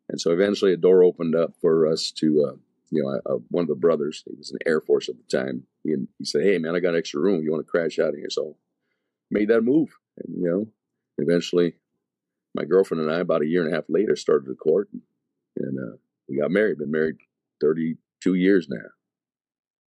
and 0.10 0.22
so 0.22 0.32
eventually 0.32 0.74
a 0.74 0.78
door 0.78 1.04
opened 1.04 1.34
up 1.36 1.54
for 1.60 1.88
us 1.88 2.12
to. 2.18 2.60
You 2.91 3.04
know, 3.04 3.21
uh, 3.32 3.39
one 3.49 3.63
of 3.63 3.67
the 3.67 3.75
brothers, 3.75 4.23
he 4.28 4.36
was 4.36 4.52
in 4.52 4.58
the 4.60 4.67
Air 4.69 4.82
Force 4.82 5.10
at 5.10 5.15
the 5.17 5.38
time. 5.38 5.63
He, 5.84 5.95
he 6.17 6.25
said, 6.25 6.43
"Hey, 6.43 6.58
man, 6.58 6.75
I 6.75 6.80
got 6.80 6.95
extra 6.95 7.21
room. 7.21 7.43
You 7.43 7.52
want 7.52 7.65
to 7.65 7.69
crash 7.69 7.99
out 7.99 8.10
of 8.10 8.15
here?" 8.15 8.30
So, 8.30 8.58
made 9.30 9.49
that 9.49 9.62
move, 9.62 9.95
and 10.17 10.36
you 10.41 10.49
know, 10.49 10.67
eventually, 11.17 11.75
my 12.56 12.65
girlfriend 12.65 13.04
and 13.04 13.12
I, 13.12 13.19
about 13.19 13.43
a 13.43 13.47
year 13.47 13.63
and 13.63 13.71
a 13.71 13.75
half 13.75 13.86
later, 13.89 14.15
started 14.15 14.47
the 14.49 14.56
court, 14.56 14.89
and 15.58 15.78
uh, 15.80 15.97
we 16.28 16.38
got 16.38 16.52
married. 16.52 16.80
Been 16.80 16.91
married 16.91 17.17
thirty-two 17.62 18.34
years 18.34 18.67
now. 18.69 18.89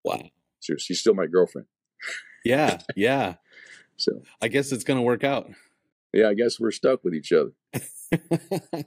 Wow. 0.04 0.30
So 0.60 0.76
she's 0.76 1.00
still 1.00 1.14
my 1.14 1.26
girlfriend. 1.26 1.66
Yeah, 2.44 2.78
yeah. 2.96 3.34
So 3.98 4.22
I 4.40 4.48
guess 4.48 4.72
it's 4.72 4.82
gonna 4.82 5.02
work 5.02 5.22
out. 5.22 5.50
yeah, 6.12 6.28
I 6.28 6.34
guess 6.34 6.58
we're 6.58 6.72
stuck 6.72 7.04
with 7.04 7.14
each 7.14 7.30
other. 7.32 7.52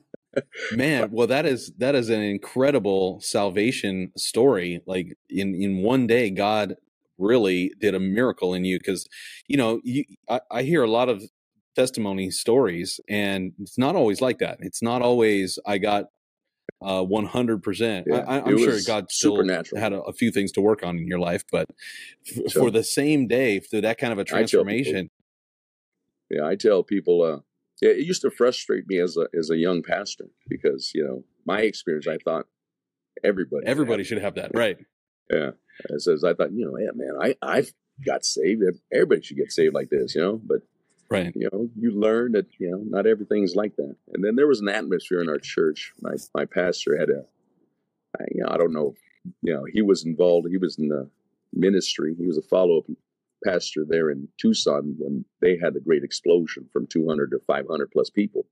Man, 0.73 1.09
well 1.11 1.27
that 1.27 1.45
is 1.45 1.71
that 1.77 1.95
is 1.95 2.09
an 2.09 2.21
incredible 2.21 3.19
salvation 3.21 4.11
story. 4.17 4.81
Like 4.85 5.17
in 5.29 5.55
in 5.55 5.77
one 5.81 6.07
day 6.07 6.29
God 6.29 6.75
really 7.17 7.71
did 7.79 7.95
a 7.95 7.99
miracle 7.99 8.53
in 8.53 8.65
you 8.65 8.79
cuz 8.79 9.07
you 9.47 9.57
know, 9.57 9.79
you 9.83 10.03
I, 10.29 10.41
I 10.51 10.63
hear 10.63 10.83
a 10.83 10.89
lot 10.89 11.09
of 11.09 11.23
testimony 11.75 12.31
stories 12.31 12.99
and 13.09 13.53
it's 13.59 13.77
not 13.77 13.95
always 13.95 14.21
like 14.21 14.39
that. 14.39 14.57
It's 14.61 14.81
not 14.81 15.01
always 15.01 15.59
I 15.65 15.77
got 15.77 16.05
uh 16.81 17.01
100%. 17.03 18.03
Yeah, 18.07 18.17
I, 18.27 18.41
i'm 18.41 18.57
sure 18.57 18.77
God 18.85 19.09
still 19.11 19.35
supernatural. 19.37 19.79
had 19.81 19.93
a, 19.93 20.01
a 20.01 20.13
few 20.13 20.31
things 20.31 20.51
to 20.53 20.61
work 20.61 20.83
on 20.83 20.97
in 20.97 21.07
your 21.07 21.19
life, 21.19 21.43
but 21.51 21.67
f- 22.27 22.51
So- 22.51 22.59
for 22.59 22.71
the 22.71 22.83
same 22.83 23.27
day, 23.27 23.59
for 23.59 23.79
that 23.81 23.97
kind 23.97 24.11
of 24.11 24.19
a 24.19 24.23
tell 24.25 24.37
people- 24.37 24.47
transformation, 24.49 25.09
Yeah, 26.29 26.45
I 26.45 26.55
tell 26.55 26.83
people, 26.83 27.21
uh, 27.21 27.39
it 27.81 28.05
used 28.05 28.21
to 28.21 28.31
frustrate 28.31 28.87
me 28.87 28.99
as 28.99 29.17
a 29.17 29.27
as 29.37 29.49
a 29.49 29.57
young 29.57 29.83
pastor 29.83 30.25
because 30.47 30.91
you 30.93 31.03
know 31.03 31.23
my 31.45 31.61
experience. 31.61 32.07
I 32.07 32.17
thought 32.23 32.45
everybody, 33.23 33.65
everybody 33.65 34.03
should 34.03 34.21
have 34.21 34.35
that, 34.35 34.51
right? 34.53 34.77
Yeah, 35.29 35.51
it 35.89 36.01
says 36.01 36.23
I 36.23 36.33
thought 36.33 36.51
you 36.53 36.65
know, 36.65 36.77
yeah, 36.77 36.91
man, 36.93 37.15
I 37.21 37.35
I 37.41 37.65
got 38.05 38.25
saved. 38.25 38.63
Everybody 38.93 39.21
should 39.21 39.37
get 39.37 39.51
saved 39.51 39.73
like 39.73 39.89
this, 39.89 40.15
you 40.15 40.21
know. 40.21 40.41
But 40.43 40.61
Right. 41.07 41.31
you 41.35 41.47
know, 41.53 41.69
you 41.79 41.91
learn 41.91 42.31
that 42.31 42.47
you 42.57 42.71
know 42.71 42.81
not 42.83 43.05
everything's 43.05 43.55
like 43.55 43.75
that. 43.75 43.95
And 44.13 44.23
then 44.23 44.35
there 44.35 44.47
was 44.47 44.61
an 44.61 44.69
atmosphere 44.69 45.21
in 45.21 45.29
our 45.29 45.37
church. 45.37 45.93
My 46.01 46.15
my 46.33 46.45
pastor 46.45 46.97
had 46.97 47.09
a, 47.09 47.25
I, 48.19 48.23
you 48.31 48.41
know, 48.41 48.49
I 48.49 48.57
don't 48.57 48.73
know, 48.73 48.95
you 49.43 49.53
know, 49.53 49.65
he 49.71 49.83
was 49.83 50.03
involved. 50.03 50.47
He 50.49 50.57
was 50.57 50.79
in 50.79 50.87
the 50.87 51.07
ministry. 51.53 52.15
He 52.17 52.25
was 52.25 52.39
a 52.39 52.41
follow 52.41 52.79
up 52.79 52.85
pastor 53.45 53.85
there 53.87 54.09
in 54.09 54.27
Tucson 54.39 54.95
when 54.97 55.25
they 55.41 55.57
had 55.61 55.73
the 55.73 55.79
great 55.79 56.03
explosion 56.03 56.67
from 56.73 56.87
200 56.87 57.31
to 57.31 57.39
500 57.45 57.91
plus 57.91 58.09
people. 58.09 58.47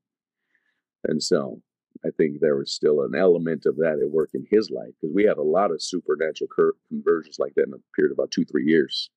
And 1.04 1.22
so 1.22 1.62
I 2.06 2.10
think 2.18 2.40
there 2.40 2.58
was 2.58 2.74
still 2.74 3.02
an 3.02 3.16
element 3.16 3.66
of 3.66 3.78
that 3.78 4.00
at 4.02 4.12
work 4.12 4.30
in 4.34 4.46
his 4.50 4.70
life 4.70 4.94
because 5.02 5.14
we 5.14 5.24
had 5.24 5.38
a 5.38 5.44
lot 5.44 5.72
of 5.72 5.82
supernatural 5.82 6.50
cur- 6.54 6.76
conversions 6.90 7.38
like 7.40 7.54
that 7.56 7.68
in 7.68 7.74
a 7.74 7.96
period 7.96 8.12
of 8.12 8.20
about 8.20 8.32
two, 8.32 8.46
three 8.46 8.66
years. 8.66 9.10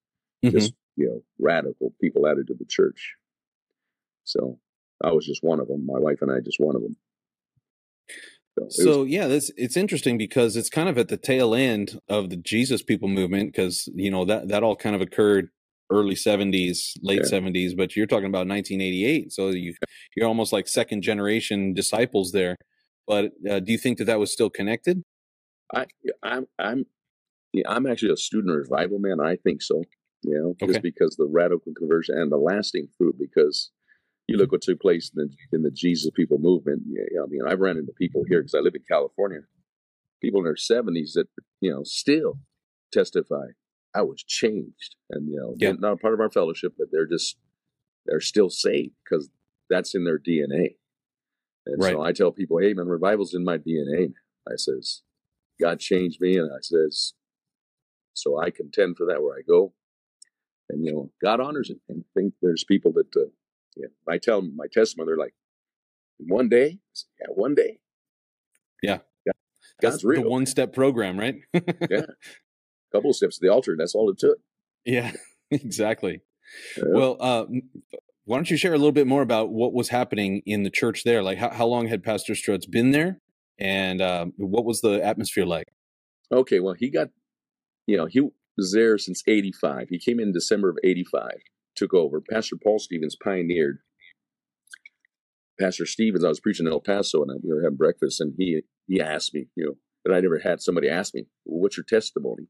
Mm-hmm. 0.44 0.56
Just, 0.56 0.74
you 0.96 1.06
know, 1.06 1.22
radical 1.38 1.92
people 2.00 2.26
added 2.26 2.46
to 2.48 2.54
the 2.54 2.66
church. 2.68 3.14
So 4.24 4.58
I 5.02 5.12
was 5.12 5.26
just 5.26 5.42
one 5.42 5.60
of 5.60 5.68
them. 5.68 5.86
My 5.86 5.98
wife 5.98 6.22
and 6.22 6.30
I 6.30 6.40
just 6.40 6.60
one 6.60 6.76
of 6.76 6.82
them. 6.82 6.96
So, 8.58 8.66
so 8.68 8.98
was, 9.00 9.08
yeah, 9.08 9.26
that's 9.26 9.50
it's 9.56 9.76
interesting 9.76 10.16
because 10.16 10.56
it's 10.56 10.70
kind 10.70 10.88
of 10.88 10.96
at 10.96 11.08
the 11.08 11.18
tail 11.18 11.54
end 11.54 12.00
of 12.08 12.30
the 12.30 12.36
Jesus 12.36 12.82
people 12.82 13.08
movement 13.08 13.52
because 13.52 13.88
you 13.94 14.10
know 14.10 14.24
that 14.24 14.48
that 14.48 14.62
all 14.62 14.76
kind 14.76 14.96
of 14.96 15.02
occurred 15.02 15.50
early 15.90 16.14
70s 16.14 16.92
late 17.02 17.22
yeah. 17.24 17.38
70s 17.38 17.76
but 17.76 17.94
you're 17.94 18.06
talking 18.06 18.26
about 18.26 18.48
1988 18.48 19.32
so 19.32 19.50
you 19.50 19.74
you're 20.16 20.26
almost 20.26 20.52
like 20.52 20.66
second 20.66 21.02
generation 21.02 21.74
disciples 21.74 22.32
there. 22.32 22.56
But 23.06 23.32
uh, 23.48 23.60
do 23.60 23.70
you 23.70 23.78
think 23.78 23.98
that 23.98 24.06
that 24.06 24.18
was 24.18 24.32
still 24.32 24.50
connected? 24.50 25.02
I 25.74 25.86
i'm 26.22 26.46
i'm 26.60 26.86
yeah, 27.52 27.64
i'm 27.68 27.86
actually 27.86 28.12
a 28.12 28.16
student 28.16 28.56
revival 28.56 29.00
man 29.00 29.18
i 29.20 29.34
think 29.34 29.60
so 29.60 29.82
you 30.22 30.38
know 30.38 30.50
okay. 30.50 30.72
just 30.72 30.82
because 30.82 31.16
the 31.16 31.26
radical 31.28 31.72
conversion 31.76 32.16
and 32.16 32.30
the 32.30 32.36
lasting 32.36 32.86
fruit 32.96 33.16
because 33.18 33.72
you 34.28 34.36
look 34.36 34.52
what 34.52 34.62
took 34.62 34.80
place 34.80 35.10
in 35.16 35.24
the, 35.26 35.56
in 35.56 35.62
the 35.62 35.72
jesus 35.72 36.10
people 36.14 36.38
movement 36.38 36.82
yeah, 36.86 37.20
i 37.20 37.26
mean 37.26 37.40
i've 37.48 37.58
run 37.58 37.76
into 37.76 37.92
people 37.98 38.22
here 38.28 38.40
because 38.40 38.54
i 38.54 38.60
live 38.60 38.74
in 38.74 38.82
california. 38.88 39.40
People 40.22 40.40
in 40.40 40.44
their 40.44 40.54
70s 40.54 41.12
that 41.14 41.26
you 41.60 41.70
know 41.70 41.82
still 41.82 42.38
testify 42.92 43.46
I 43.96 44.02
was 44.02 44.22
changed, 44.22 44.96
and 45.10 45.28
you 45.30 45.38
know, 45.38 45.54
yeah. 45.56 45.72
not 45.78 45.92
a 45.94 45.96
part 45.96 46.14
of 46.14 46.20
our 46.20 46.30
fellowship, 46.30 46.74
but 46.78 46.88
they're 46.92 47.06
just 47.06 47.36
they're 48.04 48.20
still 48.20 48.50
saved 48.50 48.94
because 49.04 49.30
that's 49.70 49.94
in 49.94 50.04
their 50.04 50.18
DNA. 50.18 50.76
And 51.66 51.82
right. 51.82 51.92
so 51.92 52.02
I 52.02 52.12
tell 52.12 52.30
people, 52.30 52.58
hey 52.58 52.74
man, 52.74 52.88
revival's 52.88 53.34
in 53.34 53.44
my 53.44 53.58
DNA. 53.58 54.12
I 54.46 54.56
says, 54.56 55.02
God 55.60 55.80
changed 55.80 56.20
me, 56.20 56.36
and 56.36 56.50
I 56.52 56.60
says, 56.60 57.14
so 58.12 58.40
I 58.40 58.50
contend 58.50 58.96
for 58.96 59.06
that 59.06 59.22
where 59.22 59.36
I 59.36 59.42
go. 59.46 59.72
And 60.68 60.84
you 60.84 60.92
know, 60.92 61.10
God 61.22 61.40
honors 61.40 61.70
it. 61.70 61.78
And 61.88 62.04
I 62.04 62.20
think 62.20 62.34
there's 62.42 62.64
people 62.64 62.92
that, 62.92 63.16
uh, 63.16 63.30
yeah, 63.76 63.88
I 64.08 64.18
tell 64.18 64.40
them 64.40 64.54
my 64.56 64.66
testimony, 64.72 65.08
they're 65.08 65.16
like, 65.16 65.34
one 66.18 66.48
day, 66.48 66.78
yeah, 67.20 67.26
one 67.28 67.54
day, 67.54 67.78
yeah, 68.82 68.98
yeah. 69.24 69.32
God's 69.80 69.96
That's 69.96 70.04
real. 70.04 70.22
The 70.22 70.28
one 70.28 70.46
step 70.46 70.72
program, 70.72 71.18
right? 71.18 71.36
yeah, 71.52 72.06
couple 72.96 73.10
of 73.10 73.16
steps 73.16 73.38
to 73.38 73.46
the 73.46 73.52
altar. 73.52 73.72
And 73.72 73.80
that's 73.80 73.94
all 73.94 74.10
it 74.10 74.18
took. 74.18 74.38
Yeah, 74.84 75.12
exactly. 75.50 76.20
Yeah. 76.76 76.84
Well, 76.88 77.16
uh, 77.20 77.46
why 78.26 78.36
don't 78.36 78.50
you 78.50 78.56
share 78.56 78.74
a 78.74 78.78
little 78.78 78.92
bit 78.92 79.06
more 79.06 79.22
about 79.22 79.50
what 79.50 79.72
was 79.72 79.88
happening 79.88 80.42
in 80.46 80.64
the 80.64 80.70
church 80.70 81.04
there? 81.04 81.22
Like, 81.22 81.38
how, 81.38 81.50
how 81.50 81.66
long 81.66 81.86
had 81.86 82.02
Pastor 82.02 82.34
Strutz 82.34 82.68
been 82.68 82.90
there, 82.90 83.20
and 83.58 84.00
uh, 84.00 84.26
what 84.36 84.64
was 84.64 84.80
the 84.80 85.04
atmosphere 85.04 85.46
like? 85.46 85.66
Okay, 86.32 86.58
well, 86.58 86.74
he 86.76 86.90
got, 86.90 87.08
you 87.86 87.96
know, 87.96 88.06
he 88.06 88.20
was 88.56 88.72
there 88.72 88.98
since 88.98 89.22
'85. 89.26 89.88
He 89.90 89.98
came 89.98 90.18
in 90.18 90.32
December 90.32 90.70
of 90.70 90.78
'85, 90.82 91.30
took 91.76 91.94
over. 91.94 92.20
Pastor 92.20 92.56
Paul 92.62 92.80
Stevens 92.80 93.16
pioneered. 93.22 93.78
Pastor 95.58 95.86
Stevens, 95.86 96.24
I 96.24 96.28
was 96.28 96.40
preaching 96.40 96.66
in 96.66 96.72
El 96.72 96.80
Paso, 96.80 97.22
and 97.22 97.40
we 97.42 97.54
were 97.54 97.62
having 97.62 97.76
breakfast, 97.76 98.20
and 98.20 98.34
he 98.36 98.62
he 98.88 99.00
asked 99.00 99.34
me, 99.34 99.46
you 99.54 99.66
know, 99.66 99.74
that 100.04 100.12
I 100.12 100.20
never 100.20 100.40
had 100.40 100.60
somebody 100.60 100.88
ask 100.88 101.14
me, 101.14 101.26
well, 101.44 101.60
"What's 101.60 101.76
your 101.76 101.84
testimony?" 101.84 102.48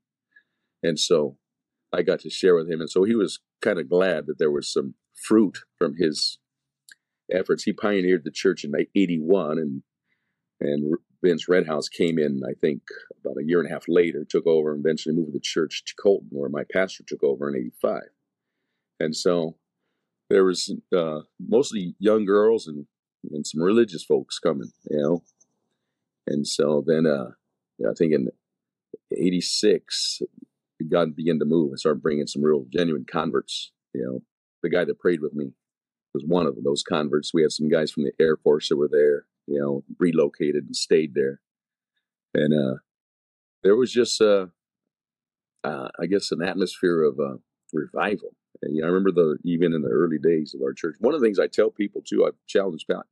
And 0.86 0.98
so 0.98 1.36
I 1.92 2.02
got 2.02 2.20
to 2.20 2.30
share 2.30 2.54
with 2.54 2.70
him. 2.70 2.80
And 2.80 2.90
so 2.90 3.04
he 3.04 3.14
was 3.14 3.40
kind 3.62 3.78
of 3.78 3.88
glad 3.88 4.26
that 4.26 4.38
there 4.38 4.50
was 4.50 4.70
some 4.72 4.94
fruit 5.14 5.58
from 5.78 5.96
his 5.96 6.38
efforts. 7.32 7.64
He 7.64 7.72
pioneered 7.72 8.24
the 8.24 8.30
church 8.30 8.64
in 8.64 8.72
81 8.94 9.58
and 9.58 9.82
and 10.58 10.94
Vince 11.22 11.48
Redhouse 11.48 11.88
came 11.88 12.18
in, 12.18 12.42
I 12.48 12.54
think, 12.54 12.82
about 13.20 13.36
a 13.38 13.44
year 13.44 13.60
and 13.60 13.68
a 13.68 13.72
half 13.72 13.84
later, 13.88 14.24
took 14.24 14.46
over 14.46 14.72
and 14.72 14.84
eventually 14.84 15.14
moved 15.14 15.34
the 15.34 15.40
church 15.40 15.82
to 15.86 15.94
Colton, 16.00 16.28
where 16.30 16.48
my 16.48 16.64
pastor 16.72 17.04
took 17.06 17.22
over 17.22 17.48
in 17.48 17.56
85. 17.56 18.02
And 19.00 19.14
so 19.14 19.56
there 20.30 20.44
was 20.44 20.74
uh, 20.96 21.20
mostly 21.38 21.94
young 21.98 22.24
girls 22.24 22.66
and, 22.66 22.86
and 23.30 23.46
some 23.46 23.60
religious 23.60 24.04
folks 24.04 24.38
coming, 24.38 24.70
you 24.90 24.98
know. 24.98 25.22
And 26.26 26.46
so 26.46 26.82
then 26.86 27.06
uh, 27.06 27.32
I 27.88 27.92
think 27.94 28.12
in 28.12 28.28
86, 29.16 30.22
God 30.84 31.16
began 31.16 31.38
to 31.38 31.44
move 31.44 31.70
and 31.70 31.78
started 31.78 32.02
bringing 32.02 32.26
some 32.26 32.42
real 32.42 32.66
genuine 32.70 33.06
converts. 33.10 33.72
You 33.94 34.04
know, 34.04 34.22
the 34.62 34.68
guy 34.68 34.84
that 34.84 34.98
prayed 34.98 35.20
with 35.20 35.32
me 35.34 35.52
was 36.12 36.24
one 36.26 36.46
of 36.46 36.56
those 36.62 36.82
converts. 36.82 37.32
We 37.32 37.42
had 37.42 37.52
some 37.52 37.68
guys 37.68 37.90
from 37.90 38.04
the 38.04 38.12
Air 38.20 38.36
Force 38.36 38.68
that 38.68 38.76
were 38.76 38.88
there, 38.90 39.26
you 39.46 39.60
know, 39.60 39.84
relocated 39.98 40.64
and 40.64 40.76
stayed 40.76 41.14
there. 41.14 41.40
And 42.34 42.52
uh, 42.54 42.78
there 43.62 43.76
was 43.76 43.92
just, 43.92 44.20
uh, 44.20 44.46
uh, 45.64 45.88
I 45.98 46.06
guess, 46.06 46.30
an 46.32 46.42
atmosphere 46.42 47.02
of 47.02 47.18
uh, 47.18 47.36
revival. 47.72 48.36
And, 48.62 48.74
you 48.74 48.82
know, 48.82 48.88
I 48.88 48.90
remember 48.90 49.12
the 49.12 49.38
even 49.44 49.72
in 49.72 49.82
the 49.82 49.88
early 49.88 50.18
days 50.18 50.54
of 50.54 50.62
our 50.62 50.72
church. 50.72 50.96
One 50.98 51.14
of 51.14 51.20
the 51.20 51.26
things 51.26 51.38
I 51.38 51.46
tell 51.46 51.70
people 51.70 52.02
too, 52.06 52.26
I've 52.26 52.38
challenged 52.46 52.90
uh, 52.90 53.02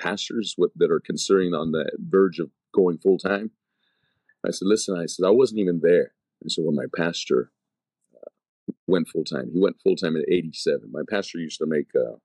pastors 0.00 0.54
with, 0.56 0.72
that 0.76 0.90
are 0.90 1.00
considering 1.00 1.54
on 1.54 1.72
the 1.72 1.90
verge 1.98 2.38
of 2.38 2.50
going 2.74 2.98
full 2.98 3.18
time. 3.18 3.50
I 4.46 4.50
said, 4.50 4.68
listen, 4.68 4.96
I 4.96 5.06
said, 5.06 5.26
I 5.26 5.30
wasn't 5.30 5.60
even 5.60 5.80
there. 5.82 6.12
And 6.42 6.50
so 6.52 6.62
when 6.62 6.76
my 6.76 6.86
pastor 6.96 7.50
uh, 8.14 8.72
went 8.86 9.08
full 9.08 9.24
time, 9.24 9.50
he 9.52 9.60
went 9.60 9.80
full 9.82 9.96
time 9.96 10.16
at 10.16 10.28
87. 10.28 10.90
My 10.90 11.02
pastor 11.08 11.38
used 11.38 11.58
to 11.58 11.66
make 11.66 11.88
uh, 11.96 12.16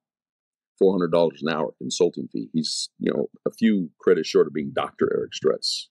$400 0.81 1.31
an 1.41 1.49
hour 1.49 1.73
consulting 1.77 2.27
fee. 2.27 2.49
He's, 2.53 2.89
you 2.99 3.11
know, 3.11 3.27
a 3.45 3.51
few 3.51 3.89
credits 3.99 4.29
short 4.29 4.47
of 4.47 4.53
being 4.53 4.71
Dr. 4.73 5.09
Eric 5.13 5.31
Strutz. 5.31 5.87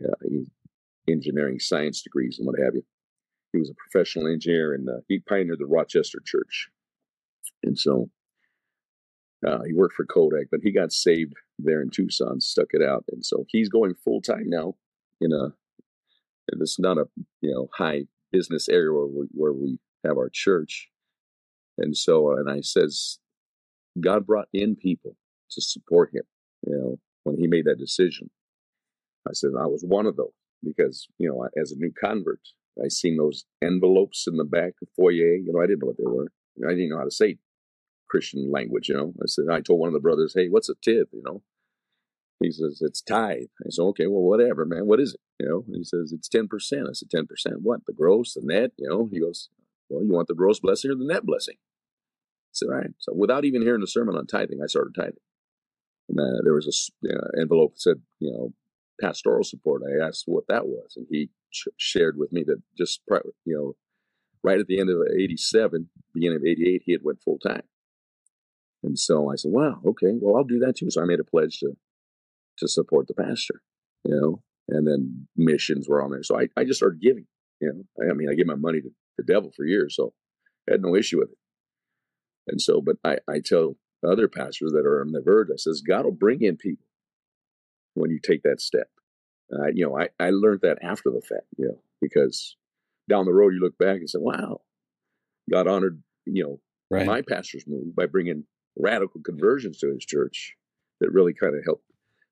Yeah, 0.00 0.40
engineering 1.10 1.58
science 1.58 2.02
degrees 2.02 2.38
and 2.38 2.46
what 2.46 2.58
have 2.58 2.74
you. 2.74 2.84
He 3.52 3.58
was 3.58 3.70
a 3.70 3.74
professional 3.74 4.26
engineer 4.26 4.74
and 4.74 4.88
uh, 4.88 5.00
he 5.08 5.20
pioneered 5.20 5.58
the 5.58 5.66
Rochester 5.66 6.20
Church. 6.24 6.68
And 7.62 7.78
so 7.78 8.10
uh, 9.46 9.62
he 9.66 9.72
worked 9.72 9.94
for 9.94 10.04
Kodak, 10.04 10.48
but 10.50 10.60
he 10.62 10.70
got 10.70 10.92
saved 10.92 11.34
there 11.58 11.80
in 11.80 11.90
Tucson, 11.90 12.40
stuck 12.40 12.68
it 12.70 12.82
out. 12.82 13.04
And 13.10 13.24
so 13.24 13.44
he's 13.48 13.68
going 13.68 13.94
full 13.94 14.20
time 14.20 14.44
now 14.46 14.74
in 15.20 15.32
a 15.32 15.54
it's 16.52 16.78
not 16.78 16.98
a 16.98 17.04
you 17.40 17.50
know 17.52 17.68
high 17.74 18.04
business 18.32 18.68
area 18.68 18.92
where 18.92 19.06
we, 19.06 19.26
where 19.32 19.52
we 19.52 19.78
have 20.04 20.16
our 20.16 20.30
church, 20.32 20.88
and 21.76 21.96
so 21.96 22.32
and 22.32 22.50
I 22.50 22.60
says, 22.60 23.18
God 24.00 24.26
brought 24.26 24.48
in 24.52 24.76
people 24.76 25.16
to 25.50 25.60
support 25.60 26.10
him. 26.12 26.24
You 26.66 26.76
know 26.76 26.96
when 27.24 27.38
he 27.38 27.46
made 27.46 27.66
that 27.66 27.78
decision, 27.78 28.30
I 29.26 29.32
said 29.32 29.50
I 29.58 29.66
was 29.66 29.84
one 29.86 30.06
of 30.06 30.16
those 30.16 30.32
because 30.62 31.06
you 31.18 31.28
know 31.28 31.48
as 31.60 31.72
a 31.72 31.76
new 31.76 31.92
convert, 31.98 32.40
I 32.82 32.88
seen 32.88 33.16
those 33.16 33.44
envelopes 33.62 34.26
in 34.26 34.36
the 34.36 34.44
back 34.44 34.74
of 34.82 34.88
foyer. 34.96 35.36
You 35.36 35.52
know 35.52 35.60
I 35.60 35.66
didn't 35.66 35.80
know 35.80 35.88
what 35.88 35.98
they 35.98 36.04
were. 36.06 36.32
I 36.66 36.74
didn't 36.74 36.90
know 36.90 36.98
how 36.98 37.04
to 37.04 37.10
say 37.10 37.38
Christian 38.08 38.50
language. 38.50 38.88
You 38.88 38.96
know 38.96 39.14
I 39.22 39.26
said 39.26 39.44
I 39.50 39.60
told 39.60 39.80
one 39.80 39.88
of 39.88 39.94
the 39.94 40.00
brothers, 40.00 40.34
hey, 40.34 40.48
what's 40.48 40.68
a 40.68 40.74
tithe? 40.74 41.06
You 41.12 41.22
know 41.24 41.42
he 42.40 42.52
says, 42.52 42.80
it's 42.82 43.02
tithe. 43.02 43.48
I 43.60 43.70
said, 43.70 43.82
okay, 43.82 44.06
well, 44.06 44.22
whatever, 44.22 44.64
man. 44.64 44.86
What 44.86 45.00
is 45.00 45.14
it? 45.14 45.20
You 45.40 45.48
know, 45.48 45.64
he 45.74 45.82
says, 45.82 46.12
it's 46.12 46.28
10%. 46.28 46.46
I 46.88 46.92
said, 46.92 47.08
10%. 47.12 47.26
What? 47.62 47.80
The 47.86 47.92
gross, 47.92 48.34
the 48.34 48.42
net? 48.44 48.70
You 48.76 48.88
know, 48.88 49.08
he 49.10 49.20
goes, 49.20 49.48
well, 49.88 50.04
you 50.04 50.12
want 50.12 50.28
the 50.28 50.34
gross 50.34 50.60
blessing 50.60 50.90
or 50.90 50.94
the 50.94 51.06
net 51.06 51.26
blessing? 51.26 51.56
I 51.58 52.52
said, 52.52 52.66
all 52.66 52.76
right. 52.76 52.90
So 52.98 53.12
without 53.14 53.44
even 53.44 53.62
hearing 53.62 53.80
the 53.80 53.88
sermon 53.88 54.16
on 54.16 54.26
tithing, 54.26 54.60
I 54.62 54.66
started 54.66 54.94
tithing. 54.94 55.14
And 56.08 56.20
uh, 56.20 56.40
there 56.44 56.54
was 56.54 56.66
a 56.66 57.40
envelope 57.40 57.74
that 57.74 57.80
said, 57.80 58.02
you 58.20 58.30
know, 58.30 58.52
pastoral 59.00 59.44
support. 59.44 59.82
I 59.82 60.06
asked 60.06 60.24
what 60.26 60.46
that 60.48 60.66
was. 60.66 60.94
And 60.96 61.06
he 61.10 61.30
sh- 61.50 61.68
shared 61.76 62.16
with 62.16 62.32
me 62.32 62.44
that 62.46 62.62
just, 62.76 63.00
you 63.44 63.56
know, 63.56 63.76
right 64.42 64.60
at 64.60 64.66
the 64.66 64.80
end 64.80 64.90
of 64.90 64.96
87, 65.12 65.88
beginning 66.14 66.36
of 66.36 66.44
88, 66.44 66.82
he 66.84 66.92
had 66.92 67.02
went 67.04 67.22
full 67.22 67.38
time. 67.38 67.62
And 68.82 68.98
so 68.98 69.30
I 69.30 69.34
said, 69.34 69.50
wow, 69.50 69.80
okay, 69.84 70.12
well, 70.20 70.36
I'll 70.36 70.44
do 70.44 70.60
that 70.60 70.76
too. 70.76 70.90
So 70.90 71.02
I 71.02 71.04
made 71.04 71.20
a 71.20 71.24
pledge 71.24 71.58
to 71.60 71.76
to 72.58 72.68
support 72.68 73.06
the 73.06 73.14
pastor, 73.14 73.62
you 74.04 74.14
know, 74.14 74.42
and 74.68 74.86
then 74.86 75.28
missions 75.36 75.88
were 75.88 76.02
on 76.02 76.10
there. 76.10 76.22
So 76.22 76.38
I, 76.38 76.48
I 76.56 76.64
just 76.64 76.78
started 76.78 77.00
giving, 77.00 77.26
you 77.60 77.72
know, 77.72 78.10
I, 78.10 78.14
mean, 78.14 78.28
I 78.30 78.34
gave 78.34 78.46
my 78.46 78.54
money 78.54 78.80
to 78.80 78.90
the 79.16 79.24
devil 79.24 79.50
for 79.56 79.64
years, 79.64 79.96
so 79.96 80.12
I 80.68 80.72
had 80.72 80.82
no 80.82 80.94
issue 80.94 81.18
with 81.18 81.30
it. 81.30 81.38
And 82.48 82.60
so, 82.60 82.80
but 82.80 82.96
I, 83.04 83.18
I 83.30 83.40
tell 83.44 83.76
other 84.06 84.28
pastors 84.28 84.72
that 84.72 84.86
are 84.86 85.00
on 85.00 85.12
the 85.12 85.22
verge, 85.22 85.48
I 85.52 85.56
says, 85.56 85.82
God 85.86 86.04
will 86.04 86.12
bring 86.12 86.42
in 86.42 86.56
people 86.56 86.86
when 87.94 88.10
you 88.10 88.20
take 88.22 88.42
that 88.42 88.60
step. 88.60 88.88
Uh, 89.52 89.68
you 89.72 89.86
know, 89.86 89.98
I, 89.98 90.08
I 90.20 90.30
learned 90.30 90.60
that 90.62 90.78
after 90.82 91.10
the 91.10 91.22
fact, 91.22 91.46
you 91.56 91.66
know, 91.66 91.80
because 92.00 92.56
down 93.08 93.24
the 93.24 93.32
road 93.32 93.54
you 93.54 93.60
look 93.60 93.78
back 93.78 93.96
and 93.96 94.08
say, 94.08 94.18
wow, 94.20 94.60
God 95.50 95.66
honored, 95.66 96.02
you 96.26 96.44
know, 96.44 96.60
right. 96.90 97.06
my 97.06 97.22
pastor's 97.22 97.64
move 97.66 97.96
by 97.96 98.06
bringing 98.06 98.44
radical 98.78 99.20
conversions 99.22 99.78
to 99.78 99.92
his 99.92 100.04
church 100.04 100.54
that 101.00 101.10
really 101.10 101.32
kind 101.32 101.56
of 101.56 101.64
helped 101.64 101.84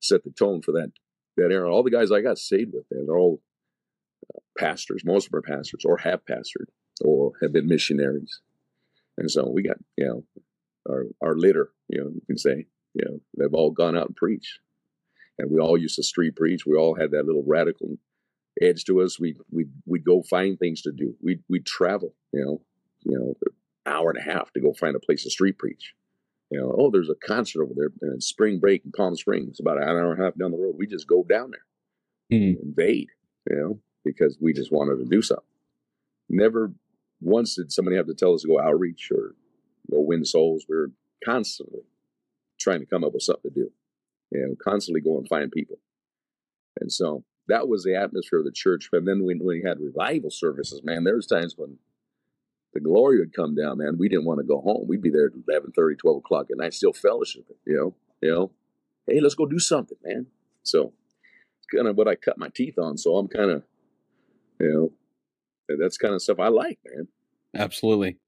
set 0.08 0.24
the 0.24 0.30
tone 0.30 0.62
for 0.62 0.72
that 0.72 0.92
that 1.36 1.52
era. 1.52 1.72
All 1.72 1.82
the 1.82 1.90
guys 1.90 2.10
I 2.10 2.22
got 2.22 2.38
saved 2.38 2.72
with, 2.72 2.84
man, 2.90 3.06
they're 3.06 3.18
all 3.18 3.40
uh, 4.34 4.40
pastors. 4.58 5.02
Most 5.04 5.26
of 5.26 5.32
them 5.32 5.38
are 5.38 5.56
pastors, 5.56 5.84
or 5.84 5.98
have 5.98 6.24
pastored, 6.24 6.68
or 7.04 7.32
have 7.42 7.52
been 7.52 7.66
missionaries. 7.66 8.40
And 9.18 9.30
so 9.30 9.48
we 9.48 9.62
got, 9.62 9.76
you 9.96 10.06
know, 10.06 10.24
our 10.88 11.04
our 11.22 11.36
litter, 11.36 11.70
you 11.88 12.00
know, 12.00 12.10
you 12.10 12.22
can 12.26 12.38
say, 12.38 12.66
you 12.94 13.04
know, 13.04 13.20
they've 13.36 13.54
all 13.54 13.70
gone 13.70 13.96
out 13.96 14.06
and 14.06 14.16
preached. 14.16 14.60
And 15.38 15.50
we 15.50 15.60
all 15.60 15.76
used 15.76 15.96
to 15.96 16.02
street 16.02 16.36
preach. 16.36 16.64
We 16.64 16.76
all 16.76 16.94
had 16.94 17.10
that 17.10 17.26
little 17.26 17.44
radical 17.46 17.98
edge 18.60 18.84
to 18.84 19.02
us. 19.02 19.20
We 19.20 19.36
we 19.50 19.66
we'd 19.84 20.04
go 20.04 20.22
find 20.22 20.58
things 20.58 20.82
to 20.82 20.92
do. 20.92 21.14
We 21.22 21.40
we'd 21.48 21.66
travel, 21.66 22.14
you 22.32 22.44
know, 22.44 22.62
you 23.04 23.18
know, 23.18 23.34
an 23.44 23.92
hour 23.92 24.10
and 24.10 24.18
a 24.18 24.32
half 24.32 24.52
to 24.52 24.60
go 24.60 24.72
find 24.72 24.96
a 24.96 25.00
place 25.00 25.24
to 25.24 25.30
street 25.30 25.58
preach. 25.58 25.94
You 26.56 26.62
know, 26.62 26.74
oh, 26.78 26.90
there's 26.90 27.10
a 27.10 27.14
concert 27.14 27.62
over 27.62 27.74
there 27.76 27.90
in 28.14 28.20
spring 28.22 28.58
break 28.58 28.82
in 28.82 28.90
Palm 28.92 29.14
Springs, 29.14 29.60
about 29.60 29.76
an 29.76 29.82
hour 29.82 30.10
and 30.10 30.18
a 30.18 30.24
half 30.24 30.38
down 30.38 30.52
the 30.52 30.56
road. 30.56 30.76
We 30.78 30.86
just 30.86 31.06
go 31.06 31.22
down 31.22 31.50
there, 31.50 32.40
Mhm. 32.40 32.62
invade, 32.62 33.10
you 33.50 33.56
know, 33.56 33.80
because 34.04 34.38
we 34.40 34.54
just 34.54 34.72
wanted 34.72 34.96
to 34.96 35.04
do 35.04 35.20
something. 35.20 35.44
Never 36.30 36.72
once 37.20 37.56
did 37.56 37.72
somebody 37.72 37.98
have 37.98 38.06
to 38.06 38.14
tell 38.14 38.32
us 38.32 38.40
to 38.40 38.48
go 38.48 38.58
outreach 38.58 39.10
or 39.12 39.34
go 39.90 40.00
win 40.00 40.24
souls. 40.24 40.64
We 40.66 40.76
are 40.76 40.92
constantly 41.22 41.82
trying 42.58 42.80
to 42.80 42.86
come 42.86 43.04
up 43.04 43.12
with 43.12 43.22
something 43.22 43.52
to 43.52 43.54
do, 43.64 43.72
you 44.30 44.40
know, 44.40 44.56
constantly 44.56 45.02
go 45.02 45.18
and 45.18 45.28
find 45.28 45.52
people. 45.52 45.78
And 46.80 46.90
so 46.90 47.22
that 47.48 47.68
was 47.68 47.84
the 47.84 47.96
atmosphere 47.96 48.38
of 48.38 48.46
the 48.46 48.50
church. 48.50 48.88
And 48.94 49.06
then 49.06 49.24
when 49.24 49.44
we 49.44 49.60
had 49.60 49.78
revival 49.78 50.30
services, 50.30 50.82
man, 50.82 51.04
there 51.04 51.16
was 51.16 51.26
times 51.26 51.58
when 51.58 51.78
the 52.76 52.80
glory 52.80 53.18
would 53.18 53.34
come 53.34 53.54
down, 53.54 53.78
man. 53.78 53.96
We 53.98 54.08
didn't 54.08 54.26
want 54.26 54.38
to 54.40 54.44
go 54.44 54.60
home. 54.60 54.86
We'd 54.86 55.00
be 55.00 55.10
there 55.10 55.26
at 55.26 55.32
11, 55.48 55.72
12 55.72 56.16
o'clock 56.18 56.50
at 56.50 56.58
night, 56.58 56.74
still 56.74 56.92
fellowshipping, 56.92 57.56
you 57.64 57.74
know, 57.74 57.94
you 58.20 58.30
know, 58.30 58.50
hey, 59.06 59.20
let's 59.20 59.34
go 59.34 59.46
do 59.46 59.58
something, 59.58 59.96
man. 60.04 60.26
So 60.62 60.92
it's 61.58 61.66
kind 61.74 61.88
of 61.88 61.96
what 61.96 62.06
I 62.06 62.16
cut 62.16 62.36
my 62.36 62.48
teeth 62.54 62.78
on. 62.78 62.98
So 62.98 63.16
I'm 63.16 63.28
kind 63.28 63.50
of, 63.50 63.62
you 64.60 64.92
know, 65.68 65.76
that's 65.78 65.96
kind 65.96 66.12
of 66.12 66.20
stuff 66.20 66.38
I 66.38 66.48
like, 66.48 66.78
man. 66.84 67.08
Absolutely. 67.54 68.18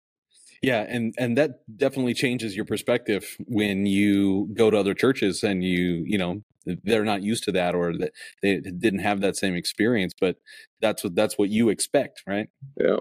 Yeah, 0.62 0.84
and 0.88 1.14
and 1.18 1.36
that 1.38 1.60
definitely 1.76 2.14
changes 2.14 2.56
your 2.56 2.64
perspective 2.64 3.36
when 3.46 3.86
you 3.86 4.48
go 4.54 4.70
to 4.70 4.78
other 4.78 4.94
churches 4.94 5.44
and 5.44 5.62
you, 5.62 6.02
you 6.04 6.18
know, 6.18 6.42
they're 6.82 7.04
not 7.04 7.22
used 7.22 7.44
to 7.44 7.52
that 7.52 7.76
or 7.76 7.96
that 7.96 8.12
they 8.42 8.58
didn't 8.58 9.00
have 9.00 9.20
that 9.20 9.36
same 9.36 9.54
experience, 9.54 10.14
but 10.18 10.36
that's 10.80 11.04
what 11.04 11.14
that's 11.14 11.38
what 11.38 11.50
you 11.50 11.68
expect, 11.68 12.24
right? 12.26 12.48
Yeah. 12.80 12.96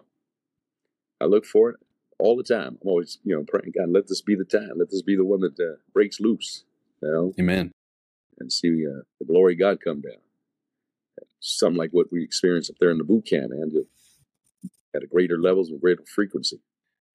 I 1.20 1.26
look 1.26 1.46
for 1.46 1.70
it 1.72 1.78
all 2.20 2.36
the 2.36 2.44
time. 2.44 2.78
I'm 2.82 2.88
always, 2.88 3.20
you 3.24 3.36
know, 3.36 3.44
praying, 3.48 3.74
God, 3.78 3.90
let 3.90 4.08
this 4.08 4.22
be 4.22 4.36
the 4.36 4.46
time. 4.46 4.72
Let 4.78 4.90
this 4.90 5.02
be 5.02 5.16
the 5.16 5.26
one 5.26 5.42
that 5.42 5.60
uh, 5.60 5.78
breaks 5.94 6.20
loose, 6.20 6.64
you 7.02 7.12
know, 7.12 7.34
Amen. 7.40 7.72
and 8.40 8.52
see 8.52 8.86
uh, 8.88 9.02
the 9.20 9.26
glory 9.26 9.54
of 9.54 9.60
God 9.60 9.80
come 9.84 10.02
down. 10.02 10.22
Something 11.40 11.78
like 11.78 11.92
what 11.92 12.08
we 12.12 12.24
experienced 12.24 12.70
up 12.72 12.78
there 12.80 12.92
in 12.92 12.98
the 12.98 13.04
boot 13.04 13.26
camp, 13.26 13.52
just 13.72 13.88
at 14.96 15.04
a 15.04 15.08
greater 15.08 15.38
levels 15.40 15.70
and 15.70 15.80
greater 15.80 16.04
frequency. 16.14 16.60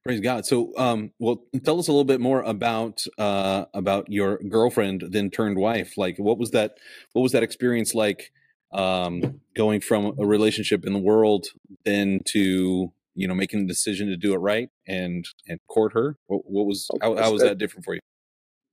Praise 0.05 0.21
God. 0.21 0.45
So, 0.47 0.73
um, 0.77 1.13
well, 1.21 1.45
tell 1.65 1.79
us 1.79 1.87
a 1.87 1.93
little 1.93 2.05
bit 2.05 2.21
more 2.21 2.43
about 2.43 3.05
uh, 3.19 3.67
about 3.73 4.11
your 4.11 4.39
girlfriend, 4.39 5.05
then 5.11 5.31
turned 5.31 5.57
wife. 5.57 5.97
Like, 5.97 6.19
what 6.19 6.39
was 6.39 6.51
that? 6.51 6.79
What 7.13 7.23
was 7.23 7.33
that 7.33 7.43
experience 7.43 7.95
like? 7.95 8.33
Um, 8.73 9.43
going 9.55 9.83
from 9.83 10.15
a 10.19 10.25
relationship 10.25 10.87
in 10.87 10.95
the 10.95 10.99
world, 10.99 11.49
then 11.85 12.21
to 12.29 12.91
you 13.15 13.29
know 13.29 13.35
making 13.35 13.61
the 13.61 13.67
decision 13.67 14.09
to 14.09 14.17
do 14.17 14.35
it 14.35 14.39
right 14.39 14.69
and 14.87 15.25
and 15.47 15.61
court 15.69 15.93
her. 15.93 16.17
What, 16.27 16.43
what 16.45 16.67
was 16.67 16.89
how, 17.01 17.17
how 17.17 17.33
was 17.33 17.43
that 17.43 17.59
different 17.59 17.85
for 17.85 17.95
you? 17.95 18.01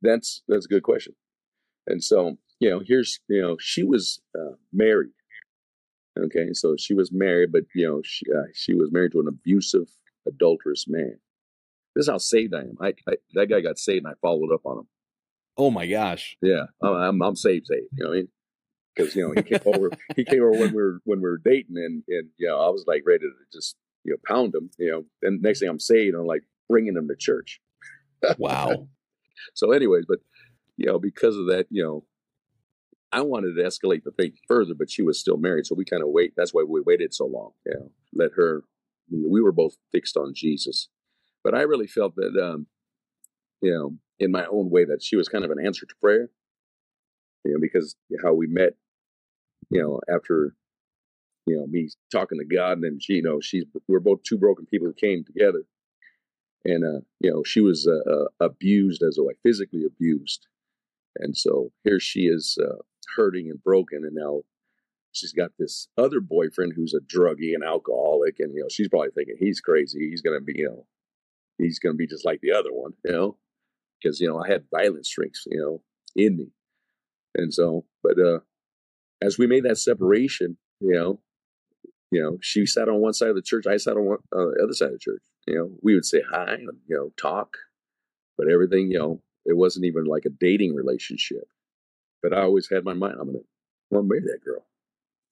That's 0.02 0.42
that's 0.48 0.66
a 0.66 0.70
good 0.70 0.84
question. 0.84 1.14
And 1.90 2.04
so, 2.04 2.38
you 2.60 2.70
know, 2.70 2.82
here's, 2.86 3.20
you 3.28 3.42
know, 3.42 3.58
she 3.60 3.84
was 3.84 4.22
uh, 4.38 4.54
married. 4.72 5.12
Okay, 6.18 6.54
so 6.54 6.76
she 6.78 6.94
was 6.94 7.12
married, 7.12 7.52
but 7.52 7.64
you 7.74 7.88
know, 7.88 8.02
she 8.04 8.26
uh, 8.32 8.48
she 8.54 8.74
was 8.74 8.92
married 8.92 9.14
to 9.14 9.22
an 9.22 9.28
abusive, 9.28 9.88
adulterous 10.28 10.86
man. 10.88 11.18
This 11.96 12.04
is 12.04 12.10
how 12.10 12.18
saved 12.18 12.54
I 12.54 12.62
am. 12.62 12.78
I, 12.82 12.94
I 13.08 13.16
that 13.36 13.48
guy 13.50 13.62
got 13.62 13.78
saved, 13.78 14.06
and 14.06 14.14
I 14.14 14.18
followed 14.22 14.54
up 14.54 14.66
on 14.66 14.80
him. 14.80 14.88
Oh 15.56 15.72
my 15.72 15.88
gosh! 15.88 16.36
Yeah, 16.42 16.66
I'm 16.82 16.94
I'm, 16.94 17.22
I'm 17.22 17.36
saved, 17.36 17.68
saved. 17.68 17.88
You 17.94 18.04
know 18.04 18.10
what 18.10 18.16
I 18.16 18.18
mean? 18.18 18.28
Because 18.96 19.16
you 19.16 19.28
know 19.28 19.34
he 19.34 19.44
came 19.44 19.62
over. 19.74 19.92
He 20.16 20.26
came 20.26 20.42
over 20.42 20.52
when 20.52 20.74
we 20.74 20.82
were 20.82 21.00
when 21.06 21.20
we 21.20 21.30
were 21.30 21.42
dating, 21.44 21.78
and 21.78 22.04
and 22.10 22.30
you 22.38 22.48
know 22.48 22.60
I 22.60 22.70
was 22.70 22.84
like 22.86 23.04
ready 23.06 23.20
to 23.20 23.32
just 23.54 23.78
you 24.04 24.14
know 24.14 24.18
pound 24.28 24.54
them, 24.54 24.70
You 24.78 24.92
know, 24.92 25.04
and 25.22 25.42
next 25.42 25.60
thing 25.60 25.70
I'm 25.70 25.80
saved, 25.80 26.16
I'm 26.16 26.26
like 26.26 26.44
bringing 26.68 26.94
them 26.94 27.08
to 27.08 27.16
church. 27.16 27.62
Wow. 28.38 28.88
So, 29.54 29.72
anyways, 29.72 30.04
but 30.06 30.20
you 30.76 30.86
know, 30.86 31.00
because 31.00 31.38
of 31.38 31.46
that, 31.48 31.68
you 31.70 31.82
know, 31.82 32.04
I 33.12 33.22
wanted 33.22 33.56
to 33.56 33.64
escalate 33.64 34.04
the 34.04 34.12
thing 34.12 34.34
further, 34.48 34.74
but 34.78 34.92
she 34.92 35.02
was 35.02 35.20
still 35.20 35.38
married, 35.38 35.66
so 35.66 35.76
we 35.76 35.86
kind 35.86 36.04
of 36.04 36.10
wait. 36.10 36.34
That's 36.36 36.54
why 36.54 36.64
we 36.68 36.82
waited 36.82 37.14
so 37.14 37.26
long. 37.26 37.52
You 37.66 37.74
know, 37.74 37.92
let 38.14 38.32
her. 38.36 38.64
We 39.10 39.42
were 39.42 39.52
both 39.52 39.78
fixed 39.92 40.18
on 40.18 40.34
Jesus, 40.36 40.90
but 41.44 41.56
I 41.56 41.62
really 41.62 41.88
felt 41.88 42.16
that, 42.16 42.38
um, 42.40 42.68
you 43.62 43.72
know, 43.72 43.96
in 44.20 44.32
my 44.32 44.46
own 44.46 44.70
way, 44.70 44.86
that 44.86 45.02
she 45.02 45.16
was 45.16 45.28
kind 45.28 45.44
of 45.44 45.52
an 45.52 45.66
answer 45.66 45.86
to 45.86 45.96
prayer. 46.02 46.30
You 47.46 47.54
know, 47.54 47.60
because 47.60 47.96
how 48.24 48.34
we 48.34 48.46
met, 48.48 48.74
you 49.70 49.82
know, 49.82 50.02
after, 50.14 50.54
you 51.50 51.58
know, 51.58 51.66
me 51.68 51.90
talking 52.12 52.38
to 52.38 52.46
God, 52.46 52.80
and 52.80 53.02
she, 53.02 53.14
you 53.14 53.24
know, 53.24 53.40
she's 53.42 53.66
we're 53.88 54.00
both 54.00 54.22
two 54.24 54.38
broken 54.38 54.66
people 54.66 54.88
who 54.88 54.94
came 54.94 55.24
together, 55.24 55.64
and 56.64 56.86
uh, 56.86 57.02
you 57.20 57.32
know, 57.32 57.44
she 57.44 57.62
was 57.62 57.88
uh, 57.88 58.10
uh, 58.10 58.28
abused 58.40 59.02
as 59.02 59.18
a 59.18 59.24
like 59.24 59.38
physically 59.44 59.84
abused, 59.86 60.48
and 61.18 61.36
so 61.36 61.72
here 61.84 62.00
she 62.00 62.22
is 62.22 62.58
uh, 62.62 62.78
hurting 63.16 63.50
and 63.50 63.64
broken, 63.64 64.04
and 64.06 64.16
now 64.16 64.42
she's 65.12 65.34
got 65.34 65.52
this 65.58 65.88
other 65.98 66.22
boyfriend 66.22 66.74
who's 66.76 66.94
a 66.94 67.00
druggie 67.00 67.56
and 67.56 67.64
alcoholic, 67.64 68.36
and 68.40 68.54
you 68.54 68.62
know, 68.62 68.70
she's 68.70 68.88
probably 68.88 69.10
thinking 69.16 69.36
he's 69.40 69.60
crazy. 69.60 70.08
He's 70.10 70.22
gonna 70.22 70.42
be, 70.42 70.54
you 70.56 70.70
know, 70.70 70.86
he's 71.58 71.80
gonna 71.80 71.96
be 71.96 72.08
just 72.08 72.26
like 72.26 72.42
the 72.42 72.52
other 72.52 72.72
one, 72.72 72.94
you 73.04 73.12
know, 73.12 73.38
because 74.02 74.20
you 74.20 74.28
know 74.28 74.40
I 74.40 74.48
had 74.48 74.66
violent 74.72 75.08
streaks, 75.08 75.46
you 75.50 75.60
know, 75.60 75.82
in 76.16 76.38
me, 76.38 76.52
and 77.36 77.52
so, 77.52 77.86
but 78.04 78.20
uh, 78.20 78.40
as 79.22 79.38
we 79.38 79.48
made 79.48 79.64
that 79.64 79.78
separation, 79.78 80.58
you 80.80 80.94
know, 80.94 81.20
you 82.12 82.22
know, 82.22 82.38
she 82.42 82.66
sat 82.66 82.90
on 82.90 83.02
one 83.02 83.14
side 83.14 83.30
of 83.30 83.36
the 83.36 83.42
church, 83.42 83.68
I 83.68 83.78
sat 83.78 83.98
on 83.98 84.06
one, 84.06 84.18
uh, 84.32 84.52
the 84.56 84.62
other 84.64 84.74
side 84.74 84.88
of 84.88 84.94
the 84.94 85.00
church. 85.00 85.22
You 85.48 85.56
know, 85.56 85.72
we 85.82 85.96
would 85.96 86.06
say 86.06 86.22
hi 86.30 86.54
and 86.54 86.70
you 86.88 86.96
know 86.96 87.12
talk, 87.18 87.58
but 88.38 88.52
everything, 88.52 88.92
you 88.92 89.00
know, 89.00 89.22
it 89.46 89.58
wasn't 89.58 89.86
even 89.86 90.06
like 90.06 90.26
a 90.26 90.30
dating 90.30 90.76
relationship. 90.76 91.48
But 92.22 92.34
I 92.34 92.42
always 92.42 92.70
had 92.70 92.84
my 92.84 92.94
mind, 92.94 93.16
I'm 93.20 93.28
gonna, 93.28 93.40
I'm 93.92 93.98
gonna 93.98 94.08
marry 94.08 94.22
that 94.22 94.44
girl. 94.44 94.66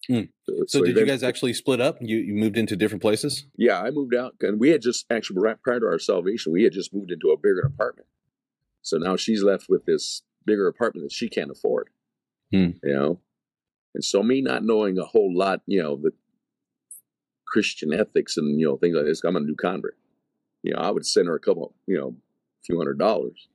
Hmm. 0.08 0.30
So, 0.68 0.84
did 0.84 0.96
you 0.96 1.06
guys 1.06 1.22
actually 1.22 1.54
split 1.54 1.82
up? 1.82 1.98
You 2.00 2.18
you 2.18 2.34
moved 2.34 2.58
into 2.58 2.76
different 2.76 3.02
places? 3.02 3.46
Yeah, 3.58 3.82
I 3.82 3.92
moved 3.92 4.16
out, 4.16 4.36
and 4.42 4.60
we 4.60 4.70
had 4.70 4.82
just 4.82 5.06
actually 5.10 5.40
right 5.40 5.62
prior 5.62 5.82
to 5.82 5.86
our 5.88 6.00
salvation, 6.00 6.54
we 6.54 6.64
had 6.64 6.72
just 6.72 6.94
moved 6.94 7.12
into 7.12 7.30
a 7.32 7.38
bigger 7.38 7.60
apartment. 7.60 8.08
So 8.84 8.98
now 8.98 9.18
she's 9.18 9.44
left 9.44 9.68
with 9.68 9.86
this 9.86 10.22
bigger 10.46 10.68
apartment 10.68 11.06
that 11.06 11.12
she 11.12 11.28
can't 11.28 11.52
afford. 11.52 11.90
Hmm. 12.52 12.70
You 12.84 12.94
know, 12.94 13.20
and 13.94 14.04
so 14.04 14.24
me 14.24 14.42
not 14.42 14.64
knowing 14.64 14.98
a 14.98 15.04
whole 15.04 15.36
lot, 15.36 15.62
you 15.66 15.84
know, 15.84 15.98
the 15.98 16.14
Christian 17.48 17.94
ethics 17.94 18.38
and 18.38 18.60
you 18.60 18.68
know 18.68 18.78
things 18.78 18.96
like 18.96 19.06
this, 19.06 19.24
I'm 19.24 19.36
a 19.36 19.40
new 19.40 19.56
convert. 19.56 19.98
You 20.64 20.74
know, 20.74 20.80
I 20.80 20.92
would 20.92 21.06
send 21.06 21.28
her 21.28 21.36
a 21.36 21.40
couple, 21.40 21.74
you 21.86 21.98
know, 21.98 22.10
a 22.10 22.64
few 22.66 22.78
hundred 22.78 23.00
dollars 23.00 23.48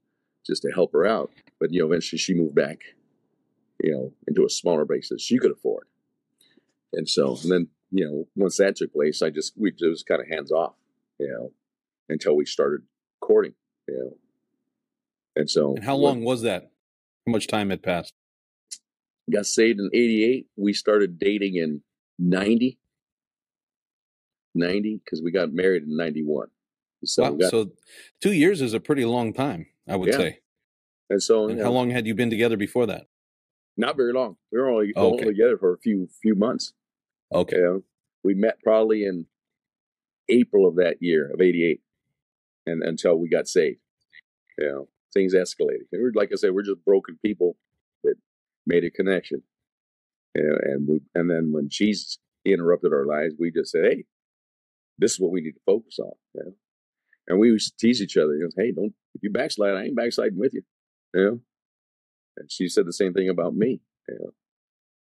just 0.46 0.62
to 0.62 0.70
help 0.70 0.92
her 0.92 1.06
out. 1.06 1.30
But 1.60 1.72
you 1.72 1.80
know, 1.80 1.86
eventually 1.86 2.18
she 2.18 2.34
moved 2.34 2.54
back, 2.54 2.78
you 3.82 3.92
know, 3.92 4.12
into 4.26 4.44
a 4.44 4.50
smaller 4.50 4.84
base 4.84 5.08
that 5.10 5.20
she 5.20 5.38
could 5.38 5.52
afford. 5.52 5.86
And 6.92 7.08
so, 7.08 7.36
and 7.42 7.50
then 7.50 7.68
you 7.90 8.04
know, 8.04 8.26
once 8.34 8.56
that 8.56 8.76
took 8.76 8.92
place, 8.92 9.22
I 9.22 9.30
just 9.30 9.52
we 9.56 9.70
just 9.72 10.06
kind 10.06 10.20
of 10.20 10.28
hands 10.28 10.50
off, 10.50 10.74
you 11.18 11.28
know, 11.28 11.52
until 12.08 12.36
we 12.36 12.46
started 12.46 12.80
courting, 13.20 13.54
you 13.88 13.98
know. 13.98 14.16
And 15.34 15.50
so, 15.50 15.74
And 15.76 15.84
how 15.84 15.96
long 15.96 16.24
was 16.24 16.42
that? 16.42 16.70
How 17.26 17.32
much 17.32 17.46
time 17.46 17.70
had 17.70 17.82
passed? 17.82 18.12
got 19.30 19.46
saved 19.46 19.78
in 19.78 19.88
88 19.94 20.46
we 20.56 20.72
started 20.72 21.18
dating 21.18 21.54
in 21.54 21.80
90 22.18 22.78
90 24.54 25.00
because 25.04 25.22
we 25.22 25.30
got 25.30 25.52
married 25.52 25.84
in 25.84 25.96
91 25.96 26.48
so, 27.04 27.22
Wow. 27.24 27.36
got, 27.36 27.50
So 27.50 27.70
two 28.20 28.32
years 28.32 28.60
is 28.60 28.74
a 28.74 28.80
pretty 28.80 29.04
long 29.04 29.32
time, 29.32 29.66
I 29.88 29.96
would 29.96 30.10
Yeah. 30.10 30.18
say. 30.18 30.38
and 31.10 31.22
so 31.22 31.48
And 31.48 31.58
how 31.58 31.64
know, 31.66 31.72
long 31.72 31.90
had 31.90 32.06
you 32.06 32.14
been 32.14 32.30
together 32.30 32.56
before 32.56 32.86
that? 32.86 33.06
not 33.76 33.96
very 33.96 34.12
long 34.12 34.36
we 34.52 34.58
were 34.60 34.68
only, 34.68 34.92
Oh, 34.96 35.12
only 35.12 35.24
together 35.34 35.56
for 35.58 35.72
a 35.72 35.78
few 35.78 36.08
few 36.20 36.34
months 36.34 36.74
Okay. 37.32 37.56
you 37.56 37.62
know 37.62 37.82
we 38.22 38.34
met 38.34 38.60
probably 38.62 39.04
in 39.04 39.26
april 40.28 40.68
of 40.68 40.76
that 40.76 40.96
year 41.00 41.30
of 41.32 41.40
88 41.40 41.80
and 42.66 42.82
until 42.82 43.16
we 43.16 43.28
got 43.30 43.48
saved 43.48 43.80
you 44.58 44.66
know 44.68 44.88
things 45.14 45.34
escalated 45.34 45.86
and 45.90 46.02
we're, 46.02 46.12
like 46.14 46.30
i 46.32 46.36
said 46.36 46.52
we're 46.52 46.62
just 46.62 46.84
broken 46.84 47.18
people 47.24 47.56
that 48.04 48.14
made 48.66 48.84
a 48.84 48.90
connection 48.90 49.42
you 50.34 50.42
know, 50.44 50.58
and 50.62 50.86
we 50.86 51.00
and 51.14 51.30
then 51.30 51.50
when 51.52 51.68
jesus 51.70 52.18
interrupted 52.44 52.92
our 52.92 53.06
lives 53.06 53.34
we 53.38 53.50
just 53.50 53.70
said 53.72 53.84
hey 53.84 54.04
this 55.02 55.12
is 55.12 55.20
what 55.20 55.32
we 55.32 55.40
need 55.40 55.52
to 55.52 55.60
focus 55.66 55.98
on 55.98 56.12
you 56.34 56.42
know? 56.44 56.52
and 57.28 57.38
we 57.38 57.48
used 57.48 57.72
to 57.72 57.86
tease 57.86 58.00
each 58.00 58.16
other 58.16 58.34
you 58.34 58.42
know 58.42 58.50
hey 58.56 58.72
don't 58.72 58.94
if 59.14 59.22
you 59.22 59.30
backslide 59.30 59.74
i 59.74 59.84
ain't 59.84 59.96
backsliding 59.96 60.38
with 60.38 60.54
you 60.54 60.62
you 61.14 61.24
know 61.24 61.40
and 62.36 62.50
she 62.50 62.68
said 62.68 62.86
the 62.86 62.92
same 62.92 63.12
thing 63.12 63.28
about 63.28 63.54
me 63.54 63.80
you 64.08 64.18
know 64.18 64.30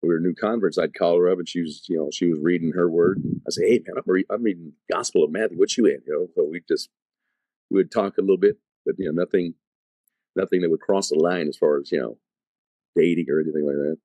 we 0.02 0.08
were 0.08 0.18
new 0.18 0.34
converts. 0.34 0.78
I'd 0.78 0.94
call 0.94 1.18
her 1.18 1.28
up 1.28 1.38
and 1.38 1.46
she 1.46 1.60
was, 1.60 1.84
you 1.86 1.98
know, 1.98 2.08
she 2.10 2.26
was 2.26 2.38
reading 2.40 2.72
her 2.72 2.88
word. 2.88 3.18
And 3.18 3.42
I 3.46 3.50
say, 3.50 3.68
hey, 3.68 3.82
man, 3.86 3.98
I'm, 3.98 4.02
re- 4.06 4.24
I'm 4.30 4.42
reading 4.42 4.72
Gospel 4.90 5.24
of 5.24 5.30
Matthew. 5.30 5.58
What 5.58 5.76
you 5.76 5.84
in? 5.84 5.98
You 6.06 6.12
know, 6.12 6.26
so 6.34 6.48
we 6.50 6.62
just, 6.66 6.88
we 7.70 7.76
would 7.76 7.92
talk 7.92 8.16
a 8.16 8.22
little 8.22 8.38
bit, 8.38 8.56
but, 8.86 8.94
you 8.98 9.12
know, 9.12 9.22
nothing, 9.22 9.54
nothing 10.36 10.62
that 10.62 10.70
would 10.70 10.80
cross 10.80 11.10
the 11.10 11.16
line 11.16 11.48
as 11.48 11.56
far 11.56 11.78
as 11.78 11.90
you 11.92 12.00
know 12.00 12.18
dating 12.96 13.26
or 13.30 13.40
anything 13.40 13.66
like 13.66 13.76
that. 13.76 13.96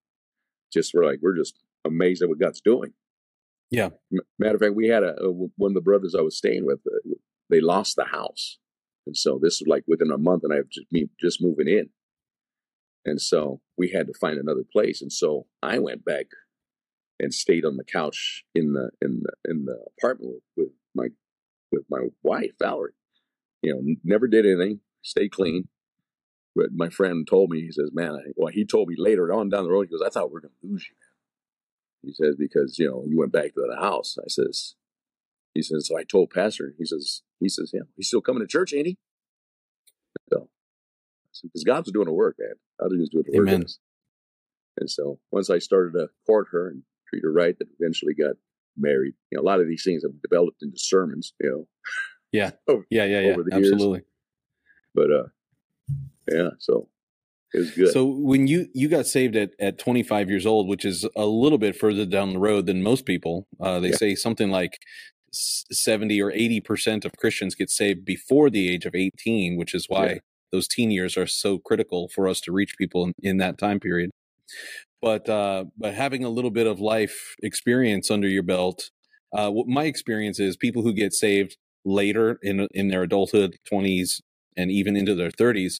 Just 0.72 0.94
we're 0.94 1.06
like 1.06 1.20
we're 1.22 1.36
just 1.36 1.56
amazed 1.86 2.22
at 2.22 2.30
what 2.30 2.40
God's 2.40 2.62
doing. 2.62 2.94
Yeah. 3.72 3.90
Matter 4.40 4.56
of 4.56 4.62
fact, 4.62 4.76
we 4.76 4.88
had 4.88 5.04
a, 5.04 5.16
a 5.22 5.32
one 5.32 5.72
of 5.72 5.76
the 5.76 5.82
brothers 5.82 6.16
I 6.18 6.22
was 6.22 6.38
staying 6.38 6.66
with. 6.66 6.80
Uh, 6.86 7.16
they 7.50 7.62
lost 7.62 7.96
the 7.96 8.06
house, 8.06 8.58
and 9.06 9.18
so 9.18 9.40
this 9.42 9.60
was 9.60 9.68
like 9.68 9.84
within 9.88 10.12
a 10.12 10.18
month, 10.18 10.44
and 10.44 10.54
I 10.54 10.58
just 10.72 10.88
me 10.92 11.10
just 11.20 11.42
moving 11.42 11.68
in, 11.68 11.90
and 13.06 13.22
so 13.22 13.62
we 13.78 13.90
had 13.92 14.08
to 14.08 14.14
find 14.14 14.38
another 14.40 14.64
place, 14.72 15.02
and 15.02 15.12
so 15.12 15.48
I 15.62 15.80
went 15.80 16.06
back 16.06 16.28
and 17.20 17.34
stayed 17.34 17.66
on 17.66 17.78
the 17.78 17.84
couch 17.84 18.44
in 18.54 18.74
the 18.74 18.92
in 19.02 19.24
the 19.24 19.52
in 19.52 19.66
the 19.66 19.78
apartment 19.98 20.34
with, 20.34 20.68
with 20.68 20.74
my 20.94 21.08
with 21.72 21.84
my 21.90 22.08
wife 22.24 22.52
Valerie. 22.60 22.94
You 23.62 23.74
know, 23.74 23.96
never 24.04 24.28
did 24.28 24.46
anything, 24.46 24.82
stayed 25.02 25.32
clean. 25.32 25.68
But 26.56 26.68
my 26.74 26.90
friend 26.90 27.28
told 27.28 27.50
me, 27.50 27.62
he 27.62 27.72
says, 27.72 27.90
"Man, 27.94 28.14
I, 28.14 28.32
well, 28.36 28.52
he 28.54 28.66
told 28.66 28.88
me 28.90 28.96
later 28.98 29.34
on 29.34 29.50
down 29.50 29.66
the 29.66 29.72
road, 29.72 29.88
he 29.88 29.92
goes, 29.98 30.06
I 30.06 30.10
thought 30.10 30.32
we 30.32 30.38
are 30.38 30.42
to 30.42 30.50
lose 30.64 30.88
you." 30.90 30.96
He 32.06 32.14
says, 32.14 32.36
because, 32.38 32.78
you 32.78 32.90
know, 32.90 33.04
you 33.08 33.18
went 33.18 33.32
back 33.32 33.54
to 33.54 33.66
the 33.68 33.76
house. 33.76 34.18
I 34.20 34.28
says, 34.28 34.76
he 35.54 35.62
says, 35.62 35.88
so 35.88 35.98
I 35.98 36.04
told 36.04 36.30
pastor, 36.30 36.74
he 36.78 36.86
says, 36.86 37.22
he 37.40 37.50
says, 37.50 37.72
yeah, 37.74 37.82
he's 37.96 38.08
still 38.08 38.22
coming 38.22 38.42
to 38.42 38.48
church, 38.48 38.74
ain't 38.74 38.88
he? 38.88 38.98
So, 40.32 40.50
because 41.44 41.64
God's 41.64 41.92
doing 41.92 42.08
the 42.08 42.14
work, 42.14 42.36
man. 42.40 42.54
God 42.80 42.92
is 42.94 43.10
doing 43.10 43.26
the 43.28 43.38
Amen. 43.38 43.62
work. 43.62 43.70
And 44.78 44.90
so 44.90 45.20
once 45.32 45.50
I 45.50 45.60
started 45.60 45.94
to 45.94 46.08
court 46.26 46.48
her 46.52 46.70
and 46.70 46.84
treat 47.10 47.24
her 47.24 47.32
right, 47.32 47.58
that 47.58 47.68
eventually 47.80 48.14
got 48.14 48.36
married. 48.78 49.14
You 49.32 49.38
know, 49.38 49.42
a 49.42 49.48
lot 49.48 49.62
of 49.62 49.68
these 49.68 49.84
things 49.84 50.04
have 50.04 50.22
developed 50.22 50.62
into 50.62 50.78
sermons, 50.78 51.34
you 51.40 51.50
know. 51.50 51.68
Yeah. 52.32 52.52
over, 52.68 52.86
yeah, 52.90 53.06
yeah, 53.06 53.22
yeah. 53.22 53.36
Absolutely. 53.52 54.00
Years. 54.00 54.06
But 54.94 55.12
uh 55.12 55.28
yeah, 56.30 56.50
so 56.60 56.90
it 57.56 57.60
was 57.60 57.72
good. 57.72 57.94
So 57.94 58.06
when 58.06 58.48
you 58.48 58.68
you 58.74 58.90
got 58.90 59.08
saved 59.08 59.36
at 59.36 59.52
at 59.60 59.80
25 59.80 60.30
years 60.30 60.46
old, 60.46 60.68
which 60.68 60.84
is 60.84 61.08
a 61.16 61.26
little 61.26 61.58
bit 61.58 61.76
further 61.76 62.06
down 62.06 62.34
the 62.34 62.40
road 62.40 62.66
than 62.66 62.84
most 62.84 63.06
people, 63.06 63.48
uh, 63.60 63.80
they 63.80 63.90
yeah. 63.90 63.96
say 63.96 64.16
something 64.16 64.52
like 64.52 64.80
70 65.32 66.22
or 66.22 66.32
80 66.32 66.62
percent 66.62 67.06
of 67.06 67.14
Christians 67.18 67.56
get 67.56 67.70
saved 67.70 68.04
before 68.04 68.50
the 68.50 68.70
age 68.70 68.86
of 68.86 68.94
18, 68.94 69.58
which 69.58 69.74
is 69.74 69.86
why 69.88 70.06
yeah. 70.06 70.18
those 70.52 70.68
teen 70.68 70.92
years 70.92 71.16
are 71.16 71.28
so 71.28 71.58
critical 71.58 72.10
for 72.10 72.28
us 72.28 72.42
to 72.42 72.52
reach 72.52 72.76
people 72.78 73.06
in, 73.06 73.14
in 73.22 73.38
that 73.38 73.58
time 73.58 73.80
period. 73.80 74.12
But 75.02 75.30
uh, 75.30 75.66
but 75.78 75.94
having 75.94 76.26
a 76.26 76.30
little 76.30 76.52
bit 76.52 76.68
of 76.68 76.82
life 76.82 77.36
experience 77.42 78.12
under 78.12 78.28
your 78.28 78.44
belt, 78.44 78.92
uh, 79.34 79.50
what 79.50 79.68
my 79.68 79.86
experience 79.86 80.42
is 80.42 80.58
people 80.58 80.82
who 80.82 80.94
get 80.94 81.14
saved 81.14 81.56
later 81.86 82.38
in 82.42 82.68
in 82.72 82.90
their 82.90 83.04
adulthood, 83.04 83.56
20s, 83.72 84.20
and 84.58 84.72
even 84.72 84.98
into 84.98 85.16
their 85.16 85.32
30s 85.32 85.78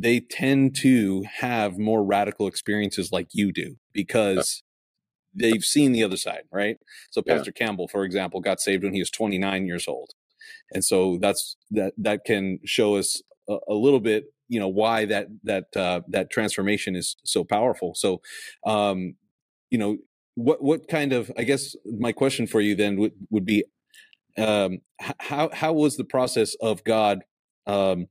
they 0.00 0.20
tend 0.20 0.76
to 0.76 1.24
have 1.40 1.76
more 1.76 2.04
radical 2.04 2.46
experiences 2.46 3.10
like 3.10 3.26
you 3.32 3.52
do 3.52 3.74
because 3.92 4.62
they've 5.34 5.64
seen 5.64 5.90
the 5.90 6.04
other 6.04 6.16
side, 6.16 6.44
right? 6.52 6.76
So 7.10 7.20
Pastor 7.20 7.52
yeah. 7.54 7.66
Campbell, 7.66 7.88
for 7.88 8.04
example, 8.04 8.40
got 8.40 8.60
saved 8.60 8.84
when 8.84 8.94
he 8.94 9.00
was 9.00 9.10
29 9.10 9.66
years 9.66 9.88
old. 9.88 10.10
And 10.72 10.84
so 10.84 11.18
that's 11.20 11.56
that 11.72 11.94
that 11.98 12.24
can 12.24 12.60
show 12.64 12.94
us 12.94 13.20
a, 13.48 13.56
a 13.68 13.74
little 13.74 13.98
bit, 13.98 14.26
you 14.46 14.60
know, 14.60 14.68
why 14.68 15.04
that 15.06 15.26
that 15.42 15.64
uh, 15.74 16.02
that 16.08 16.30
transformation 16.30 16.94
is 16.94 17.16
so 17.24 17.42
powerful. 17.42 17.92
So 17.96 18.20
um, 18.64 19.16
you 19.68 19.78
know, 19.78 19.98
what 20.36 20.62
what 20.62 20.86
kind 20.88 21.12
of 21.12 21.32
I 21.36 21.42
guess 21.42 21.74
my 21.84 22.12
question 22.12 22.46
for 22.46 22.60
you 22.60 22.76
then 22.76 22.98
would 22.98 23.12
would 23.30 23.44
be 23.44 23.64
um, 24.36 24.78
how 25.18 25.50
how 25.52 25.72
was 25.72 25.96
the 25.96 26.04
process 26.04 26.54
of 26.60 26.84
God 26.84 27.24
um, 27.66 28.06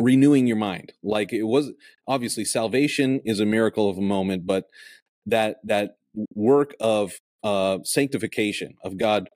renewing 0.00 0.46
your 0.46 0.56
mind. 0.56 0.92
Like 1.02 1.32
it 1.32 1.44
was 1.44 1.72
obviously 2.08 2.44
salvation 2.44 3.20
is 3.24 3.40
a 3.40 3.46
miracle 3.46 3.88
of 3.88 3.98
a 3.98 4.02
moment 4.02 4.46
but 4.46 4.64
that 5.26 5.58
that 5.64 5.96
work 6.34 6.74
of 6.80 7.12
uh 7.44 7.78
sanctification 7.84 8.74
of 8.84 8.98
god 8.98 9.28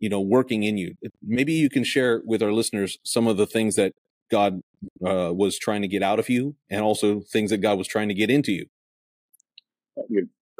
you 0.00 0.08
know 0.08 0.20
working 0.20 0.62
in 0.62 0.78
you. 0.78 0.94
Maybe 1.22 1.52
you 1.52 1.68
can 1.68 1.84
share 1.84 2.22
with 2.24 2.42
our 2.42 2.52
listeners 2.52 2.98
some 3.04 3.26
of 3.26 3.36
the 3.36 3.46
things 3.46 3.76
that 3.76 3.92
god 4.30 4.60
uh, 5.06 5.32
was 5.34 5.58
trying 5.58 5.82
to 5.82 5.88
get 5.88 6.02
out 6.02 6.18
of 6.18 6.28
you 6.30 6.56
and 6.70 6.82
also 6.82 7.20
things 7.20 7.50
that 7.50 7.58
god 7.58 7.78
was 7.78 7.86
trying 7.86 8.08
to 8.08 8.14
get 8.14 8.30
into 8.30 8.52
you. 8.52 8.66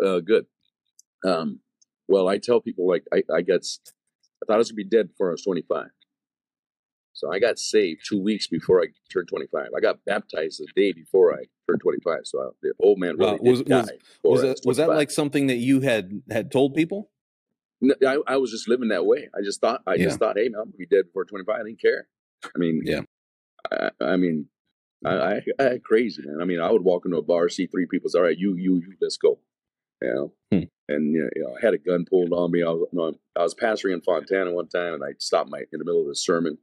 Uh, 0.03 0.21
good. 0.21 0.47
Um 1.25 1.61
well 2.09 2.29
i 2.29 2.39
tell 2.39 2.61
people 2.61 2.87
like 2.89 3.05
i 3.13 3.23
i 3.35 3.43
got 3.43 3.61
i 4.43 4.47
thought 4.47 4.55
i 4.55 4.59
was 4.59 4.71
gonna 4.71 4.77
be 4.77 4.85
dead 4.85 5.09
before 5.09 5.29
i 5.29 5.33
was 5.33 5.43
25 5.43 5.87
so 7.13 7.33
I 7.33 7.39
got 7.39 7.59
saved 7.59 8.03
two 8.09 8.21
weeks 8.21 8.47
before 8.47 8.83
I 8.83 8.87
turned 9.13 9.29
25. 9.29 9.69
I 9.77 9.81
got 9.81 10.05
baptized 10.05 10.61
the 10.61 10.67
day 10.75 10.93
before 10.93 11.35
I 11.35 11.45
turned 11.69 11.81
25. 11.83 12.21
So 12.25 12.41
I, 12.41 12.49
the 12.63 12.73
old 12.81 12.99
man 12.99 13.17
really 13.19 13.39
was, 13.41 13.59
did 13.63 13.69
was, 13.69 13.87
die. 13.87 13.95
Was, 14.25 14.43
that, 14.43 14.61
was 14.65 14.77
that 14.79 14.89
like 14.89 15.11
something 15.11 15.47
that 15.49 15.57
you 15.57 15.81
had 15.81 16.23
had 16.31 16.51
told 16.51 16.75
people? 16.75 17.11
No, 17.81 17.95
I, 18.07 18.35
I 18.35 18.37
was 18.37 18.51
just 18.51 18.69
living 18.69 18.89
that 18.89 19.05
way. 19.05 19.29
I 19.37 19.43
just 19.43 19.61
thought, 19.61 19.83
I 19.87 19.95
yeah. 19.95 20.05
just 20.05 20.19
thought, 20.19 20.37
hey, 20.37 20.49
man, 20.49 20.61
I'm 20.61 20.67
gonna 20.67 20.77
be 20.79 20.87
dead 20.87 21.07
before 21.07 21.25
25. 21.25 21.55
I 21.55 21.65
didn't 21.65 21.81
care. 21.81 22.07
I 22.45 22.59
mean, 22.59 22.81
yeah. 22.85 23.01
I, 23.71 23.91
I 24.01 24.17
mean, 24.17 24.47
I, 25.05 25.11
I, 25.11 25.41
I 25.59 25.63
had 25.65 25.85
crazy, 25.85 26.23
man. 26.25 26.41
I 26.41 26.45
mean, 26.45 26.61
I 26.61 26.71
would 26.71 26.83
walk 26.83 27.05
into 27.05 27.19
a 27.19 27.23
bar, 27.23 27.49
see 27.49 27.67
three 27.67 27.87
people, 27.87 28.09
say, 28.09 28.19
all 28.19 28.25
right, 28.25 28.39
you, 28.39 28.55
you, 28.55 28.77
you, 28.77 28.95
let's 29.01 29.17
go. 29.17 29.39
You 30.01 30.15
know, 30.15 30.33
hmm. 30.51 30.65
and 30.89 31.15
you 31.15 31.31
know, 31.37 31.55
I 31.57 31.65
had 31.65 31.75
a 31.75 31.79
gun 31.79 32.05
pulled 32.09 32.33
on 32.33 32.51
me. 32.51 32.63
I 32.65 32.71
was, 32.71 32.89
you 32.93 32.99
know, 32.99 33.13
I 33.37 33.43
was 33.43 33.55
pastoring 33.55 33.95
in 33.95 34.01
Fontana 34.01 34.51
one 34.53 34.67
time, 34.67 34.95
and 34.95 35.05
I 35.05 35.15
stopped 35.19 35.49
my 35.49 35.59
in 35.59 35.79
the 35.79 35.85
middle 35.85 36.03
of 36.03 36.09
the 36.09 36.17
sermon 36.17 36.59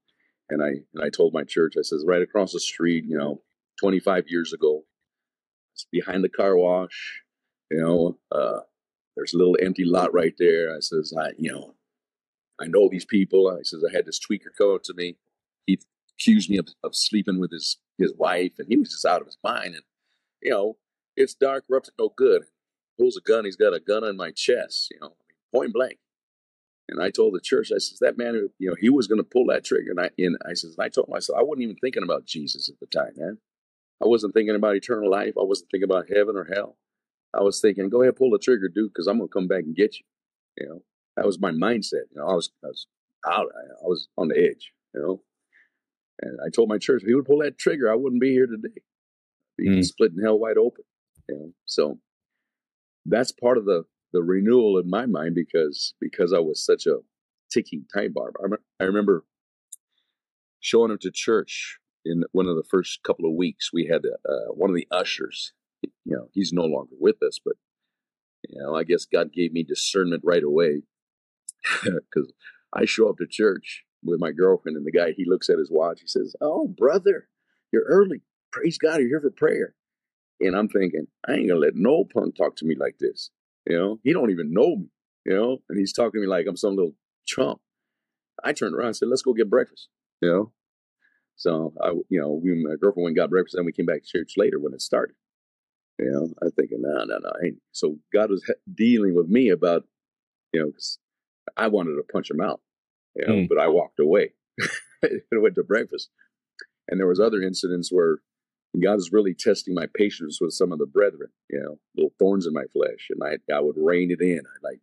and 0.50 0.64
I 0.64 0.70
and 0.93 1.04
I 1.04 1.10
told 1.10 1.34
my 1.34 1.43
church, 1.43 1.76
I 1.78 1.82
says, 1.82 2.04
right 2.08 2.22
across 2.22 2.54
the 2.54 2.60
street, 2.60 3.06
you 3.06 3.18
know, 3.18 3.41
25 3.80 4.26
years 4.28 4.54
ago, 4.54 4.84
it's 5.74 5.86
behind 5.91 6.24
the 6.24 6.30
car 6.30 6.58
wash, 6.58 7.22
you 7.72 7.80
know, 7.80 8.18
uh, 8.32 8.62
there's 9.16 9.34
a 9.34 9.38
little 9.38 9.58
empty 9.62 9.86
lot 9.86 10.14
right 10.14 10.34
there. 10.39 10.76
I 10.76 10.80
says, 10.80 11.14
I, 11.18 11.32
you 11.38 11.52
know, 11.52 11.76
I 12.60 12.68
know 12.68 12.89
these 12.89 13.06
people. 13.06 13.50
I 13.50 13.64
says, 13.64 13.84
I 13.88 13.95
had 13.95 14.06
this 14.06 14.20
tweaker 14.20 14.47
come 14.58 14.74
up 14.74 14.84
to 14.84 14.93
me. 14.93 15.18
He 15.66 15.80
accused 16.18 16.50
me 16.50 16.58
of, 16.58 16.68
of 16.84 16.95
sleeping 16.95 17.39
with 17.39 17.52
his 17.52 17.78
his 17.97 18.14
wife, 18.18 18.54
and 18.58 18.68
he 18.70 18.78
was 18.78 18.89
just 18.89 19.06
out 19.06 19.22
of 19.22 19.28
his 19.28 19.38
mind. 19.43 19.76
And 19.76 19.84
you 20.41 20.52
know, 20.52 20.78
it's 21.16 21.34
dark, 21.34 21.66
we're 21.68 21.82
no 21.97 22.14
good. 22.16 22.43
Pulls 22.97 23.18
a 23.18 23.22
gun. 23.22 23.45
He's 23.45 23.56
got 23.56 23.74
a 23.74 23.80
gun 23.80 24.04
on 24.04 24.18
my 24.18 24.32
chest. 24.32 24.89
You 24.91 25.00
know, 25.02 25.14
point 25.54 25.74
blank. 25.74 26.00
And 26.89 27.01
I 27.03 27.11
told 27.11 27.35
the 27.35 27.39
church, 27.39 27.71
I 27.71 27.77
says, 27.77 27.99
that 28.01 28.17
man, 28.17 28.49
you 28.57 28.69
know, 28.69 28.75
he 28.79 28.89
was 28.89 29.07
going 29.07 29.19
to 29.19 29.23
pull 29.23 29.45
that 29.47 29.63
trigger. 29.63 29.91
And 29.91 29.99
I, 29.99 30.09
and 30.17 30.37
I 30.49 30.53
says, 30.53 30.75
I 30.79 30.89
told 30.89 31.07
myself, 31.07 31.37
I 31.37 31.43
wasn't 31.43 31.63
even 31.63 31.75
thinking 31.75 32.03
about 32.03 32.25
Jesus 32.25 32.67
at 32.67 32.79
the 32.79 32.87
time, 32.87 33.13
man. 33.15 33.37
I 34.01 34.07
wasn't 34.07 34.33
thinking 34.33 34.55
about 34.55 34.75
eternal 34.75 35.09
life. 35.09 35.33
I 35.39 35.43
wasn't 35.43 35.69
thinking 35.69 35.89
about 35.89 36.09
heaven 36.09 36.35
or 36.35 36.45
hell. 36.45 36.77
I 37.33 37.41
was 37.41 37.61
thinking, 37.61 37.89
go 37.89 38.01
ahead, 38.01 38.15
pull 38.15 38.31
the 38.31 38.39
trigger, 38.39 38.69
dude, 38.69 38.91
because 38.91 39.05
I'm 39.05 39.17
going 39.17 39.29
to 39.29 39.33
come 39.33 39.47
back 39.47 39.63
and 39.63 39.75
get 39.75 39.95
you. 39.95 40.05
You 40.57 40.67
know, 40.67 40.81
that 41.15 41.25
was 41.25 41.39
my 41.39 41.51
mindset. 41.51 42.09
You 42.11 42.17
know, 42.17 42.27
I 42.27 42.33
was, 42.33 42.49
I 42.63 42.67
was 42.67 42.87
out, 43.27 43.47
I 43.55 43.87
was 43.87 44.07
on 44.17 44.29
the 44.29 44.37
edge, 44.37 44.71
you 44.95 45.01
know. 45.01 45.21
And 46.21 46.39
I 46.45 46.49
told 46.49 46.69
my 46.69 46.79
church, 46.79 47.03
if 47.03 47.07
he 47.07 47.13
would 47.13 47.25
pull 47.25 47.39
that 47.39 47.57
trigger, 47.57 47.91
I 47.91 47.95
wouldn't 47.95 48.21
be 48.21 48.31
here 48.31 48.47
today. 48.47 48.81
Be 49.57 49.69
mm. 49.69 49.85
splitting 49.85 50.21
hell 50.21 50.39
wide 50.39 50.57
open. 50.57 50.83
You 51.27 51.35
know, 51.35 51.53
so 51.65 51.99
that's 53.05 53.31
part 53.31 53.57
of 53.57 53.65
the 53.65 53.83
the 54.14 54.24
renewal 54.24 54.78
in 54.78 54.89
my 54.89 55.05
mind 55.05 55.36
because 55.36 55.93
because 55.99 56.34
I 56.34 56.39
was 56.39 56.64
such 56.64 56.86
a 56.86 56.97
ticking 57.51 57.86
time 57.93 58.14
bomb. 58.14 58.32
I, 58.43 58.84
I 58.84 58.86
remember 58.86 59.26
showing 60.60 60.91
him 60.91 60.97
to 61.01 61.12
church 61.12 61.80
in 62.05 62.24
one 62.32 62.47
of 62.47 62.55
the 62.55 62.64
first 62.70 63.01
couple 63.03 63.26
of 63.26 63.36
weeks. 63.36 63.72
We 63.74 63.86
had 63.86 64.01
uh, 64.05 64.51
one 64.53 64.70
of 64.70 64.76
the 64.76 64.88
ushers. 64.91 65.53
You 65.82 65.89
know, 66.05 66.28
he's 66.34 66.51
no 66.51 66.64
longer 66.64 66.95
with 66.99 67.22
us, 67.24 67.39
but 67.43 67.55
you 68.47 68.62
know, 68.62 68.76
I 68.76 68.84
guess 68.84 69.05
God 69.05 69.32
gave 69.34 69.51
me 69.51 69.64
discernment 69.64 70.24
right 70.26 70.43
away 70.43 70.84
because 71.84 72.34
I 72.74 72.86
show 72.86 73.10
up 73.10 73.18
to 73.18 73.28
church 73.28 73.84
with 74.03 74.20
my 74.20 74.32
girlfriend, 74.32 74.78
and 74.78 74.86
the 74.86 74.91
guy 74.91 75.12
he 75.12 75.26
looks 75.26 75.49
at 75.49 75.60
his 75.60 75.72
watch. 75.72 75.99
He 76.01 76.07
says, 76.07 76.36
"Oh, 76.41 76.68
brother, 76.68 77.28
you're 77.72 77.84
early. 77.84 78.22
Praise 78.51 78.78
God, 78.78 78.99
you're 78.99 79.10
here 79.10 79.22
for 79.22 79.32
prayer." 79.32 79.76
And 80.41 80.55
I'm 80.55 80.70
thinking, 80.70 81.07
I 81.28 81.34
ain't 81.34 81.49
gonna 81.49 81.60
let 81.60 81.76
no 81.76 82.05
punk 82.05 82.36
talk 82.36 82.55
to 82.57 82.66
me 82.66 82.76
like 82.80 82.97
this. 82.99 83.30
You 83.68 83.78
know, 83.78 83.99
he 84.03 84.14
don't 84.14 84.32
even 84.32 84.53
know 84.53 84.76
me. 84.78 84.88
You 85.26 85.36
know, 85.36 85.57
and 85.70 85.78
he's 85.78 85.93
talking 85.93 86.20
to 86.20 86.22
me 86.22 86.28
like 86.28 86.45
I'm 86.47 86.57
some 86.57 86.76
little 86.76 86.95
chump. 87.26 87.60
I 88.43 88.53
turned 88.53 88.74
around 88.74 88.88
and 88.88 88.95
said, 88.95 89.10
"Let's 89.10 89.22
go 89.22 89.34
get 89.34 89.49
breakfast." 89.49 89.89
You 90.22 90.30
know, 90.30 90.51
so 91.36 91.74
I, 91.82 91.91
you 92.10 92.20
know, 92.20 92.39
we 92.43 92.51
my 92.55 92.76
girlfriend 92.80 93.03
went 93.03 93.12
and 93.12 93.18
got 93.18 93.30
breakfast, 93.30 93.55
and 93.55 93.66
we 93.66 93.72
came 93.72 93.86
back 93.86 94.01
to 94.03 94.07
church 94.07 94.34
later 94.38 94.60
when 94.60 94.74
it 94.74 94.82
started. 94.82 95.16
You 95.97 96.12
know, 96.12 96.30
I'm 96.41 96.51
thinking, 96.51 96.82
no, 96.82 97.03
no, 97.03 97.18
no. 97.18 97.32
So 97.72 97.97
God 98.14 98.30
was 98.30 98.43
dealing 98.74 99.16
with 99.16 99.28
me 99.28 99.49
about, 99.49 99.84
you 100.53 100.62
know, 100.62 100.72
cause 100.72 100.97
I 101.57 101.68
wanted 101.68 101.95
to 101.95 102.03
punch 102.12 102.32
him 102.32 102.39
out, 102.39 102.62
you 103.16 103.28
know, 103.28 103.34
mm. 103.34 103.49
but 103.49 103.60
I 103.60 103.68
walked 103.68 103.99
away 103.99 104.34
and 105.01 105.22
went 105.41 105.55
to 105.55 105.64
breakfast. 105.64 106.10
And 106.88 106.99
there 106.99 107.07
was 107.07 107.20
other 107.20 107.41
incidents 107.41 107.91
where 107.91 108.20
God 108.82 108.97
is 108.97 109.11
really 109.11 109.34
testing 109.34 109.74
my 109.74 109.88
patience 109.95 110.39
with 110.39 110.53
some 110.53 110.72
of 110.72 110.80
the 110.80 110.86
brethren, 110.86 111.30
you 111.49 111.59
know, 111.59 111.80
little 111.95 112.13
thorns 112.20 112.45
in 112.45 112.53
my 112.53 112.65
flesh. 112.72 113.09
And 113.09 113.22
I, 113.24 113.53
I 113.53 113.59
would 113.61 113.76
rein 113.78 114.11
it 114.11 114.22
in. 114.22 114.41
I 114.45 114.67
like, 114.67 114.80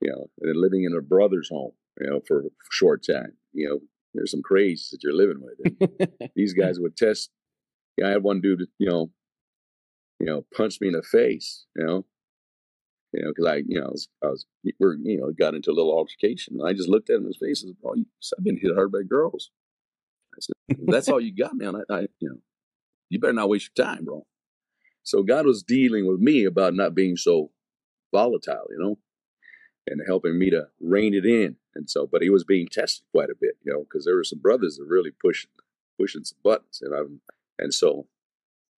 you 0.00 0.10
know, 0.10 0.26
and 0.40 0.60
living 0.60 0.84
in 0.84 0.96
a 0.96 1.02
brother's 1.02 1.50
home, 1.50 1.72
you 2.00 2.08
know, 2.08 2.20
for 2.26 2.40
a 2.40 2.50
short 2.70 3.04
time, 3.06 3.34
you 3.52 3.68
know, 3.68 3.80
there's 4.14 4.30
some 4.30 4.42
crazies 4.42 4.90
that 4.90 5.02
you're 5.02 5.14
living 5.14 5.40
with. 5.42 6.30
these 6.34 6.54
guys 6.54 6.80
would 6.80 6.96
test 6.96 7.30
yeah, 7.96 8.08
I 8.08 8.10
had 8.10 8.22
one 8.22 8.40
dude, 8.40 8.68
you 8.78 8.88
know, 8.88 9.10
you 10.18 10.26
know, 10.26 10.44
punched 10.54 10.80
me 10.80 10.88
in 10.88 10.94
the 10.94 11.02
face, 11.02 11.66
you 11.76 11.84
know, 11.84 12.04
you 13.12 13.22
know, 13.22 13.28
because 13.28 13.46
I, 13.46 13.56
you 13.66 13.80
know, 13.80 13.86
I 13.86 13.90
was, 13.90 14.08
I 14.24 14.26
was, 14.28 14.46
we're, 14.80 14.96
you 14.96 15.18
know, 15.18 15.32
got 15.38 15.54
into 15.54 15.70
a 15.70 15.74
little 15.74 15.92
altercation. 15.92 16.56
And 16.58 16.68
I 16.68 16.72
just 16.72 16.88
looked 16.88 17.10
at 17.10 17.16
him 17.16 17.22
in 17.22 17.28
his 17.28 17.36
face 17.36 17.62
and 17.62 17.74
said, 17.74 17.82
"Bro, 17.82 17.94
I've 18.38 18.44
been 18.44 18.58
hit 18.58 18.74
hard 18.74 18.92
by 18.92 19.02
girls." 19.02 19.50
I 20.34 20.38
said, 20.40 20.78
"That's 20.86 21.08
all 21.08 21.20
you 21.20 21.34
got, 21.34 21.54
man. 21.54 21.76
I, 21.76 21.94
I, 21.94 22.00
you 22.20 22.30
know, 22.30 22.36
you 23.12 23.20
better 23.20 23.32
not 23.32 23.48
waste 23.48 23.70
your 23.76 23.86
time, 23.86 24.04
bro." 24.04 24.26
So 25.02 25.22
God 25.22 25.46
was 25.46 25.62
dealing 25.62 26.06
with 26.06 26.20
me 26.20 26.44
about 26.44 26.74
not 26.74 26.94
being 26.94 27.16
so 27.16 27.50
volatile, 28.12 28.66
you 28.70 28.78
know, 28.78 28.98
and 29.86 30.00
helping 30.06 30.38
me 30.38 30.50
to 30.50 30.68
rein 30.80 31.14
it 31.14 31.26
in. 31.26 31.56
And 31.74 31.90
so, 31.90 32.06
but 32.06 32.22
he 32.22 32.30
was 32.30 32.44
being 32.44 32.68
tested 32.68 33.04
quite 33.12 33.30
a 33.30 33.34
bit, 33.40 33.56
you 33.64 33.72
know, 33.72 33.80
because 33.80 34.04
there 34.04 34.14
were 34.14 34.24
some 34.24 34.38
brothers 34.40 34.76
that 34.76 34.86
really 34.86 35.10
pushing, 35.10 35.50
pushing 35.98 36.24
some 36.24 36.38
buttons, 36.44 36.80
and 36.82 36.94
I'm, 36.94 37.20
and 37.58 37.72
so 37.72 38.06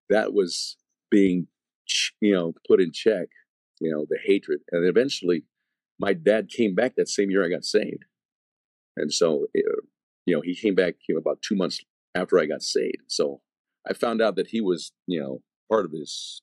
that 0.09 0.33
was 0.33 0.77
being, 1.11 1.47
you 2.21 2.33
know, 2.33 2.53
put 2.67 2.81
in 2.81 2.91
check, 2.91 3.27
you 3.79 3.91
know, 3.91 4.05
the 4.09 4.17
hatred, 4.23 4.61
and 4.71 4.87
eventually, 4.87 5.43
my 5.99 6.13
dad 6.13 6.49
came 6.49 6.75
back 6.75 6.95
that 6.95 7.09
same 7.09 7.29
year 7.29 7.45
I 7.45 7.49
got 7.49 7.65
saved, 7.65 8.05
and 8.97 9.13
so, 9.13 9.47
it, 9.53 9.65
uh, 9.69 9.81
you 10.25 10.35
know, 10.35 10.41
he 10.41 10.55
came 10.55 10.75
back 10.75 10.95
you 11.07 11.15
know, 11.15 11.19
about 11.19 11.41
two 11.41 11.55
months 11.55 11.81
after 12.15 12.39
I 12.39 12.45
got 12.45 12.63
saved. 12.63 13.03
So 13.07 13.41
I 13.87 13.93
found 13.93 14.21
out 14.21 14.35
that 14.35 14.47
he 14.47 14.61
was, 14.61 14.91
you 15.07 15.19
know, 15.19 15.41
part 15.69 15.85
of 15.85 15.91
his 15.91 16.41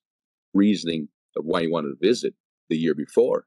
reasoning 0.55 1.09
of 1.37 1.45
why 1.45 1.63
he 1.63 1.69
wanted 1.69 1.89
to 1.89 2.07
visit 2.07 2.35
the 2.69 2.77
year 2.77 2.95
before 2.95 3.47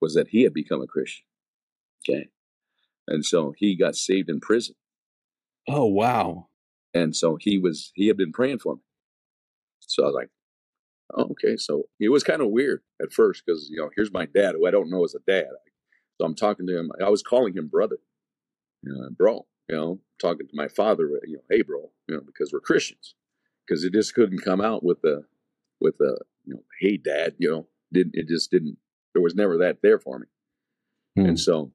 was 0.00 0.14
that 0.14 0.28
he 0.28 0.42
had 0.42 0.54
become 0.54 0.82
a 0.82 0.86
Christian. 0.86 1.24
Okay. 2.08 2.28
And 3.06 3.24
so 3.24 3.52
he 3.56 3.76
got 3.76 3.96
saved 3.96 4.30
in 4.30 4.40
prison. 4.40 4.74
Oh, 5.68 5.86
wow. 5.86 6.48
And 6.94 7.14
so 7.14 7.36
he 7.40 7.58
was, 7.58 7.92
he 7.94 8.08
had 8.08 8.16
been 8.16 8.32
praying 8.32 8.58
for 8.58 8.76
me. 8.76 8.82
So 9.80 10.02
I 10.02 10.06
was 10.06 10.14
like, 10.14 10.30
oh, 11.16 11.30
okay. 11.32 11.56
So 11.56 11.84
it 11.98 12.08
was 12.10 12.24
kind 12.24 12.40
of 12.40 12.48
weird 12.48 12.82
at 13.02 13.12
first 13.12 13.42
because, 13.44 13.68
you 13.70 13.80
know, 13.80 13.90
here's 13.94 14.12
my 14.12 14.26
dad 14.26 14.54
who 14.54 14.66
I 14.66 14.70
don't 14.70 14.90
know 14.90 15.04
as 15.04 15.14
a 15.14 15.30
dad. 15.30 15.48
So 16.18 16.26
I'm 16.26 16.34
talking 16.34 16.66
to 16.66 16.78
him. 16.78 16.90
I 17.04 17.08
was 17.08 17.22
calling 17.22 17.56
him 17.56 17.68
brother, 17.68 17.96
you 18.82 18.92
know, 18.92 19.08
bro, 19.16 19.46
you 19.70 19.76
know, 19.76 20.00
talking 20.20 20.48
to 20.48 20.56
my 20.56 20.66
father, 20.68 21.08
you 21.24 21.36
know, 21.36 21.42
hey, 21.48 21.62
bro, 21.62 21.90
you 22.08 22.16
know, 22.16 22.22
because 22.26 22.52
we're 22.52 22.60
Christians. 22.60 23.14
Because 23.66 23.84
it 23.84 23.92
just 23.92 24.14
couldn't 24.14 24.40
come 24.40 24.60
out 24.60 24.82
with 24.82 25.00
the, 25.02 25.24
with 25.80 25.96
the, 25.98 26.18
you 26.44 26.54
know, 26.54 26.62
hey, 26.80 26.96
dad, 26.96 27.34
you 27.38 27.48
know, 27.48 27.66
didn't, 27.92 28.16
it 28.16 28.26
just 28.26 28.50
didn't, 28.50 28.78
there 29.14 29.22
was 29.22 29.36
never 29.36 29.56
that 29.58 29.78
there 29.80 30.00
for 30.00 30.18
me. 30.18 30.26
Hmm. 31.16 31.26
And 31.30 31.40
so, 31.40 31.70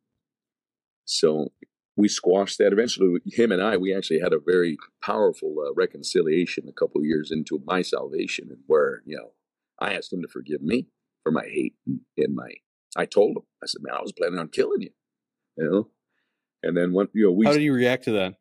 so 1.05 1.53
we 1.95 2.09
squashed 2.09 2.57
that. 2.57 2.73
Eventually, 2.73 3.19
him 3.27 3.53
and 3.53 3.61
I, 3.63 3.77
we 3.77 3.95
actually 3.95 4.19
had 4.19 4.33
a 4.33 4.39
very 4.45 4.77
powerful 5.01 5.55
uh, 5.65 5.73
reconciliation 5.73 6.67
a 6.67 6.73
couple 6.73 6.99
of 6.99 7.05
years 7.05 7.31
into 7.31 7.63
my 7.65 7.81
salvation, 7.81 8.47
and 8.49 8.59
where 8.67 9.01
you 9.05 9.15
know 9.15 9.31
I 9.79 9.93
asked 9.93 10.11
him 10.11 10.21
to 10.21 10.27
forgive 10.27 10.61
me 10.61 10.87
for 11.23 11.31
my 11.31 11.45
hate 11.45 11.75
and, 11.85 12.01
and 12.17 12.35
my. 12.35 12.49
I 12.97 13.05
told 13.05 13.37
him, 13.37 13.43
I 13.63 13.67
said, 13.67 13.81
"Man, 13.81 13.95
I 13.95 14.01
was 14.01 14.11
planning 14.11 14.39
on 14.39 14.49
killing 14.49 14.81
you," 14.81 14.89
you 15.57 15.69
know. 15.69 15.87
And 16.65 16.75
then 16.75 16.93
when 16.93 17.07
you 17.13 17.25
know 17.25 17.31
we, 17.31 17.45
how 17.45 17.53
did 17.53 17.61
you 17.61 17.73
react 17.73 18.03
to 18.05 18.11
that? 18.11 18.35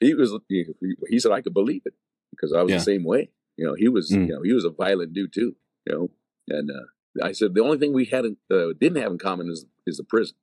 He 0.00 0.14
was 0.14 0.36
he, 0.48 0.66
he 1.08 1.18
said 1.18 1.32
I 1.32 1.40
could 1.40 1.54
believe 1.54 1.82
it 1.84 1.94
because 2.30 2.52
I 2.52 2.62
was 2.62 2.70
yeah. 2.70 2.78
the 2.78 2.84
same 2.84 3.04
way. 3.04 3.30
You 3.56 3.66
know, 3.66 3.74
he 3.74 3.88
was 3.88 4.10
mm. 4.10 4.28
you 4.28 4.34
know 4.34 4.42
he 4.42 4.52
was 4.52 4.64
a 4.64 4.70
violent 4.70 5.12
dude 5.12 5.32
too. 5.32 5.56
You 5.86 5.94
know, 5.94 6.10
and 6.48 6.70
uh, 6.70 7.24
I 7.26 7.32
said 7.32 7.54
the 7.54 7.62
only 7.62 7.78
thing 7.78 7.92
we 7.92 8.04
hadn't 8.04 8.38
uh, 8.50 8.74
didn't 8.80 9.02
have 9.02 9.10
in 9.10 9.18
common 9.18 9.50
is 9.50 9.66
is 9.86 9.96
the 9.96 10.04
prison 10.04 10.36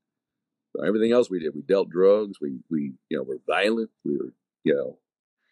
everything 0.85 1.11
else 1.11 1.29
we 1.29 1.39
did, 1.39 1.53
we 1.55 1.61
dealt 1.61 1.89
drugs. 1.89 2.39
We 2.41 2.59
we 2.69 2.93
you 3.09 3.17
know 3.17 3.23
were 3.23 3.39
violent. 3.47 3.89
We 4.05 4.17
were 4.17 4.33
you 4.63 4.73
know 4.73 4.97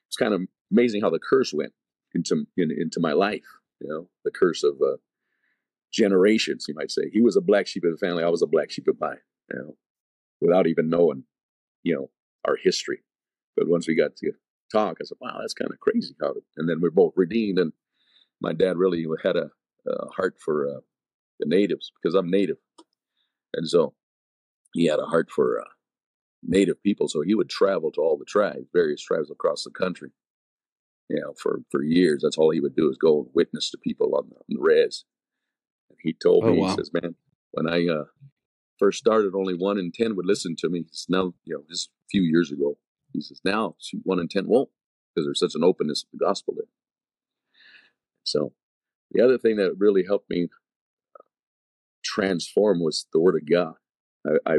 it's 0.08 0.16
kind 0.16 0.34
of 0.34 0.42
amazing 0.72 1.02
how 1.02 1.10
the 1.10 1.20
curse 1.20 1.54
went 1.54 1.74
into 2.14 2.46
in, 2.58 2.72
into 2.72 3.00
my 3.00 3.14
life. 3.14 3.46
You 3.82 3.90
know 3.90 4.10
the 4.24 4.32
curse 4.32 4.64
of 4.64 4.76
uh, 4.82 4.98
generations, 5.92 6.66
you 6.68 6.76
might 6.76 6.92
say. 6.92 7.10
He 7.12 7.22
was 7.22 7.36
a 7.36 7.42
black 7.42 7.68
sheep 7.68 7.84
of 7.84 7.92
the 7.92 8.06
family. 8.06 8.24
I 8.24 8.30
was 8.30 8.42
a 8.42 8.48
black 8.48 8.72
sheep 8.72 8.88
of 8.88 9.00
mine. 9.00 9.18
You 9.52 9.60
know, 9.60 9.78
without 10.42 10.68
even 10.68 10.90
knowing 10.90 11.24
you 11.84 11.96
know 11.96 12.10
our 12.48 12.58
history. 12.62 13.00
But 13.56 13.68
once 13.68 13.88
we 13.88 13.96
got 13.96 14.16
to 14.18 14.32
talk, 14.72 14.98
I 15.02 15.06
said, 15.06 15.18
"Wow, 15.20 15.38
that's 15.40 15.54
kind 15.54 15.72
of 15.72 15.80
crazy." 15.80 16.16
How 16.22 16.34
and 16.58 16.70
then 16.70 16.82
we're 16.82 16.92
both 16.92 17.14
redeemed, 17.16 17.60
and 17.60 17.74
my 18.42 18.54
dad 18.54 18.78
really 18.78 19.06
had 19.24 19.36
a, 19.36 19.50
a 19.88 20.08
heart 20.16 20.36
for 20.44 20.70
uh, 20.70 20.80
the 21.40 21.48
natives 21.48 21.92
because 22.02 22.16
I'm 22.16 22.30
native, 22.30 22.58
and 23.54 23.68
so 23.68 23.94
he 24.74 24.86
had 24.86 25.00
a 25.00 25.06
heart 25.06 25.30
for 25.32 25.62
uh, 25.62 25.70
native 26.44 26.82
people, 26.84 27.08
so 27.08 27.22
he 27.22 27.36
would 27.36 27.50
travel 27.50 27.92
to 27.92 28.02
all 28.02 28.18
the 28.18 28.26
tribes, 28.26 28.68
various 28.74 29.02
tribes 29.02 29.32
across 29.32 29.64
the 29.64 29.72
country. 29.72 30.12
You 31.10 31.22
know, 31.22 31.34
for 31.42 31.62
for 31.72 31.84
years, 31.84 32.22
that's 32.24 32.38
all 32.38 32.52
he 32.52 32.60
would 32.60 32.76
do 32.76 32.90
is 32.90 32.98
go 32.98 33.22
and 33.22 33.30
witness 33.34 33.72
to 33.72 33.78
people 33.78 34.16
on 34.16 34.30
the, 34.30 34.36
on 34.36 34.44
the 34.48 34.60
res. 34.60 35.06
And 35.90 35.98
he 36.04 36.14
told 36.14 36.44
oh, 36.44 36.52
me, 36.52 36.60
wow. 36.60 36.70
he 36.70 36.76
says, 36.76 36.92
"Man, 36.94 37.16
when 37.52 37.68
I 37.68 37.88
uh, 37.88 38.06
first 38.80 39.00
started, 39.00 39.36
only 39.36 39.54
one 39.54 39.78
in 39.78 39.92
ten 39.92 40.16
would 40.16 40.26
listen 40.26 40.56
to 40.58 40.70
me. 40.70 40.86
It's 40.88 41.08
now, 41.10 41.34
you 41.44 41.56
know, 41.56 41.64
just 41.70 41.90
a 41.90 42.08
few 42.10 42.22
years 42.22 42.52
ago, 42.52 42.78
he 43.14 43.22
says 43.22 43.42
now 43.44 43.76
one 44.04 44.20
in 44.20 44.28
ten 44.28 44.48
won't 44.48 44.70
because 45.14 45.28
there's 45.28 45.40
such 45.40 45.56
an 45.56 45.64
openness 45.64 46.02
to 46.04 46.08
the 46.14 46.26
gospel 46.26 46.54
there. 46.56 46.68
So, 48.24 48.54
the 49.12 49.22
other 49.22 49.38
thing 49.38 49.58
that 49.58 49.76
really 49.78 50.06
helped 50.06 50.30
me 50.30 50.44
uh, 50.44 51.24
transform 52.04 52.80
was 52.80 53.08
the 53.12 53.20
Word 53.20 53.36
of 53.36 53.50
God. 53.50 53.76
I, 54.26 54.54
I, 54.54 54.58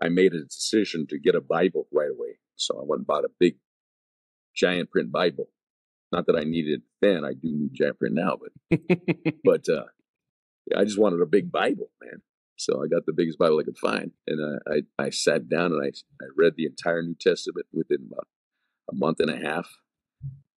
I 0.00 0.08
made 0.08 0.32
a 0.32 0.44
decision 0.44 1.06
to 1.08 1.18
get 1.18 1.34
a 1.34 1.40
Bible 1.40 1.86
right 1.92 2.10
away. 2.10 2.38
So 2.56 2.78
I 2.78 2.84
went 2.84 3.00
and 3.00 3.06
bought 3.06 3.24
a 3.24 3.30
big 3.38 3.56
giant 4.54 4.90
print 4.90 5.10
Bible. 5.10 5.48
Not 6.12 6.26
that 6.26 6.36
I 6.36 6.44
needed 6.44 6.80
it 6.80 6.82
then, 7.00 7.24
I 7.24 7.32
do 7.32 7.48
need 7.50 7.74
giant 7.74 7.98
print 7.98 8.14
now, 8.14 8.36
but 8.36 8.80
but 9.44 9.68
uh, 9.68 9.84
I 10.76 10.84
just 10.84 10.98
wanted 10.98 11.20
a 11.20 11.26
big 11.26 11.50
Bible, 11.50 11.90
man. 12.02 12.22
So 12.56 12.82
I 12.82 12.86
got 12.86 13.06
the 13.06 13.12
biggest 13.12 13.38
Bible 13.38 13.58
I 13.58 13.64
could 13.64 13.78
find, 13.78 14.12
and 14.26 14.60
I, 14.68 14.72
I, 15.00 15.06
I 15.06 15.10
sat 15.10 15.48
down 15.48 15.72
and 15.72 15.82
I 15.82 15.88
I 16.22 16.28
read 16.36 16.54
the 16.56 16.66
entire 16.66 17.02
New 17.02 17.16
Testament 17.20 17.66
within 17.72 18.06
about 18.10 18.28
a 18.90 18.94
month 18.94 19.20
and 19.20 19.30
a 19.30 19.36
half, 19.36 19.68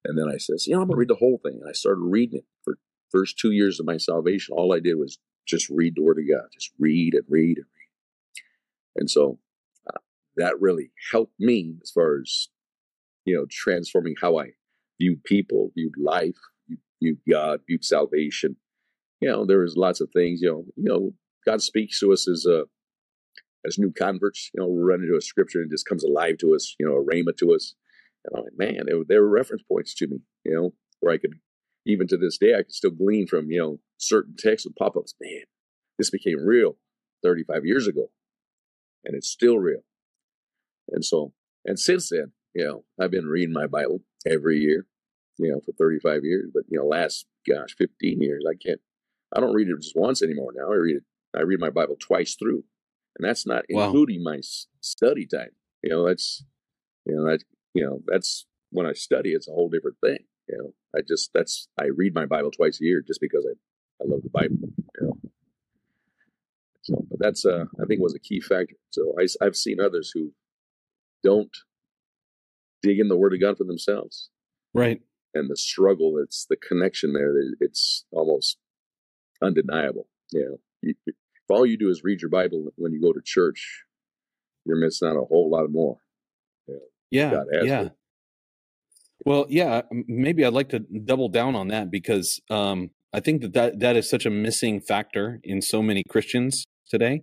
and 0.05 0.19
then 0.19 0.29
I 0.29 0.39
says, 0.39 0.67
you 0.67 0.75
know, 0.75 0.83
I'm 0.83 0.89
gonna 0.89 0.99
read 0.99 1.09
the 1.09 1.15
whole 1.15 1.41
thing. 1.43 1.59
And 1.61 1.69
I 1.69 1.73
started 1.73 2.03
reading 2.03 2.41
it 2.41 2.45
for 2.63 2.79
first 3.11 3.39
two 3.39 3.53
years 3.53 3.81
of 3.81 3.87
my 3.87 3.97
salvation. 3.97 4.55
All 4.57 4.75
I 4.75 4.81
did 4.81 4.95
was 4.97 5.19
just 5.47 5.69
read 5.71 5.95
the 5.97 6.03
Word 6.03 6.19
of 6.19 6.29
God, 6.29 6.49
just 6.53 6.73
read 6.79 7.15
and 7.15 7.25
read 7.29 7.59
and 7.59 7.67
read. 7.67 9.01
and 9.01 9.11
so 9.11 9.39
uh, 9.89 9.99
that 10.37 10.61
really 10.61 10.91
helped 11.13 11.35
me 11.39 11.77
as 11.83 11.91
far 11.91 12.21
as, 12.21 12.49
you 13.25 13.35
know, 13.37 13.47
transforming 13.51 14.15
how 14.21 14.39
I 14.39 14.51
viewed 15.01 15.25
people, 15.25 15.71
viewed 15.75 15.95
life, 15.99 16.37
viewed 17.03 17.19
God, 17.31 17.61
viewed 17.67 17.85
salvation. 17.85 18.57
You 19.21 19.31
know, 19.31 19.47
there 19.47 19.61
was 19.61 19.77
lots 19.77 20.01
of 20.01 20.11
things, 20.13 20.41
you 20.43 20.51
know, 20.51 20.65
you 20.77 20.85
know, 20.85 21.15
God 21.47 21.63
speaks 21.63 22.01
to 22.01 22.13
us 22.13 22.29
as 22.29 22.47
uh, 22.47 22.65
as 23.67 23.79
new 23.79 23.93
converts, 23.93 24.51
you 24.53 24.61
know, 24.61 24.69
we 24.69 24.83
run 24.83 25.03
into 25.03 25.17
a 25.17 25.23
scripture 25.23 25.61
and 25.61 25.71
it 25.71 25.75
just 25.75 25.87
comes 25.87 26.05
alive 26.05 26.37
to 26.39 26.55
us, 26.55 26.75
you 26.79 26.87
know, 26.87 26.97
a 26.97 27.05
rhema 27.05 27.37
to 27.39 27.55
us. 27.55 27.75
And 28.25 28.37
I'm 28.37 28.45
like, 28.45 28.53
man, 28.57 28.87
there 29.09 29.23
were 29.23 29.29
reference 29.29 29.63
points 29.63 29.95
to 29.97 30.07
me, 30.07 30.19
you 30.45 30.55
know, 30.55 30.75
where 31.01 31.15
I 31.15 31.19
could, 31.19 31.35
even 31.87 32.07
to 32.09 32.17
this 32.17 32.39
day, 32.39 32.55
I 32.55 32.63
could 32.63 32.73
still 32.73 32.91
glean 32.91 33.27
from, 33.27 33.51
you 33.51 33.59
know, 33.59 33.79
certain 33.97 34.35
texts 34.39 34.67
and 34.67 34.77
pop 34.77 34.97
ups. 34.97 35.15
Man, 35.21 35.45
this 35.99 36.11
became 36.11 36.45
real 36.45 36.77
35 37.23 37.65
years 37.65 37.87
ago 37.87 38.11
and 39.05 39.15
it's 39.15 39.29
still 39.29 39.59
real. 39.59 39.81
And 40.89 41.05
so, 41.05 41.33
and 41.65 41.79
since 41.79 42.11
then, 42.11 42.33
you 42.55 42.65
know, 42.65 42.85
I've 43.01 43.11
been 43.11 43.27
reading 43.27 43.53
my 43.53 43.67
Bible 43.67 44.01
every 44.27 44.59
year, 44.59 44.87
you 45.39 45.51
know, 45.51 45.61
for 45.65 45.73
35 45.73 46.25
years. 46.25 46.51
But 46.53 46.65
you 46.69 46.79
know, 46.79 46.87
last 46.87 47.27
gosh, 47.49 47.75
15 47.77 48.21
years, 48.21 48.45
I 48.49 48.55
can't. 48.55 48.81
I 49.35 49.41
don't 49.41 49.55
read 49.55 49.69
it 49.69 49.81
just 49.81 49.97
once 49.97 50.23
anymore. 50.23 50.53
Now 50.55 50.71
I 50.71 50.77
read 50.77 50.97
it. 50.97 51.03
I 51.37 51.43
read 51.43 51.61
my 51.61 51.71
Bible 51.71 51.97
twice 51.99 52.35
through, 52.35 52.65
and 53.19 53.29
that's 53.29 53.47
not 53.47 53.65
wow. 53.71 53.87
including 53.87 54.23
my 54.23 54.41
study 54.81 55.27
time. 55.27 55.51
You 55.83 55.91
know, 55.91 56.07
that's 56.07 56.45
you 57.05 57.15
know 57.15 57.25
that 57.25 57.45
you 57.75 57.85
know 57.85 58.01
that's 58.07 58.47
when 58.71 58.87
I 58.87 58.93
study. 58.93 59.31
It's 59.31 59.49
a 59.49 59.53
whole 59.53 59.69
different 59.69 59.97
thing. 60.03 60.19
You 60.49 60.59
know, 60.59 60.75
I 60.97 61.03
just 61.07 61.31
that's 61.35 61.69
I 61.81 61.87
read 61.97 62.15
my 62.15 62.27
Bible 62.27 62.51
twice 62.51 62.81
a 62.81 62.85
year 62.85 63.03
just 63.07 63.21
because 63.21 63.47
I 63.49 63.55
I 64.03 64.07
love 64.07 64.23
the 64.23 64.31
Bible. 64.31 64.57
You 65.01 65.07
know, 65.07 65.31
so, 66.85 67.07
but 67.11 67.19
that's, 67.19 67.47
uh, 67.47 67.65
I 67.83 67.87
think, 67.87 68.01
was 68.01 68.15
a 68.15 68.21
key 68.21 68.41
factor. 68.41 68.77
So 68.91 69.15
I, 69.19 69.27
I've 69.45 69.57
seen 69.57 69.81
others 69.81 70.13
who 70.15 70.33
don't 71.23 71.57
dig 72.83 73.01
in 73.01 73.09
the 73.09 73.17
Word 73.17 73.33
of 73.33 73.41
God 73.41 73.57
for 73.57 73.65
themselves. 73.65 74.29
Right. 74.75 75.01
And 75.33 75.51
the 75.51 75.57
struggle, 75.57 76.17
it's 76.23 76.47
the 76.49 76.57
connection 76.57 77.15
there. 77.15 77.33
It's 77.59 78.05
almost 78.13 78.59
undeniable. 79.43 80.09
You 80.31 80.41
know, 80.41 80.57
you, 80.83 80.95
if 81.45 81.51
all 81.51 81.67
you 81.67 81.77
do 81.77 81.91
is 81.91 82.03
read 82.05 82.21
your 82.21 82.31
Bible 82.31 82.73
when 82.77 82.93
you 82.93 83.01
go 83.01 83.13
to 83.13 83.21
church, 83.23 83.85
you're 84.65 84.77
missing 84.77 85.09
out 85.09 85.17
a 85.17 85.25
whole 85.25 85.51
lot 85.51 85.71
more. 85.71 85.99
Yeah. 87.11 87.31
yeah. 87.63 87.89
Well, 89.27 89.47
yeah, 89.49 89.83
maybe 89.91 90.45
I'd 90.45 90.53
like 90.53 90.71
to 90.71 90.81
double 90.81 91.29
down 91.29 91.55
on 91.55 91.69
that 91.69 91.91
because 91.91 92.41
um, 92.51 92.91
I 93.13 93.21
think 93.21 93.43
that, 93.43 93.53
that 93.55 93.81
that 93.81 93.97
is 93.97 94.09
such 94.09 94.27
a 94.27 94.31
missing 94.31 94.81
factor 94.81 95.41
in 95.45 95.63
so 95.63 95.83
many 95.83 96.03
Christians 96.09 96.67
today 96.89 97.23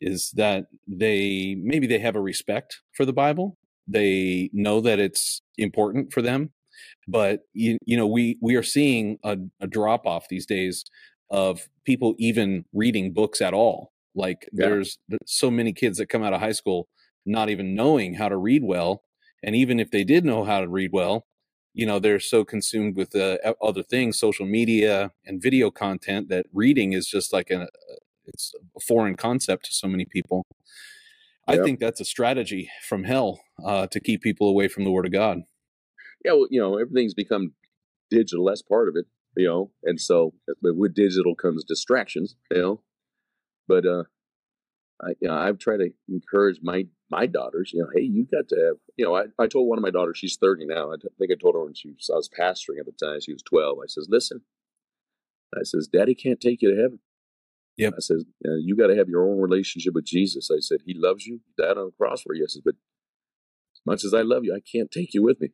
is 0.00 0.32
that 0.36 0.66
they 0.86 1.56
maybe 1.60 1.86
they 1.86 1.98
have 1.98 2.16
a 2.16 2.20
respect 2.20 2.80
for 2.94 3.04
the 3.04 3.12
Bible. 3.12 3.58
They 3.86 4.50
know 4.52 4.80
that 4.80 4.98
it's 4.98 5.40
important 5.58 6.12
for 6.12 6.22
them, 6.22 6.50
but 7.08 7.40
you 7.52 7.78
you 7.84 7.96
know 7.96 8.06
we 8.06 8.38
we 8.40 8.54
are 8.56 8.62
seeing 8.62 9.18
a, 9.22 9.36
a 9.60 9.66
drop 9.66 10.06
off 10.06 10.28
these 10.28 10.46
days 10.46 10.84
of 11.30 11.68
people 11.84 12.14
even 12.18 12.64
reading 12.72 13.12
books 13.12 13.40
at 13.40 13.54
all. 13.54 13.92
Like 14.14 14.48
Yeah. 14.52 14.66
there's 14.66 14.98
so 15.26 15.50
many 15.50 15.72
kids 15.72 15.98
that 15.98 16.06
come 16.08 16.22
out 16.22 16.32
of 16.32 16.40
high 16.40 16.52
school 16.52 16.88
not 17.26 17.48
even 17.50 17.74
knowing 17.74 18.14
how 18.14 18.28
to 18.28 18.36
read 18.36 18.62
well, 18.64 19.02
and 19.42 19.56
even 19.56 19.80
if 19.80 19.90
they 19.90 20.04
did 20.04 20.24
know 20.24 20.44
how 20.44 20.60
to 20.60 20.68
read 20.68 20.90
well, 20.92 21.26
you 21.72 21.86
know 21.86 21.98
they're 21.98 22.20
so 22.20 22.44
consumed 22.44 22.96
with 22.96 23.16
uh, 23.16 23.38
other 23.62 23.82
things, 23.82 24.18
social 24.18 24.46
media 24.46 25.12
and 25.26 25.42
video 25.42 25.70
content 25.70 26.28
that 26.28 26.46
reading 26.52 26.92
is 26.92 27.06
just 27.06 27.32
like 27.32 27.50
a 27.50 27.68
it's 28.26 28.54
a 28.76 28.80
foreign 28.80 29.16
concept 29.16 29.66
to 29.66 29.72
so 29.74 29.88
many 29.88 30.04
people. 30.04 30.46
I 31.46 31.56
Yep. 31.56 31.64
think 31.64 31.80
that's 31.80 32.00
a 32.00 32.04
strategy 32.04 32.70
from 32.88 33.04
hell 33.04 33.40
uh, 33.64 33.86
to 33.88 34.00
keep 34.00 34.22
people 34.22 34.48
away 34.48 34.68
from 34.68 34.84
the 34.84 34.90
Word 34.90 35.06
of 35.06 35.12
God. 35.12 35.40
Yeah, 36.24 36.32
well, 36.32 36.46
you 36.50 36.60
know, 36.60 36.78
everything's 36.78 37.14
become 37.14 37.52
digital. 38.10 38.46
That's 38.46 38.62
part 38.62 38.88
of 38.88 38.96
it, 38.96 39.06
you 39.36 39.48
know, 39.48 39.70
and 39.82 40.00
so 40.00 40.34
but 40.62 40.76
with 40.76 40.94
digital 40.94 41.34
comes 41.34 41.64
distractions, 41.64 42.36
you 42.50 42.60
know. 42.60 42.80
But 43.66 43.86
uh, 43.86 44.04
I, 45.02 45.10
you 45.20 45.28
know, 45.28 45.34
I've 45.34 45.58
tried 45.58 45.78
to 45.78 45.90
encourage 46.08 46.58
my 46.62 46.86
my 47.10 47.26
daughters. 47.26 47.70
You 47.72 47.82
know, 47.82 47.88
hey, 47.94 48.02
you 48.02 48.26
got 48.30 48.48
to 48.48 48.56
have. 48.56 48.76
You 48.96 49.06
know, 49.06 49.16
I, 49.16 49.24
I 49.38 49.46
told 49.46 49.68
one 49.68 49.78
of 49.78 49.82
my 49.82 49.90
daughters, 49.90 50.18
she's 50.18 50.36
thirty 50.36 50.66
now. 50.66 50.92
I 50.92 50.96
think 51.18 51.30
I 51.32 51.36
told 51.40 51.54
her 51.54 51.64
when 51.64 51.74
she 51.74 51.88
was, 51.88 52.10
I 52.12 52.16
was 52.16 52.28
pastoring 52.28 52.78
at 52.78 52.86
the 52.86 52.92
time. 52.92 53.20
She 53.20 53.32
was 53.32 53.42
twelve. 53.42 53.78
I 53.82 53.86
says, 53.86 54.08
listen, 54.10 54.42
I 55.54 55.62
says, 55.62 55.88
Daddy 55.88 56.14
can't 56.14 56.40
take 56.40 56.62
you 56.62 56.74
to 56.74 56.80
heaven. 56.80 57.00
Yeah. 57.76 57.88
I 57.88 58.00
says, 58.00 58.24
you 58.40 58.76
got 58.76 58.86
to 58.88 58.96
have 58.96 59.08
your 59.08 59.28
own 59.28 59.40
relationship 59.40 59.94
with 59.94 60.04
Jesus. 60.04 60.48
I 60.50 60.60
said, 60.60 60.78
He 60.84 60.94
loves 60.94 61.26
you. 61.26 61.40
He 61.44 61.62
died 61.62 61.76
on 61.76 61.86
the 61.86 61.92
cross 61.98 62.22
for 62.22 62.34
you. 62.34 62.44
I 62.44 62.46
says, 62.46 62.62
but 62.64 62.74
as 63.74 63.80
much 63.84 64.04
as 64.04 64.14
I 64.14 64.22
love 64.22 64.44
you, 64.44 64.54
I 64.54 64.60
can't 64.60 64.90
take 64.90 65.12
you 65.12 65.22
with 65.22 65.40
me. 65.40 65.50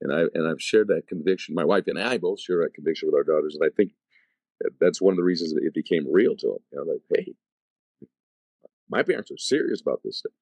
And 0.00 0.12
I 0.12 0.24
and 0.34 0.48
I've 0.48 0.62
shared 0.62 0.88
that 0.88 1.06
conviction. 1.06 1.54
My 1.54 1.64
wife 1.64 1.84
and 1.86 1.98
I 1.98 2.18
both 2.18 2.40
share 2.40 2.62
that 2.62 2.74
conviction 2.74 3.06
with 3.06 3.14
our 3.14 3.24
daughters, 3.24 3.56
and 3.58 3.70
I 3.70 3.74
think 3.74 3.92
that's 4.80 5.00
one 5.00 5.12
of 5.12 5.16
the 5.16 5.24
reasons 5.24 5.52
it 5.56 5.74
became 5.74 6.10
real 6.10 6.36
to 6.36 6.46
them. 6.46 6.58
You 6.72 6.78
know, 6.78 6.92
like, 6.92 7.02
hey, 7.14 7.34
my 8.88 9.02
parents 9.02 9.30
are 9.30 9.38
serious 9.38 9.80
about 9.80 10.00
this 10.04 10.18
stuff. 10.18 10.32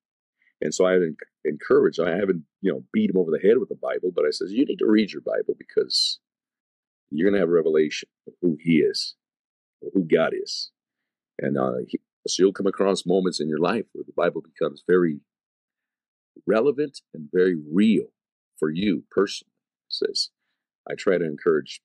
And 0.60 0.74
so 0.74 0.84
I 0.84 0.94
en- 0.94 1.16
encourage. 1.44 2.00
I 2.00 2.16
haven't, 2.16 2.42
you 2.60 2.72
know, 2.72 2.84
beat 2.92 3.12
them 3.12 3.20
over 3.20 3.30
the 3.30 3.46
head 3.46 3.58
with 3.58 3.68
the 3.68 3.76
Bible, 3.76 4.10
but 4.14 4.24
I 4.24 4.30
says 4.30 4.52
you 4.52 4.64
need 4.64 4.78
to 4.78 4.86
read 4.86 5.12
your 5.12 5.22
Bible 5.22 5.54
because 5.56 6.18
you're 7.10 7.28
going 7.28 7.34
to 7.34 7.40
have 7.40 7.48
revelation 7.48 8.08
of 8.26 8.34
who 8.42 8.56
He 8.60 8.78
is, 8.78 9.14
who 9.94 10.04
God 10.04 10.32
is, 10.34 10.70
and 11.38 11.56
uh, 11.56 11.74
he, 11.86 12.00
so 12.26 12.42
you'll 12.42 12.52
come 12.52 12.66
across 12.66 13.06
moments 13.06 13.40
in 13.40 13.48
your 13.48 13.58
life 13.58 13.86
where 13.92 14.04
the 14.04 14.12
Bible 14.12 14.42
becomes 14.42 14.82
very 14.86 15.20
relevant 16.46 17.00
and 17.14 17.28
very 17.32 17.56
real 17.72 18.08
for 18.58 18.70
you 18.70 19.04
personally. 19.10 19.52
Says 19.88 20.30
I 20.88 20.94
try 20.94 21.18
to 21.18 21.24
encourage 21.24 21.80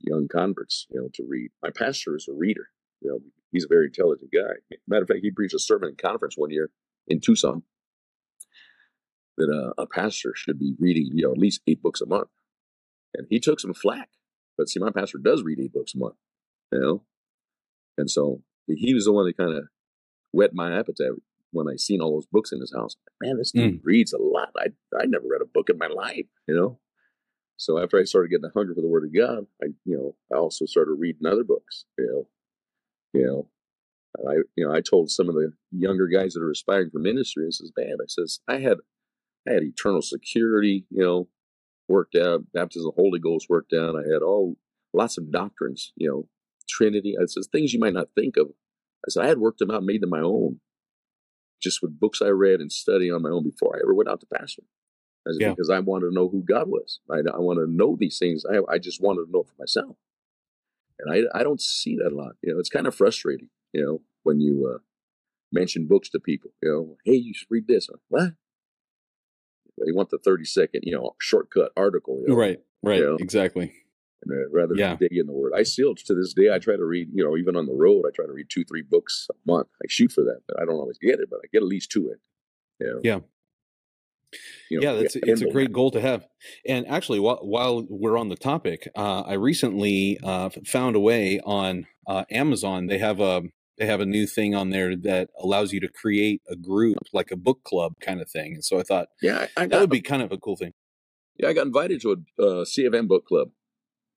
young 0.00 0.28
converts, 0.28 0.86
you 0.90 1.00
know, 1.00 1.08
to 1.14 1.24
read. 1.28 1.50
My 1.62 1.70
pastor 1.70 2.16
is 2.16 2.28
a 2.28 2.32
reader. 2.32 2.68
You 3.00 3.10
know, 3.10 3.18
he's 3.52 3.64
a 3.64 3.68
very 3.68 3.86
intelligent 3.86 4.30
guy. 4.32 4.76
Matter 4.86 5.02
of 5.02 5.08
fact, 5.08 5.20
he 5.22 5.30
preached 5.30 5.54
a 5.54 5.58
sermon 5.58 5.90
in 5.90 5.96
conference 5.96 6.34
one 6.36 6.50
year 6.50 6.70
in 7.06 7.20
Tucson 7.20 7.62
that 9.36 9.50
uh, 9.50 9.80
a 9.80 9.86
pastor 9.86 10.32
should 10.34 10.58
be 10.58 10.74
reading, 10.78 11.10
you 11.14 11.24
know, 11.24 11.32
at 11.32 11.38
least 11.38 11.62
eight 11.66 11.82
books 11.82 12.00
a 12.00 12.06
month. 12.06 12.28
And 13.14 13.26
he 13.30 13.40
took 13.40 13.60
some 13.60 13.74
flack. 13.74 14.10
But 14.56 14.68
see, 14.68 14.80
my 14.80 14.90
pastor 14.90 15.18
does 15.18 15.42
read 15.42 15.60
eight 15.60 15.72
books 15.72 15.94
a 15.94 15.98
month, 15.98 16.16
you 16.72 16.80
know? 16.80 17.02
And 17.96 18.10
so 18.10 18.42
he 18.66 18.94
was 18.94 19.04
the 19.04 19.12
one 19.12 19.26
that 19.26 19.36
kind 19.36 19.56
of 19.56 19.64
whet 20.32 20.54
my 20.54 20.76
appetite 20.76 21.12
when 21.50 21.66
I 21.68 21.76
seen 21.76 22.00
all 22.00 22.12
those 22.12 22.26
books 22.26 22.52
in 22.52 22.60
his 22.60 22.72
house. 22.74 22.96
Man, 23.22 23.38
this 23.38 23.52
dude 23.52 23.74
mm. 23.74 23.80
reads 23.82 24.12
a 24.12 24.18
lot. 24.18 24.50
I 24.56 24.68
I 24.98 25.06
never 25.06 25.26
read 25.28 25.42
a 25.42 25.46
book 25.46 25.70
in 25.70 25.78
my 25.78 25.88
life, 25.88 26.26
you 26.46 26.54
know? 26.54 26.78
So 27.58 27.82
after 27.82 27.98
I 27.98 28.04
started 28.04 28.30
getting 28.30 28.44
a 28.44 28.56
hunger 28.56 28.74
for 28.74 28.80
the 28.80 28.88
Word 28.88 29.04
of 29.04 29.14
God, 29.14 29.46
I 29.62 29.66
you 29.84 29.96
know 29.96 30.14
I 30.32 30.38
also 30.38 30.64
started 30.64 30.94
reading 30.98 31.26
other 31.26 31.44
books. 31.44 31.84
You 31.98 32.06
know, 32.06 33.20
you 33.20 33.26
know, 33.26 33.48
and 34.16 34.28
I 34.28 34.34
you 34.56 34.66
know 34.66 34.74
I 34.74 34.80
told 34.80 35.10
some 35.10 35.28
of 35.28 35.34
the 35.34 35.52
younger 35.72 36.06
guys 36.06 36.34
that 36.34 36.42
are 36.42 36.50
aspiring 36.50 36.90
for 36.90 37.00
ministry, 37.00 37.46
I 37.46 37.50
says, 37.50 37.72
man, 37.76 37.96
I 38.00 38.06
says 38.06 38.40
I 38.46 38.58
had 38.58 38.78
I 39.48 39.54
had 39.54 39.64
eternal 39.64 40.02
security, 40.02 40.86
you 40.90 41.02
know, 41.02 41.28
worked 41.88 42.14
out, 42.14 42.44
baptism 42.52 42.88
of 42.88 42.94
the 42.94 43.02
Holy 43.02 43.18
Ghost 43.18 43.46
worked 43.48 43.72
out. 43.72 43.96
I 43.96 44.08
had 44.12 44.22
all 44.22 44.56
lots 44.94 45.18
of 45.18 45.32
doctrines, 45.32 45.92
you 45.96 46.08
know, 46.08 46.28
Trinity. 46.68 47.16
I 47.20 47.26
says 47.26 47.48
things 47.50 47.72
you 47.72 47.80
might 47.80 47.94
not 47.94 48.08
think 48.14 48.36
of. 48.36 48.48
I 49.04 49.10
said 49.10 49.24
I 49.24 49.28
had 49.28 49.38
worked 49.38 49.58
them 49.58 49.70
out, 49.70 49.82
made 49.82 50.02
them 50.02 50.10
my 50.10 50.20
own, 50.20 50.60
just 51.60 51.82
with 51.82 51.98
books 51.98 52.20
I 52.22 52.28
read 52.28 52.60
and 52.60 52.70
studying 52.72 53.12
on 53.12 53.22
my 53.22 53.30
own 53.30 53.44
before 53.44 53.76
I 53.76 53.80
ever 53.82 53.94
went 53.94 54.08
out 54.08 54.20
to 54.20 54.26
pastor. 54.26 54.62
Yeah. 55.38 55.50
because 55.50 55.68
I 55.68 55.80
wanted 55.80 56.06
to 56.06 56.14
know 56.14 56.28
who 56.28 56.42
God 56.42 56.68
was. 56.68 57.00
I, 57.10 57.16
I 57.18 57.38
want 57.38 57.58
to 57.58 57.66
know 57.70 57.96
these 58.00 58.18
things. 58.18 58.44
I, 58.50 58.60
I 58.72 58.78
just 58.78 59.02
wanted 59.02 59.26
to 59.26 59.30
know 59.30 59.42
for 59.42 59.52
myself. 59.58 59.96
And 60.98 61.12
I, 61.12 61.38
I 61.38 61.42
don't 61.42 61.60
see 61.60 61.96
that 61.96 62.12
a 62.12 62.16
lot. 62.16 62.32
You 62.42 62.54
know, 62.54 62.58
it's 62.58 62.70
kind 62.70 62.86
of 62.86 62.94
frustrating, 62.94 63.50
you 63.72 63.84
know, 63.84 64.00
when 64.22 64.40
you 64.40 64.72
uh, 64.74 64.78
mention 65.52 65.86
books 65.86 66.08
to 66.10 66.18
people, 66.20 66.50
you 66.62 66.70
know, 66.70 66.96
hey, 67.04 67.16
you 67.16 67.34
should 67.34 67.48
read 67.50 67.66
this. 67.68 67.88
What? 68.08 68.32
They 69.84 69.92
want 69.92 70.10
the 70.10 70.18
30 70.18 70.44
second, 70.44 70.80
you 70.84 70.94
know, 70.96 71.14
shortcut 71.20 71.72
article. 71.76 72.20
You 72.22 72.28
know, 72.28 72.34
Right, 72.36 72.58
right, 72.82 73.00
Yeah. 73.02 73.16
exactly. 73.20 73.72
And, 74.22 74.32
uh, 74.32 74.48
rather 74.50 74.74
Yeah. 74.74 74.88
than 74.96 75.08
dig 75.08 75.16
in 75.18 75.26
the 75.26 75.32
word. 75.32 75.52
I 75.54 75.62
still, 75.62 75.94
to 75.94 76.14
this 76.14 76.34
day, 76.34 76.52
I 76.52 76.58
try 76.58 76.76
to 76.76 76.84
read, 76.84 77.08
you 77.14 77.22
know, 77.24 77.36
even 77.36 77.54
on 77.56 77.66
the 77.66 77.74
road, 77.74 78.04
I 78.06 78.10
try 78.14 78.26
to 78.26 78.32
read 78.32 78.46
two, 78.50 78.64
three 78.64 78.82
books 78.82 79.28
a 79.30 79.34
month. 79.50 79.68
I 79.82 79.86
shoot 79.88 80.10
for 80.12 80.22
that, 80.24 80.40
but 80.48 80.60
I 80.60 80.64
don't 80.64 80.74
always 80.76 80.98
get 80.98 81.20
it, 81.20 81.28
but 81.30 81.38
I 81.44 81.46
get 81.52 81.62
at 81.62 81.68
least 81.68 81.90
two 81.92 82.10
in. 82.10 82.16
You 82.80 82.92
know? 82.94 83.00
Yeah. 83.04 83.20
You 84.68 84.80
know, 84.80 84.82
yeah, 84.92 85.00
that's 85.00 85.16
it's 85.16 85.40
a 85.40 85.46
great 85.50 85.72
goal 85.72 85.90
to 85.92 86.00
have. 86.02 86.26
And 86.66 86.86
actually, 86.86 87.18
while 87.18 87.38
while 87.42 87.86
we're 87.88 88.18
on 88.18 88.28
the 88.28 88.36
topic, 88.36 88.86
uh, 88.94 89.22
I 89.22 89.32
recently 89.34 90.18
uh, 90.22 90.50
found 90.66 90.96
a 90.96 91.00
way 91.00 91.40
on 91.40 91.86
uh, 92.06 92.24
Amazon. 92.30 92.88
They 92.88 92.98
have 92.98 93.20
a 93.20 93.44
they 93.78 93.86
have 93.86 94.00
a 94.00 94.06
new 94.06 94.26
thing 94.26 94.54
on 94.54 94.68
there 94.68 94.94
that 94.96 95.30
allows 95.40 95.72
you 95.72 95.80
to 95.80 95.88
create 95.88 96.42
a 96.46 96.56
group, 96.56 96.98
like 97.14 97.30
a 97.30 97.36
book 97.36 97.62
club 97.64 97.94
kind 98.02 98.20
of 98.20 98.28
thing. 98.30 98.52
And 98.54 98.64
so 98.64 98.78
I 98.78 98.82
thought 98.82 99.08
Yeah, 99.22 99.46
I, 99.56 99.62
I 99.62 99.66
that 99.68 99.80
would 99.80 99.88
be 99.88 100.02
kind 100.02 100.20
of 100.20 100.30
a 100.30 100.36
cool 100.36 100.56
thing. 100.56 100.74
yeah, 101.38 101.48
I 101.48 101.52
got 101.54 101.66
invited 101.66 102.02
to 102.02 102.10
a 102.12 102.42
uh, 102.42 102.64
CFM 102.66 103.08
book 103.08 103.24
club. 103.24 103.48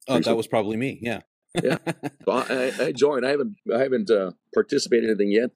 Oh, 0.07 0.19
that 0.19 0.37
was 0.37 0.47
probably 0.47 0.77
me. 0.77 0.99
Yeah. 1.01 1.21
Yeah. 1.61 1.77
So 2.25 2.31
I, 2.33 2.71
I, 2.79 2.91
joined. 2.91 3.25
I 3.25 3.29
haven't, 3.29 3.55
I 3.73 3.79
haven't 3.79 4.11
uh, 4.11 4.31
participated 4.53 5.05
in 5.05 5.09
anything 5.09 5.31
yet. 5.31 5.51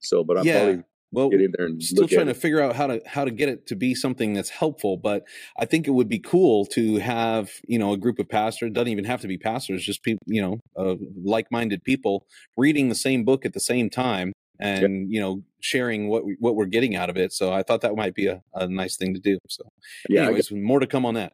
So, 0.00 0.22
but 0.22 0.38
I'm 0.38 0.46
Yeah. 0.46 0.64
probably 0.64 0.84
well, 1.12 1.30
get 1.30 1.40
in 1.40 1.52
there 1.56 1.66
and 1.66 1.82
still 1.82 2.08
trying 2.08 2.26
to 2.26 2.34
figure 2.34 2.60
out 2.60 2.74
how 2.74 2.88
to 2.88 3.00
how 3.06 3.24
to 3.24 3.30
get 3.30 3.48
it 3.48 3.68
to 3.68 3.76
be 3.76 3.94
something 3.94 4.34
that's 4.34 4.50
helpful 4.50 4.96
but 4.96 5.22
i 5.56 5.64
think 5.64 5.86
it 5.86 5.92
would 5.92 6.08
be 6.08 6.18
cool 6.18 6.66
to 6.66 6.96
have 6.96 7.52
you 7.68 7.78
know 7.78 7.92
a 7.92 7.96
group 7.96 8.18
of 8.18 8.28
pastors 8.28 8.72
doesn't 8.72 8.88
even 8.88 9.04
have 9.04 9.20
to 9.20 9.28
be 9.28 9.38
pastors 9.38 9.84
just 9.84 10.02
people 10.02 10.18
you 10.26 10.42
know 10.42 10.58
uh, 10.76 10.96
like-minded 11.22 11.84
people 11.84 12.26
reading 12.56 12.88
the 12.88 12.96
same 12.96 13.24
book 13.24 13.46
at 13.46 13.52
the 13.52 13.60
same 13.60 13.88
time 13.88 14.32
and 14.58 15.12
you 15.12 15.20
know 15.20 15.44
sharing 15.60 16.08
what 16.08 16.24
we, 16.24 16.34
what 16.40 16.56
we're 16.56 16.66
getting 16.66 16.96
out 16.96 17.08
of 17.08 17.16
it 17.16 17.32
so 17.32 17.52
i 17.52 17.62
thought 17.62 17.80
that 17.80 17.94
might 17.94 18.16
be 18.16 18.26
a, 18.26 18.42
a 18.54 18.66
nice 18.66 18.96
thing 18.96 19.14
to 19.14 19.20
do 19.20 19.38
so 19.48 19.62
Yeah, 20.08 20.28
I 20.28 20.32
got, 20.32 20.50
more 20.50 20.80
to 20.80 20.86
come 20.88 21.06
on 21.06 21.14
that 21.14 21.32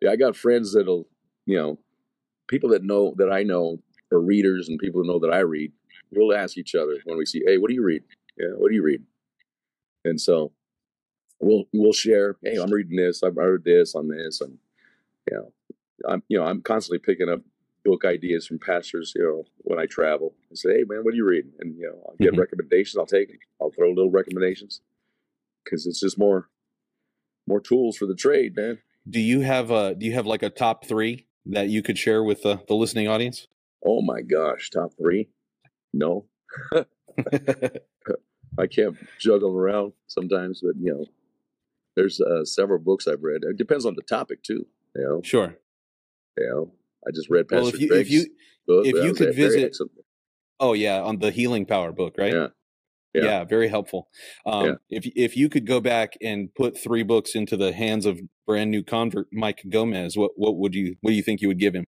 yeah, 0.00 0.10
I 0.10 0.16
got 0.16 0.36
friends 0.36 0.74
that'll, 0.74 1.08
you 1.46 1.56
know, 1.56 1.78
people 2.48 2.70
that 2.70 2.84
know 2.84 3.14
that 3.18 3.30
I 3.32 3.42
know 3.42 3.78
are 4.12 4.20
readers 4.20 4.68
and 4.68 4.78
people 4.78 5.02
that 5.02 5.08
know 5.08 5.18
that 5.20 5.32
I 5.32 5.40
read. 5.40 5.72
We'll 6.12 6.36
ask 6.36 6.56
each 6.56 6.74
other 6.74 6.98
when 7.04 7.18
we 7.18 7.26
see, 7.26 7.42
hey, 7.46 7.58
what 7.58 7.68
do 7.68 7.74
you 7.74 7.82
read? 7.82 8.02
Yeah, 8.38 8.50
what 8.56 8.68
do 8.70 8.74
you 8.76 8.82
read? 8.82 9.02
And 10.04 10.20
so 10.20 10.52
we'll 11.40 11.64
we'll 11.72 11.92
share. 11.92 12.36
Hey, 12.42 12.56
I'm 12.56 12.70
reading 12.70 12.96
this. 12.96 13.22
I've 13.22 13.36
heard 13.36 13.64
this 13.64 13.94
on 13.94 14.08
this, 14.08 14.40
and 14.40 14.58
you 15.30 15.36
know, 15.36 15.52
I'm 16.08 16.22
you 16.28 16.38
know 16.38 16.44
I'm 16.44 16.62
constantly 16.62 16.98
picking 16.98 17.28
up 17.28 17.40
book 17.84 18.04
ideas 18.04 18.46
from 18.46 18.58
pastors. 18.58 19.12
You 19.16 19.22
know, 19.22 19.44
when 19.58 19.78
I 19.78 19.86
travel, 19.86 20.34
I 20.50 20.54
say, 20.54 20.78
hey 20.78 20.84
man, 20.88 21.00
what 21.02 21.12
are 21.14 21.16
you 21.16 21.24
reading? 21.26 21.52
And 21.60 21.76
you 21.76 21.86
know, 21.88 22.02
I'll 22.08 22.16
get 22.20 22.34
Mhm. 22.34 22.38
recommendations. 22.38 22.96
I'll 22.96 23.06
take 23.06 23.28
them. 23.28 23.38
I'll 23.60 23.70
throw 23.70 23.88
little 23.88 24.10
recommendations 24.10 24.80
because 25.64 25.86
it's 25.86 26.00
just 26.00 26.18
more 26.18 26.48
more 27.48 27.60
tools 27.60 27.96
for 27.96 28.06
the 28.06 28.14
trade, 28.14 28.56
man. 28.56 28.78
do 29.08 29.20
you 29.20 29.40
have 29.40 29.70
a 29.70 29.94
do 29.94 30.04
you 30.06 30.12
have 30.12 30.26
like 30.26 30.42
a 30.42 30.50
top 30.50 30.84
three 30.84 31.26
that 31.46 31.68
you 31.68 31.82
could 31.82 31.96
share 31.98 32.22
with 32.22 32.42
the, 32.42 32.60
the 32.68 32.74
listening 32.74 33.08
audience 33.08 33.46
Oh 33.84 34.02
my 34.02 34.20
gosh, 34.22 34.70
top 34.70 34.92
three? 34.98 35.28
No, 35.92 36.26
I 38.58 38.66
can't 38.66 38.96
juggle 39.18 39.56
around 39.56 39.92
sometimes, 40.06 40.60
but 40.62 40.74
you 40.80 40.92
know, 40.92 41.04
there's 41.94 42.20
uh, 42.20 42.44
several 42.44 42.78
books 42.78 43.06
I've 43.06 43.22
read. 43.22 43.42
It 43.44 43.56
depends 43.56 43.86
on 43.86 43.94
the 43.94 44.02
topic 44.02 44.42
too. 44.42 44.66
You 44.94 45.02
know, 45.02 45.20
sure 45.22 45.56
you 46.36 46.48
know. 46.48 46.72
I 47.06 47.10
just 47.14 47.30
read 47.30 47.46
well 47.50 47.68
if 47.68 47.78
you 47.80 47.92
if 47.92 48.10
you 48.10 48.26
book. 48.66 48.86
if 48.86 49.04
you 49.04 49.14
could 49.14 49.34
visit- 49.34 49.76
Oh 50.58 50.72
yeah, 50.72 51.00
on 51.02 51.18
the 51.18 51.30
Healing 51.30 51.66
Power 51.66 51.92
book, 51.92 52.16
right? 52.18 52.32
Yeah. 52.32 52.48
Yeah, 53.14 53.24
Yeah. 53.24 53.44
very 53.44 53.68
helpful. 53.68 54.08
Um, 54.44 54.64
Yeah. 54.66 54.74
If 54.90 55.06
if 55.16 55.36
you 55.36 55.48
could 55.48 55.66
go 55.66 55.80
back 55.80 56.16
and 56.22 56.54
put 56.54 56.76
three 56.78 57.02
books 57.02 57.34
into 57.34 57.56
the 57.56 57.72
hands 57.72 58.04
of 58.06 58.20
brand 58.46 58.70
new 58.70 58.82
convert 58.82 59.28
Mike 59.32 59.62
Gomez, 59.68 60.16
what 60.16 60.32
what 60.36 60.56
would 60.56 60.74
you 60.74 60.96
what 61.00 61.10
do 61.10 61.16
you 61.16 61.22
think 61.22 61.40
you 61.40 61.48
would 61.48 61.58
give 61.58 61.74
him? 61.74 61.84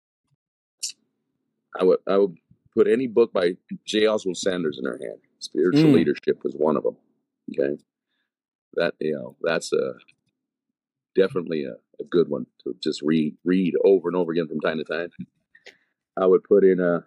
I 1.78 1.84
would 1.84 1.98
I 2.06 2.18
would 2.18 2.36
put 2.74 2.86
any 2.88 3.06
book 3.06 3.32
by 3.32 3.56
J. 3.86 4.06
Oswald 4.06 4.36
Sanders 4.36 4.78
in 4.78 4.84
her 4.84 4.98
hand. 4.98 5.20
Spiritual 5.38 5.90
Mm. 5.90 5.94
leadership 5.94 6.42
was 6.44 6.54
one 6.54 6.76
of 6.76 6.82
them. 6.84 6.96
Okay, 7.50 7.82
that 8.74 8.94
you 9.00 9.12
know 9.14 9.36
that's 9.42 9.72
a 9.72 9.94
definitely 11.14 11.64
a, 11.64 11.74
a 12.00 12.04
good 12.10 12.28
one 12.28 12.46
to 12.64 12.74
just 12.82 13.02
read 13.02 13.36
read 13.44 13.74
over 13.84 14.08
and 14.08 14.16
over 14.16 14.32
again 14.32 14.48
from 14.48 14.60
time 14.60 14.78
to 14.78 14.84
time. 14.84 15.10
I 16.16 16.26
would 16.26 16.44
put 16.44 16.64
in 16.64 16.80
a 16.80 17.04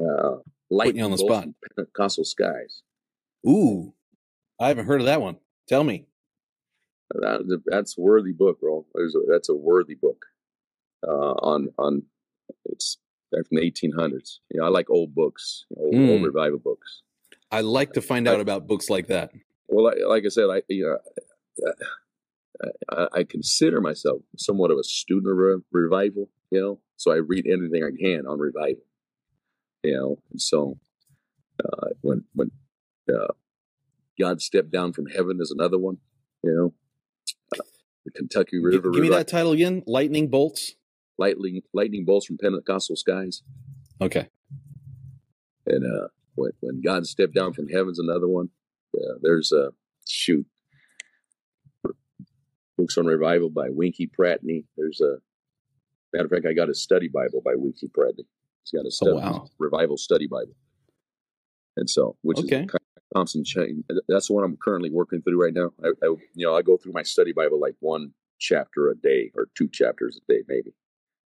uh, 0.00 0.36
You 0.70 1.04
on 1.04 1.10
the 1.10 1.18
spot. 1.18 1.48
Pentecostal 1.76 2.24
skies. 2.24 2.82
Ooh, 3.46 3.94
I 4.60 4.68
haven't 4.68 4.86
heard 4.86 5.00
of 5.00 5.06
that 5.06 5.20
one. 5.20 5.36
Tell 5.68 5.84
me. 5.84 6.06
That, 7.14 7.62
that's 7.66 7.96
a 7.96 8.00
worthy 8.00 8.32
book, 8.32 8.60
bro. 8.60 8.84
There's 8.94 9.14
a, 9.14 9.20
that's 9.30 9.48
a 9.48 9.54
worthy 9.54 9.94
book. 9.94 10.24
Uh, 11.06 11.34
on 11.42 11.68
on 11.78 12.02
it's 12.64 12.98
back 13.30 13.46
from 13.46 13.58
the 13.58 13.70
1800s. 13.70 14.38
You 14.52 14.60
know, 14.60 14.66
I 14.66 14.68
like 14.70 14.90
old 14.90 15.14
books, 15.14 15.66
old, 15.76 15.94
Mm. 15.94 16.10
old 16.10 16.22
revival 16.24 16.58
books. 16.58 17.02
I 17.50 17.60
like 17.60 17.92
to 17.92 18.02
find 18.02 18.26
out 18.26 18.40
about 18.40 18.66
books 18.66 18.90
like 18.90 19.06
that. 19.06 19.30
Well, 19.68 19.84
like, 19.84 19.98
like 20.06 20.24
I 20.26 20.28
said, 20.28 20.46
I 20.50 20.62
you 20.68 20.98
know, 21.64 21.72
I, 22.90 23.06
I 23.20 23.24
consider 23.24 23.80
myself 23.80 24.22
somewhat 24.36 24.70
of 24.70 24.78
a 24.78 24.84
student 24.84 25.30
of 25.30 25.36
re- 25.36 25.62
revival. 25.70 26.28
You 26.50 26.60
know, 26.60 26.80
so 26.96 27.12
I 27.12 27.16
read 27.16 27.46
anything 27.46 27.84
I 27.84 27.90
can 27.96 28.26
on 28.26 28.38
revival. 28.38 28.82
You 29.86 29.94
know, 29.94 30.18
and 30.32 30.40
so 30.40 30.78
uh, 31.64 31.88
when 32.00 32.24
when 32.34 32.50
uh, 33.08 33.32
God 34.18 34.42
stepped 34.42 34.72
down 34.72 34.92
from 34.92 35.06
heaven 35.06 35.38
is 35.40 35.52
another 35.52 35.78
one. 35.78 35.98
You 36.42 36.52
know, 36.52 36.74
uh, 37.58 37.62
the 38.04 38.10
Kentucky 38.10 38.58
River. 38.58 38.90
give 38.90 39.02
me 39.02 39.08
that 39.10 39.28
title 39.28 39.52
again. 39.52 39.84
Lightning 39.86 40.28
bolts. 40.28 40.74
lightning 41.18 41.62
lightning 41.72 42.04
bolts 42.04 42.26
from 42.26 42.36
Pentecostal 42.36 42.96
skies. 42.96 43.42
Okay. 44.00 44.28
And 45.66 45.84
uh, 45.84 46.08
when 46.34 46.50
when 46.60 46.80
God 46.80 47.06
stepped 47.06 47.34
down 47.34 47.52
from 47.52 47.68
heaven's 47.68 48.00
another 48.00 48.28
one. 48.28 48.50
Uh, 48.92 49.18
there's 49.20 49.52
a 49.52 49.70
shoot 50.08 50.46
books 52.76 52.96
on 52.96 53.06
revival 53.06 53.50
by 53.50 53.68
Winkie 53.68 54.10
Pratney. 54.18 54.64
There's 54.76 55.00
a 55.00 55.18
matter 56.12 56.26
of 56.26 56.30
fact, 56.30 56.46
I 56.46 56.54
got 56.54 56.70
a 56.70 56.74
study 56.74 57.08
Bible 57.08 57.42
by 57.44 57.52
Winkie 57.54 57.88
Pratney. 57.88 58.26
He's 58.66 58.78
got 58.78 58.86
a 58.86 58.90
study, 58.90 59.12
Oh, 59.12 59.16
wow. 59.16 59.48
revival 59.58 59.96
study 59.96 60.26
Bible, 60.26 60.56
and 61.76 61.88
so 61.88 62.16
which 62.22 62.38
Okay. 62.38 62.46
is 62.46 62.50
kind 62.50 62.80
of 62.96 63.02
constant 63.14 63.46
change. 63.46 63.84
That's 64.08 64.26
the 64.28 64.34
one 64.34 64.44
I'm 64.44 64.56
currently 64.56 64.90
working 64.90 65.22
through 65.22 65.42
right 65.42 65.54
now. 65.54 65.72
I, 65.84 65.88
I 66.04 66.14
you 66.34 66.46
know 66.46 66.56
I 66.56 66.62
go 66.62 66.76
through 66.76 66.92
my 66.92 67.02
study 67.02 67.32
Bible 67.32 67.60
like 67.60 67.76
one 67.80 68.12
chapter 68.38 68.90
a 68.90 68.96
day 68.96 69.30
or 69.34 69.46
two 69.56 69.68
chapters 69.68 70.18
a 70.20 70.32
day 70.32 70.42
maybe. 70.48 70.74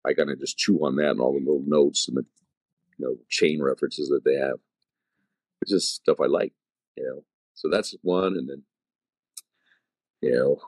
I 0.05 0.15
kind 0.15 0.31
of 0.31 0.41
just 0.41 0.59
chew 0.59 0.79
on 0.85 0.97
that 0.97 1.11
and 1.11 1.21
all 1.21 1.33
the 1.33 1.39
little 1.39 1.63
notes 1.65 2.09
and 2.09 2.17
the 2.17 2.25
you 2.99 3.07
know 3.07 3.17
chain 3.29 3.63
references 3.63 4.09
that 4.09 4.25
they 4.25 4.35
have. 4.35 4.57
It's 5.63 5.71
just 5.73 5.95
stuff 5.95 6.21
I 6.21 6.27
like, 6.27 6.53
you 6.97 7.05
know. 7.05 7.25
So 7.55 7.69
that's 7.69 7.95
one, 8.03 8.37
and 8.37 8.49
then 8.49 8.63
you 10.23 10.33
know, 10.33 10.59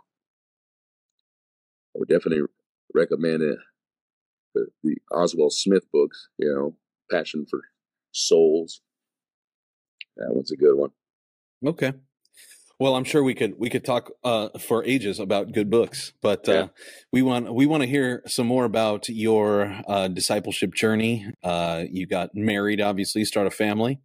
I 1.94 1.98
would 1.98 2.08
definitely 2.08 2.44
recommend 2.94 3.42
uh, 3.42 3.56
the, 4.54 4.66
the 4.82 4.96
Oswald 5.12 5.52
Smith 5.52 5.84
books. 5.92 6.28
You 6.38 6.54
know, 6.54 6.76
Passion 7.10 7.46
for 7.48 7.60
Souls. 8.12 8.80
That 10.16 10.34
one's 10.34 10.52
a 10.52 10.56
good 10.56 10.76
one. 10.76 10.90
Okay. 11.64 11.92
Well, 12.80 12.96
I'm 12.96 13.04
sure 13.04 13.22
we 13.22 13.34
could 13.34 13.56
we 13.58 13.68
could 13.68 13.84
talk 13.84 14.10
uh, 14.24 14.48
for 14.58 14.82
ages 14.84 15.20
about 15.20 15.52
good 15.52 15.68
books, 15.68 16.14
but 16.22 16.48
uh, 16.48 16.68
we 17.12 17.20
want 17.20 17.54
we 17.54 17.66
want 17.66 17.82
to 17.82 17.86
hear 17.86 18.22
some 18.26 18.46
more 18.46 18.64
about 18.64 19.06
your 19.10 19.82
uh, 19.86 20.08
discipleship 20.08 20.72
journey. 20.72 21.26
Uh, 21.44 21.84
you 21.90 22.06
got 22.06 22.30
married, 22.34 22.80
obviously, 22.80 23.26
start 23.26 23.46
a 23.46 23.50
family. 23.50 24.00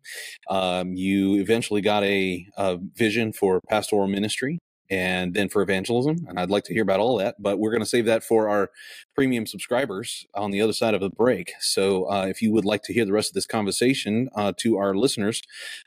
Um, 0.49 0.93
you 0.93 1.35
eventually 1.35 1.79
got 1.79 2.03
a, 2.03 2.45
a 2.57 2.77
vision 2.97 3.31
for 3.31 3.61
pastoral 3.69 4.07
ministry 4.07 4.59
and 4.89 5.33
then 5.33 5.49
for 5.49 5.61
evangelism, 5.61 6.25
and 6.27 6.39
I'd 6.39 6.49
like 6.49 6.63
to 6.65 6.73
hear 6.73 6.83
about 6.83 6.99
all 6.99 7.17
that. 7.17 7.41
But 7.41 7.59
we're 7.59 7.71
going 7.71 7.81
to 7.81 7.88
save 7.88 8.05
that 8.05 8.23
for 8.23 8.47
our 8.49 8.71
premium 9.13 9.45
subscribers 9.45 10.25
on 10.33 10.51
the 10.51 10.61
other 10.61 10.73
side 10.73 10.93
of 10.93 11.01
the 11.01 11.09
break. 11.09 11.53
So, 11.59 12.09
uh, 12.09 12.25
if 12.27 12.41
you 12.41 12.51
would 12.51 12.65
like 12.65 12.83
to 12.83 12.93
hear 12.93 13.05
the 13.05 13.13
rest 13.13 13.31
of 13.31 13.33
this 13.33 13.45
conversation 13.45 14.29
uh, 14.36 14.53
to 14.57 14.77
our 14.77 14.95
listeners, 14.95 15.41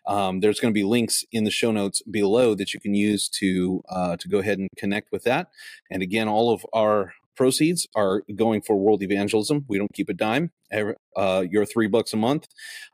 um, 0.06 0.40
there's 0.40 0.60
going 0.60 0.72
to 0.72 0.78
be 0.78 0.84
links 0.84 1.24
in 1.32 1.44
the 1.44 1.50
show 1.50 1.70
notes 1.70 2.02
below 2.02 2.54
that 2.54 2.74
you 2.74 2.80
can 2.80 2.94
use 2.94 3.28
to 3.28 3.82
uh, 3.88 4.16
to 4.16 4.28
go 4.28 4.38
ahead 4.38 4.58
and 4.58 4.68
connect 4.76 5.12
with 5.12 5.24
that. 5.24 5.50
And 5.90 6.02
again, 6.02 6.28
all 6.28 6.52
of 6.52 6.66
our 6.72 7.14
proceeds 7.38 7.86
are 7.94 8.22
going 8.34 8.60
for 8.60 8.76
world 8.76 9.00
evangelism. 9.02 9.64
We 9.68 9.78
don't 9.78 9.94
keep 9.94 10.08
a 10.08 10.12
dime. 10.12 10.50
Uh, 11.16 11.44
you're 11.48 11.64
three 11.64 11.86
bucks 11.86 12.12
a 12.12 12.16
month 12.16 12.46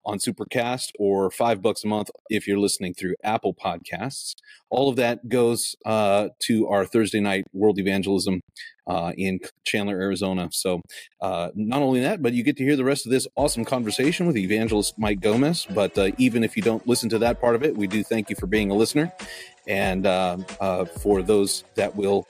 on 0.04 0.18
Supercast, 0.18 0.90
or 0.98 1.30
five 1.30 1.60
bucks 1.62 1.82
a 1.82 1.88
month 1.88 2.10
if 2.28 2.46
you're 2.46 2.58
listening 2.58 2.94
through 2.94 3.14
Apple 3.24 3.54
Podcasts. 3.54 4.34
All 4.70 4.88
of 4.88 4.96
that 4.96 5.28
goes 5.28 5.74
uh, 5.86 6.28
to 6.42 6.68
our 6.68 6.84
Thursday 6.84 7.20
night 7.20 7.46
world 7.52 7.78
evangelism 7.78 8.42
uh, 8.86 9.12
in 9.16 9.40
Chandler, 9.64 9.98
Arizona. 9.98 10.50
So 10.52 10.82
uh, 11.20 11.48
not 11.54 11.82
only 11.82 12.00
that, 12.00 12.22
but 12.22 12.34
you 12.34 12.42
get 12.42 12.58
to 12.58 12.64
hear 12.64 12.76
the 12.76 12.84
rest 12.84 13.06
of 13.06 13.12
this 13.12 13.26
awesome 13.36 13.64
conversation 13.64 14.26
with 14.26 14.36
evangelist 14.36 14.98
Mike 14.98 15.20
Gomez. 15.20 15.66
But 15.74 15.96
uh, 15.96 16.10
even 16.18 16.44
if 16.44 16.54
you 16.56 16.62
don't 16.62 16.86
listen 16.86 17.08
to 17.08 17.18
that 17.20 17.40
part 17.40 17.54
of 17.54 17.62
it, 17.62 17.76
we 17.76 17.86
do 17.86 18.04
thank 18.04 18.28
you 18.28 18.36
for 18.36 18.46
being 18.46 18.70
a 18.70 18.74
listener. 18.74 19.10
And 19.66 20.06
uh, 20.06 20.36
uh, 20.60 20.84
for 20.84 21.22
those 21.22 21.64
that 21.76 21.96
will 21.96 22.26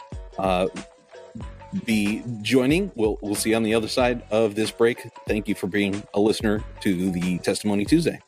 be 1.84 2.22
joining, 2.42 2.92
we'll, 2.94 3.18
we'll 3.20 3.34
see 3.34 3.50
you 3.50 3.56
on 3.56 3.62
the 3.62 3.74
other 3.74 3.88
side 3.88 4.22
of 4.30 4.54
this 4.54 4.70
break. 4.70 5.08
Thank 5.26 5.48
you 5.48 5.54
for 5.54 5.66
being 5.66 6.02
a 6.14 6.20
listener 6.20 6.62
to 6.80 7.10
the 7.10 7.38
Testimony 7.38 7.84
Tuesday. 7.84 8.20